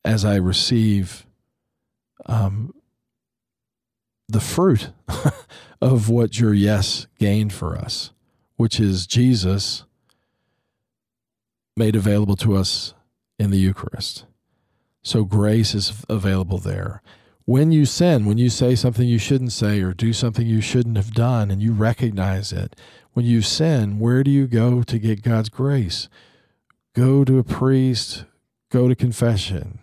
as 0.06 0.26
I 0.26 0.36
receive 0.36 1.26
um, 2.26 2.74
the 4.28 4.40
fruit 4.40 4.92
of 5.82 6.10
what 6.10 6.40
your 6.40 6.54
yes 6.54 7.08
gained 7.20 7.54
for 7.54 7.76
us, 7.76 8.12
which 8.58 8.80
is 8.80 9.08
Jesus 9.08 9.86
made 11.76 11.96
available 11.96 12.36
to 12.38 12.56
us 12.56 12.94
in 13.42 13.50
the 13.50 13.58
Eucharist. 13.58 14.26
So 15.02 15.24
grace 15.24 15.74
is 15.74 16.06
available 16.08 16.60
there. 16.60 17.02
When 17.46 17.72
you 17.72 17.86
sin, 17.86 18.26
when 18.26 18.38
you 18.38 18.52
say 18.52 18.76
something 18.76 19.08
you 19.08 19.18
shouldn't 19.18 19.52
say 19.52 19.82
or 19.82 19.94
do 19.94 20.14
something 20.14 20.46
you 20.46 20.62
shouldn't 20.62 20.96
have 20.96 21.14
done 21.14 21.50
and 21.50 21.62
you 21.62 21.74
recognize 21.74 22.54
it, 22.54 22.76
when 23.14 23.26
you 23.26 23.42
sin, 23.42 23.98
where 23.98 24.24
do 24.24 24.30
you 24.30 24.46
go 24.46 24.84
to 24.84 25.00
get 25.00 25.24
God's 25.24 25.50
grace? 25.50 26.08
Go 26.94 27.26
to 27.26 27.40
a 27.40 27.44
priest, 27.44 28.26
go 28.70 28.88
to 28.88 28.96
confession, 28.96 29.80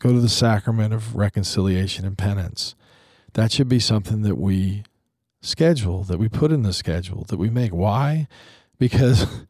go 0.00 0.12
to 0.12 0.20
the 0.20 0.28
sacrament 0.28 0.92
of 0.92 1.14
reconciliation 1.14 2.04
and 2.04 2.18
penance. 2.18 2.74
That 3.34 3.52
should 3.52 3.68
be 3.68 3.78
something 3.78 4.22
that 4.22 4.36
we 4.36 4.82
schedule, 5.40 6.02
that 6.04 6.18
we 6.18 6.28
put 6.28 6.50
in 6.50 6.64
the 6.64 6.72
schedule, 6.72 7.24
that 7.28 7.38
we 7.38 7.50
make. 7.50 7.72
Why? 7.72 8.26
Because 8.78 9.26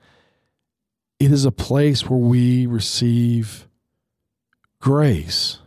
it 1.20 1.30
is 1.30 1.44
a 1.44 1.52
place 1.52 2.08
where 2.08 2.18
we 2.18 2.66
receive 2.66 3.68
grace. 4.80 5.58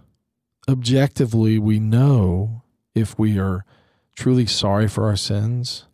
Objectively, 0.67 1.59
we 1.59 1.79
know 1.79 2.63
if 2.95 3.17
we 3.19 3.39
are 3.39 3.63
truly 4.15 4.47
sorry 4.47 4.87
for 4.87 5.05
our 5.05 5.15
sins 5.15 5.85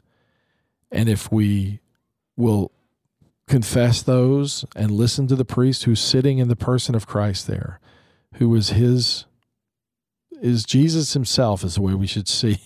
and 0.90 1.10
if 1.10 1.30
we 1.32 1.82
will 2.38 2.72
confess 3.48 4.02
those 4.02 4.64
and 4.76 4.92
listen 4.92 5.28
to 5.28 5.36
the 5.36 5.46
priest 5.46 5.84
who's 5.84 6.00
sitting 6.00 6.38
in 6.38 6.48
the 6.48 6.56
person 6.56 6.96
of 6.96 7.08
Christ 7.08 7.46
there, 7.46 7.82
who 8.36 8.56
is 8.56 8.70
his 8.70 9.26
is 10.42 10.64
Jesus 10.64 11.12
himself 11.14 11.66
is 11.66 11.76
the 11.76 11.82
way 11.82 11.94
we 11.94 12.08
should 12.08 12.30
see 12.30 12.60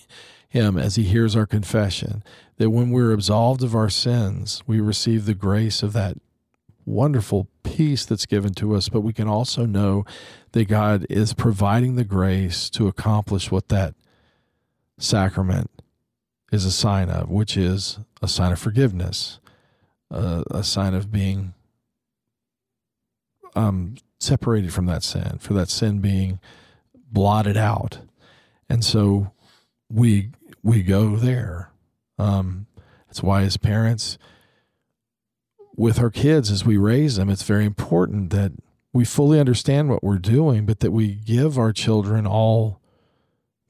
him 0.48 0.78
as 0.78 0.94
he 0.94 1.02
hears 1.02 1.34
our 1.34 1.46
confession 1.46 2.22
that 2.58 2.70
when 2.70 2.90
we're 2.90 3.10
absolved 3.10 3.64
of 3.64 3.74
our 3.74 3.90
sins 3.90 4.62
we 4.64 4.78
receive 4.78 5.24
the 5.24 5.34
grace 5.34 5.82
of 5.82 5.92
that 5.92 6.16
wonderful 6.86 7.48
peace 7.62 8.04
that's 8.04 8.26
given 8.26 8.52
to 8.52 8.74
us 8.74 8.88
but 8.88 9.00
we 9.00 9.12
can 9.12 9.28
also 9.28 9.66
know 9.66 10.04
that 10.52 10.68
God 10.68 11.06
is 11.08 11.32
providing 11.32 11.96
the 11.96 12.04
grace 12.04 12.68
to 12.70 12.88
accomplish 12.88 13.50
what 13.50 13.68
that 13.68 13.94
sacrament 14.98 15.70
is 16.52 16.64
a 16.64 16.70
sign 16.70 17.08
of 17.08 17.28
which 17.28 17.56
is 17.56 17.98
a 18.22 18.28
sign 18.28 18.52
of 18.52 18.58
forgiveness 18.58 19.40
a, 20.10 20.62
sign 20.62 20.94
of 20.94 21.10
being 21.10 21.54
um, 23.56 23.96
separated 24.18 24.72
from 24.72 24.86
that 24.86 25.02
sin, 25.02 25.38
for 25.38 25.54
that 25.54 25.68
sin 25.68 26.00
being 26.00 26.40
blotted 27.10 27.56
out, 27.56 27.98
and 28.68 28.84
so 28.84 29.32
we 29.90 30.30
we 30.62 30.82
go 30.82 31.16
there. 31.16 31.70
Um, 32.18 32.66
that's 33.06 33.22
why, 33.22 33.42
as 33.42 33.56
parents, 33.56 34.18
with 35.76 35.98
our 35.98 36.10
kids, 36.10 36.50
as 36.50 36.64
we 36.64 36.76
raise 36.76 37.16
them, 37.16 37.28
it's 37.28 37.42
very 37.42 37.64
important 37.64 38.30
that 38.30 38.52
we 38.92 39.04
fully 39.04 39.40
understand 39.40 39.88
what 39.88 40.04
we're 40.04 40.18
doing, 40.18 40.66
but 40.66 40.80
that 40.80 40.92
we 40.92 41.16
give 41.16 41.58
our 41.58 41.72
children 41.72 42.26
all 42.26 42.80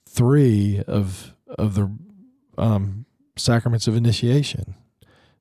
three 0.06 0.82
of 0.86 1.32
of 1.48 1.74
the 1.74 1.90
um, 2.58 3.06
sacraments 3.36 3.86
of 3.86 3.96
initiation 3.96 4.74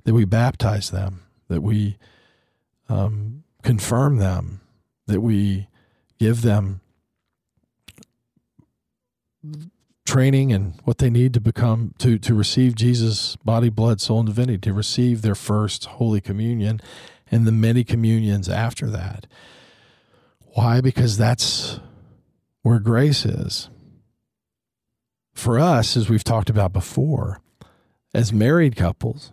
that 0.03 0.13
we 0.13 0.25
baptize 0.25 0.91
them, 0.91 1.23
that 1.47 1.61
we 1.61 1.97
um, 2.89 3.43
confirm 3.61 4.17
them, 4.17 4.61
that 5.07 5.21
we 5.21 5.67
give 6.19 6.41
them 6.41 6.81
training 10.05 10.51
and 10.51 10.79
what 10.83 10.97
they 10.97 11.09
need 11.09 11.33
to 11.33 11.39
become 11.39 11.93
to 11.97 12.17
to 12.19 12.33
receive 12.33 12.75
Jesus' 12.75 13.35
body, 13.37 13.69
blood, 13.69 14.01
soul, 14.01 14.19
and 14.19 14.27
divinity, 14.27 14.59
to 14.59 14.73
receive 14.73 15.21
their 15.21 15.35
first 15.35 15.85
Holy 15.85 16.21
Communion 16.21 16.81
and 17.31 17.47
the 17.47 17.51
many 17.51 17.83
communions 17.83 18.49
after 18.49 18.89
that. 18.89 19.25
Why? 20.53 20.81
Because 20.81 21.17
that's 21.17 21.79
where 22.61 22.79
grace 22.79 23.25
is. 23.25 23.69
For 25.33 25.59
us, 25.59 25.97
as 25.97 26.09
we've 26.09 26.23
talked 26.23 26.49
about 26.49 26.73
before, 26.73 27.41
as 28.13 28.31
married 28.31 28.75
couples, 28.75 29.31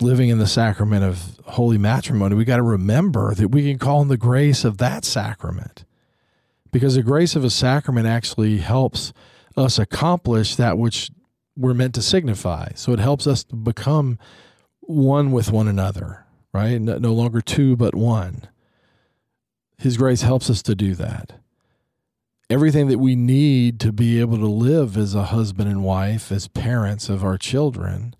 living 0.00 0.30
in 0.30 0.38
the 0.38 0.46
sacrament 0.46 1.04
of 1.04 1.38
holy 1.44 1.76
matrimony, 1.76 2.34
we 2.34 2.44
got 2.44 2.56
to 2.56 2.62
remember 2.62 3.34
that 3.34 3.48
we 3.48 3.62
can 3.70 3.78
call 3.78 3.98
on 3.98 4.08
the 4.08 4.16
grace 4.16 4.64
of 4.64 4.78
that 4.78 5.04
sacrament. 5.04 5.84
Because 6.72 6.94
the 6.94 7.02
grace 7.02 7.36
of 7.36 7.44
a 7.44 7.50
sacrament 7.50 8.06
actually 8.06 8.58
helps 8.58 9.12
us 9.56 9.78
accomplish 9.78 10.56
that 10.56 10.78
which 10.78 11.10
we're 11.56 11.74
meant 11.74 11.94
to 11.94 12.02
signify. 12.02 12.70
So 12.74 12.92
it 12.92 12.98
helps 12.98 13.26
us 13.26 13.44
to 13.44 13.56
become 13.56 14.18
one 14.80 15.30
with 15.30 15.50
one 15.50 15.68
another, 15.68 16.26
right? 16.52 16.80
No 16.80 17.12
longer 17.12 17.40
two, 17.40 17.76
but 17.76 17.94
one. 17.94 18.48
His 19.78 19.96
grace 19.96 20.22
helps 20.22 20.50
us 20.50 20.62
to 20.62 20.74
do 20.74 20.94
that. 20.94 21.32
Everything 22.50 22.88
that 22.88 22.98
we 22.98 23.16
need 23.16 23.80
to 23.80 23.92
be 23.92 24.20
able 24.20 24.36
to 24.38 24.46
live 24.46 24.96
as 24.96 25.14
a 25.14 25.24
husband 25.24 25.70
and 25.70 25.82
wife, 25.82 26.30
as 26.30 26.46
parents 26.48 27.08
of 27.08 27.24
our 27.24 27.38
children, 27.38 28.14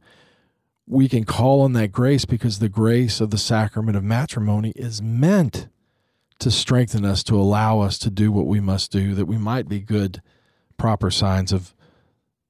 we 0.87 1.09
can 1.09 1.24
call 1.24 1.61
on 1.61 1.72
that 1.74 1.93
grace 1.93 2.24
because 2.24 2.59
the 2.59 2.68
grace 2.68 3.20
of 3.20 3.30
the 3.30 3.39
sacrament 3.39 3.97
of 3.97 4.05
matrimony 4.05 4.72
is 4.76 5.03
meant 5.03 5.68
to 6.39 6.51
strengthen 6.51 7.05
us, 7.05 7.22
to 7.24 7.37
allow 7.37 7.80
us 7.80 7.99
to 7.99 8.11
do 8.11 8.32
what 8.32 8.47
we 8.47 8.61
must 8.61 8.91
do, 8.91 9.14
that 9.14 9.26
we 9.26 9.39
might 9.39 9.68
be 9.68 9.80
good, 9.80 10.20
proper 10.76 11.10
signs 11.10 11.52
of 11.52 11.74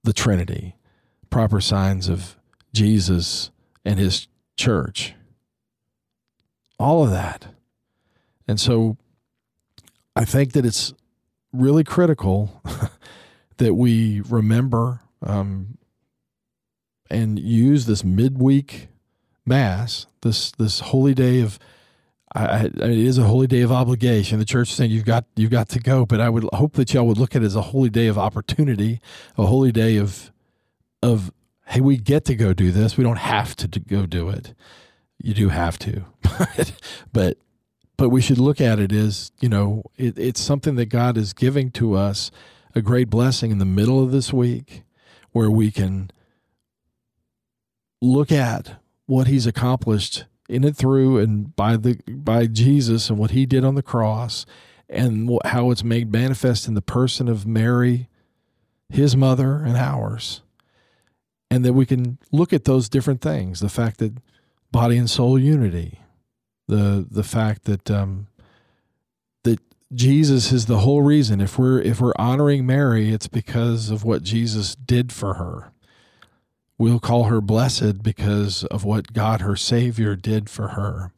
the 0.03 0.13
Trinity, 0.13 0.77
proper 1.31 1.61
signs 1.61 2.09
of 2.09 2.37
Jesus 2.73 3.51
and 3.85 3.99
his 3.99 4.29
church. 4.57 5.15
All 6.79 7.05
of 7.05 7.11
that. 7.11 7.47
And 8.47 8.61
so 8.61 8.97
I 10.17 10.25
think 10.25 10.53
that 10.53 10.67
it's 10.67 10.93
really 11.53 11.85
critical 11.85 12.63
that 13.57 13.75
we 13.75 14.21
remember 14.21 15.01
um, 15.23 15.79
and 17.11 17.39
use 17.39 17.87
this 17.87 18.05
midweek 18.05 18.89
mass, 19.47 20.07
this 20.23 20.51
this 20.53 20.81
holy 20.81 21.15
day 21.15 21.41
of 21.41 21.59
I, 22.35 22.45
I, 22.45 22.65
it 22.65 22.99
is 22.99 23.19
a 23.19 23.25
holy 23.25 23.47
day 23.47 23.61
of 23.61 23.71
obligation. 23.71 24.39
The 24.39 24.45
church 24.45 24.71
is 24.71 24.77
saying 24.77 24.91
you've 24.91 25.05
got 25.05 25.25
you've 25.37 25.51
got 25.51 25.69
to 25.71 25.81
go, 25.81 26.05
but 26.05 26.21
I 26.21 26.29
would 26.29 26.45
hope 26.53 26.75
that 26.75 26.93
y'all 26.93 27.07
would 27.07 27.19
look 27.19 27.37
at 27.37 27.43
it 27.43 27.47
as 27.47 27.57
a 27.57 27.63
holy 27.63 27.91
day 27.91 28.09
of 28.09 28.19
opportunity, 28.19 29.01
a 29.39 29.47
holy 29.47 29.73
day 29.73 29.97
of 29.97 30.33
of 31.03 31.33
hey, 31.67 31.81
we 31.81 31.97
get 31.97 32.25
to 32.27 32.35
go 32.35 32.53
do 32.53 32.71
this. 32.73 32.97
We 32.97 33.05
don't 33.05 33.19
have 33.19 33.55
to, 33.57 33.69
to 33.69 33.81
go 33.81 34.07
do 34.07 34.29
it. 34.29 34.55
You 35.23 35.33
do 35.33 35.49
have 35.49 35.79
to, 35.81 36.05
but 37.13 37.39
but 37.97 38.09
we 38.09 38.21
should 38.21 38.39
look 38.39 38.61
at 38.61 38.79
it 38.81 38.93
as 38.93 39.31
you 39.41 39.49
know 39.49 39.85
it, 39.97 40.19
it's 40.19 40.41
something 40.41 40.75
that 40.75 40.87
God 40.87 41.17
is 41.17 41.33
giving 41.33 41.71
to 41.73 41.95
us, 41.95 42.31
a 42.75 42.83
great 42.83 43.11
blessing 43.11 43.53
in 43.53 43.59
the 43.59 43.65
middle 43.65 44.03
of 44.03 44.11
this 44.11 44.33
week, 44.33 44.83
where 45.31 45.51
we 45.51 45.71
can 45.71 46.11
look 48.03 48.33
at 48.33 48.81
what 49.07 49.29
he's 49.29 49.47
accomplished 49.47 50.25
in 50.49 50.65
and 50.65 50.77
through 50.77 51.19
and 51.19 51.55
by 51.57 51.77
the 51.77 51.99
by 52.09 52.47
Jesus 52.47 53.09
and 53.09 53.19
what 53.19 53.31
he 53.33 53.47
did 53.47 53.65
on 53.65 53.75
the 53.75 53.83
cross 53.83 54.45
and 54.89 55.39
how 55.45 55.71
it's 55.71 55.85
made 55.85 56.13
manifest 56.13 56.69
in 56.69 56.75
the 56.75 56.83
person 56.83 57.29
of 57.29 57.47
Mary 57.47 58.09
his 58.89 59.17
mother 59.17 59.57
and 59.57 59.77
ours. 59.77 60.43
And 61.51 61.65
that 61.65 61.73
we 61.73 61.87
can 61.87 62.19
look 62.33 62.53
at 62.53 62.65
those 62.65 62.89
different 62.89 63.21
things 63.21 63.61
the 63.61 63.69
fact 63.69 63.99
that 63.99 64.13
body 64.73 64.97
and 64.97 65.09
soul 65.09 65.39
unity 65.39 66.01
the 66.67 67.07
the 67.09 67.23
fact 67.23 67.65
that 67.65 67.91
um, 67.91 68.27
that 69.45 69.61
Jesus 69.93 70.51
is 70.51 70.67
the 70.67 70.79
whole 70.79 71.03
reason. 71.03 71.41
If 71.41 71.59
we're 71.59 71.81
if 71.81 72.01
we're 72.01 72.15
honoring 72.19 72.67
Mary 72.67 73.13
it's 73.13 73.29
because 73.29 73.91
of 73.91 74.05
what 74.05 74.23
Jesus 74.23 74.75
did 74.75 75.13
for 75.13 75.35
her 75.35 75.74
We'll 76.77 76.99
call 76.99 77.25
her 77.25 77.41
blessed 77.41 78.03
because 78.03 78.65
of 78.65 78.85
what 78.85 79.13
God, 79.13 79.41
her 79.41 79.57
Savior, 79.57 80.17
did 80.17 80.51
for 80.51 80.69
her. 80.69 81.13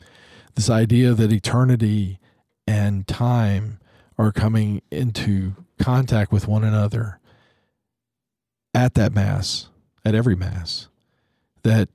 This 0.55 0.69
idea 0.69 1.15
that 1.15 1.33
eternity 1.33 2.19
and 2.67 3.07
time 3.07 3.79
are 4.19 4.33
coming 4.33 4.83
into 4.91 5.55
contact 5.79 6.31
with 6.31 6.47
one 6.47 6.65
another 6.65 7.21
at 8.75 8.95
that 8.95 9.15
Mass, 9.15 9.69
at 10.05 10.15
every 10.15 10.37
Mass, 10.37 10.89
that 11.63 11.89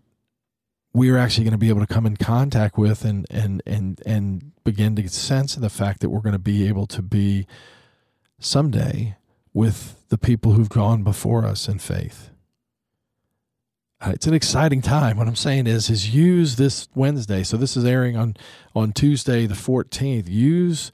we 0.93 1.09
are 1.09 1.17
actually 1.17 1.43
going 1.43 1.51
to 1.51 1.57
be 1.57 1.69
able 1.69 1.85
to 1.85 1.93
come 1.93 2.05
in 2.05 2.17
contact 2.17 2.77
with 2.77 3.05
and 3.05 3.25
and 3.29 3.61
and 3.65 4.01
and 4.05 4.51
begin 4.63 4.95
to 4.95 5.07
sense 5.07 5.55
the 5.55 5.69
fact 5.69 6.01
that 6.01 6.09
we're 6.09 6.19
going 6.19 6.33
to 6.33 6.39
be 6.39 6.67
able 6.67 6.87
to 6.87 7.01
be 7.01 7.45
someday 8.39 9.15
with 9.53 10.03
the 10.09 10.17
people 10.17 10.53
who've 10.53 10.69
gone 10.69 11.03
before 11.03 11.45
us 11.45 11.67
in 11.67 11.79
faith 11.79 12.30
uh, 14.01 14.11
it's 14.11 14.27
an 14.27 14.33
exciting 14.33 14.81
time. 14.81 15.17
What 15.17 15.27
I'm 15.27 15.35
saying 15.35 15.67
is, 15.67 15.89
is 15.89 16.13
use 16.13 16.55
this 16.55 16.87
Wednesday. 16.95 17.43
So 17.43 17.57
this 17.57 17.77
is 17.77 17.85
airing 17.85 18.17
on 18.17 18.35
on 18.75 18.91
Tuesday 18.91 19.45
the 19.45 19.53
14th. 19.53 20.27
Use, 20.27 20.91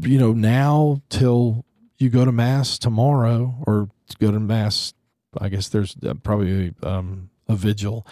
you 0.00 0.18
know, 0.18 0.32
now 0.32 1.02
till 1.08 1.64
you 1.98 2.08
go 2.08 2.24
to 2.24 2.32
mass 2.32 2.78
tomorrow 2.78 3.54
or 3.66 3.90
go 4.18 4.30
to 4.30 4.40
mass 4.40 4.94
I 5.38 5.48
guess 5.48 5.68
there's 5.68 5.96
uh, 6.04 6.14
probably 6.14 6.74
um, 6.82 7.30
a 7.48 7.54
vigil. 7.54 8.06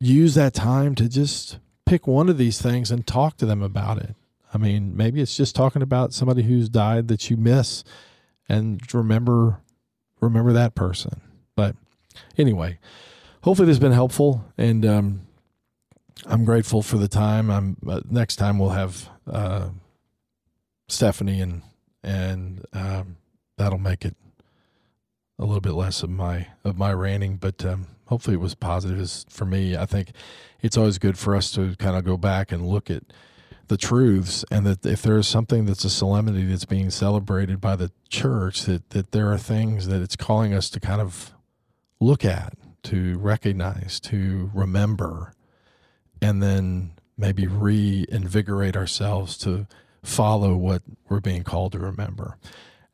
Use 0.00 0.34
that 0.34 0.54
time 0.54 0.94
to 0.96 1.08
just 1.08 1.58
pick 1.86 2.06
one 2.06 2.28
of 2.28 2.38
these 2.38 2.60
things 2.60 2.90
and 2.90 3.06
talk 3.06 3.36
to 3.38 3.46
them 3.46 3.62
about 3.62 3.98
it. 3.98 4.16
I 4.52 4.58
mean, 4.58 4.96
maybe 4.96 5.20
it's 5.20 5.36
just 5.36 5.56
talking 5.56 5.82
about 5.82 6.12
somebody 6.12 6.42
who's 6.42 6.68
died 6.68 7.08
that 7.08 7.30
you 7.30 7.36
miss 7.36 7.84
and 8.48 8.82
remember 8.92 9.60
remember 10.20 10.52
that 10.52 10.74
person. 10.74 11.20
Anyway, 12.36 12.78
hopefully 13.42 13.66
this 13.66 13.76
has 13.76 13.80
been 13.80 13.92
helpful 13.92 14.44
and 14.56 14.84
um, 14.84 15.26
I'm 16.26 16.44
grateful 16.44 16.82
for 16.82 16.96
the 16.96 17.08
time. 17.08 17.50
I'm 17.50 17.76
uh, 17.86 18.00
next 18.08 18.36
time 18.36 18.58
we'll 18.58 18.70
have 18.70 19.08
uh, 19.30 19.68
Stephanie 20.88 21.40
and 21.40 21.62
and 22.02 22.64
um, 22.72 23.16
that'll 23.56 23.78
make 23.78 24.04
it 24.04 24.16
a 25.38 25.44
little 25.44 25.60
bit 25.60 25.72
less 25.72 26.02
of 26.02 26.10
my 26.10 26.48
of 26.64 26.78
my 26.78 26.92
ranting, 26.92 27.36
but 27.36 27.64
um, 27.64 27.86
hopefully 28.06 28.34
it 28.34 28.40
was 28.40 28.54
positive 28.54 29.24
for 29.28 29.44
me. 29.44 29.76
I 29.76 29.86
think 29.86 30.12
it's 30.62 30.76
always 30.76 30.98
good 30.98 31.18
for 31.18 31.34
us 31.34 31.50
to 31.52 31.74
kind 31.76 31.96
of 31.96 32.04
go 32.04 32.16
back 32.16 32.52
and 32.52 32.66
look 32.66 32.90
at 32.90 33.02
the 33.68 33.76
truths, 33.76 34.44
and 34.50 34.66
that 34.66 34.86
if 34.86 35.02
there 35.02 35.16
is 35.16 35.26
something 35.26 35.64
that's 35.64 35.84
a 35.84 35.90
solemnity 35.90 36.44
that's 36.44 36.66
being 36.66 36.90
celebrated 36.90 37.60
by 37.60 37.76
the 37.76 37.90
church, 38.08 38.62
that 38.62 38.90
that 38.90 39.12
there 39.12 39.32
are 39.32 39.38
things 39.38 39.88
that 39.88 40.00
it's 40.00 40.16
calling 40.16 40.54
us 40.54 40.70
to 40.70 40.80
kind 40.80 41.00
of 41.00 41.33
look 42.00 42.24
at, 42.24 42.54
to 42.84 43.18
recognize, 43.18 43.98
to 44.00 44.50
remember, 44.54 45.32
and 46.20 46.42
then 46.42 46.92
maybe 47.16 47.46
reinvigorate 47.46 48.76
ourselves 48.76 49.36
to 49.38 49.66
follow 50.02 50.54
what 50.56 50.82
we're 51.08 51.20
being 51.20 51.42
called 51.42 51.72
to 51.72 51.78
remember. 51.78 52.36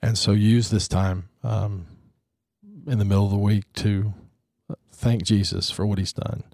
And 0.02 0.16
so 0.16 0.32
use 0.32 0.70
this 0.70 0.88
time 0.88 1.28
um, 1.42 1.86
in 2.86 2.98
the 2.98 3.04
middle 3.04 3.24
of 3.24 3.30
the 3.30 3.38
week 3.38 3.64
to 3.74 4.14
thank 4.92 5.24
Jesus 5.24 5.70
for 5.70 5.86
what 5.86 5.98
he's 5.98 6.12
done, 6.12 6.44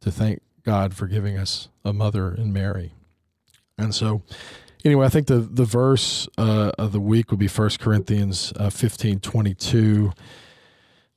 to 0.00 0.10
thank 0.10 0.40
God 0.62 0.94
for 0.94 1.06
giving 1.06 1.36
us 1.36 1.68
a 1.84 1.92
mother 1.92 2.34
in 2.34 2.52
Mary. 2.52 2.94
And 3.76 3.94
so, 3.94 4.22
anyway, 4.84 5.06
I 5.06 5.08
think 5.08 5.26
the, 5.26 5.38
the 5.38 5.64
verse 5.64 6.28
uh, 6.38 6.72
of 6.78 6.92
the 6.92 7.00
week 7.00 7.30
would 7.30 7.40
be 7.40 7.48
1 7.48 7.70
Corinthians 7.80 8.52
uh, 8.56 8.70
15 8.70 9.20
22. 9.20 10.12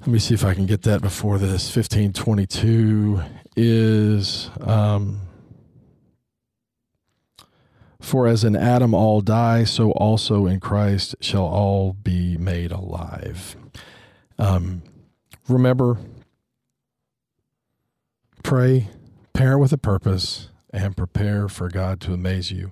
Let 0.05 0.11
me 0.11 0.19
see 0.19 0.35
if 0.35 0.45
I 0.45 0.53
can 0.53 0.67
get 0.67 0.83
that 0.83 1.01
before 1.01 1.39
this. 1.39 1.75
1522 1.75 3.23
is. 3.55 4.51
Um, 4.61 5.21
for 7.99 8.27
as 8.27 8.43
in 8.43 8.55
Adam 8.55 8.93
all 8.93 9.21
die, 9.21 9.63
so 9.63 9.89
also 9.93 10.45
in 10.45 10.59
Christ 10.59 11.15
shall 11.21 11.47
all 11.47 11.93
be 11.93 12.37
made 12.37 12.71
alive. 12.71 13.55
Um, 14.37 14.83
remember, 15.49 15.97
pray, 18.43 18.89
parent 19.33 19.59
with 19.59 19.73
a 19.73 19.77
purpose, 19.79 20.49
and 20.69 20.95
prepare 20.95 21.47
for 21.47 21.67
God 21.67 21.99
to 22.01 22.13
amaze 22.13 22.51
you, 22.51 22.71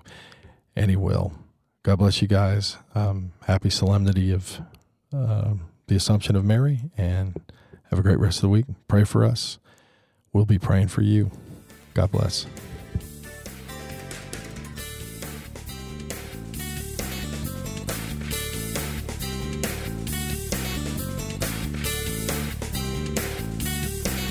and 0.76 0.88
He 0.88 0.96
will. 0.96 1.32
God 1.82 1.96
bless 1.96 2.22
you 2.22 2.28
guys. 2.28 2.76
Um, 2.94 3.32
happy 3.48 3.70
solemnity 3.70 4.30
of 4.30 4.60
uh, 5.12 5.54
the 5.86 5.96
Assumption 5.96 6.36
of 6.36 6.44
Mary, 6.44 6.80
and 6.96 7.40
have 7.90 7.98
a 7.98 8.02
great 8.02 8.18
rest 8.18 8.38
of 8.38 8.42
the 8.42 8.48
week. 8.48 8.66
Pray 8.88 9.04
for 9.04 9.24
us. 9.24 9.58
We'll 10.32 10.44
be 10.44 10.58
praying 10.58 10.88
for 10.88 11.02
you. 11.02 11.30
God 11.94 12.10
bless. 12.10 12.46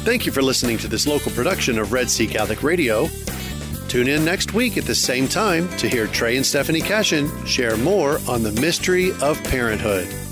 Thank 0.03 0.25
you 0.25 0.33
for 0.33 0.41
listening 0.41 0.77
to 0.79 0.89
this 0.89 1.07
local 1.07 1.31
production 1.31 1.79
of 1.79 1.93
Red 1.93 2.09
Sea 2.09 2.27
Catholic 2.27 2.61
Radio. 2.61 3.07
Tune 3.87 4.09
in 4.09 4.25
next 4.25 4.53
week 4.53 4.77
at 4.77 4.83
the 4.83 4.93
same 4.93 5.29
time 5.29 5.69
to 5.77 5.87
hear 5.87 6.07
Trey 6.07 6.35
and 6.35 6.45
Stephanie 6.45 6.81
Cashin 6.81 7.29
share 7.45 7.77
more 7.77 8.19
on 8.27 8.43
the 8.43 8.51
mystery 8.59 9.11
of 9.21 9.41
parenthood. 9.45 10.22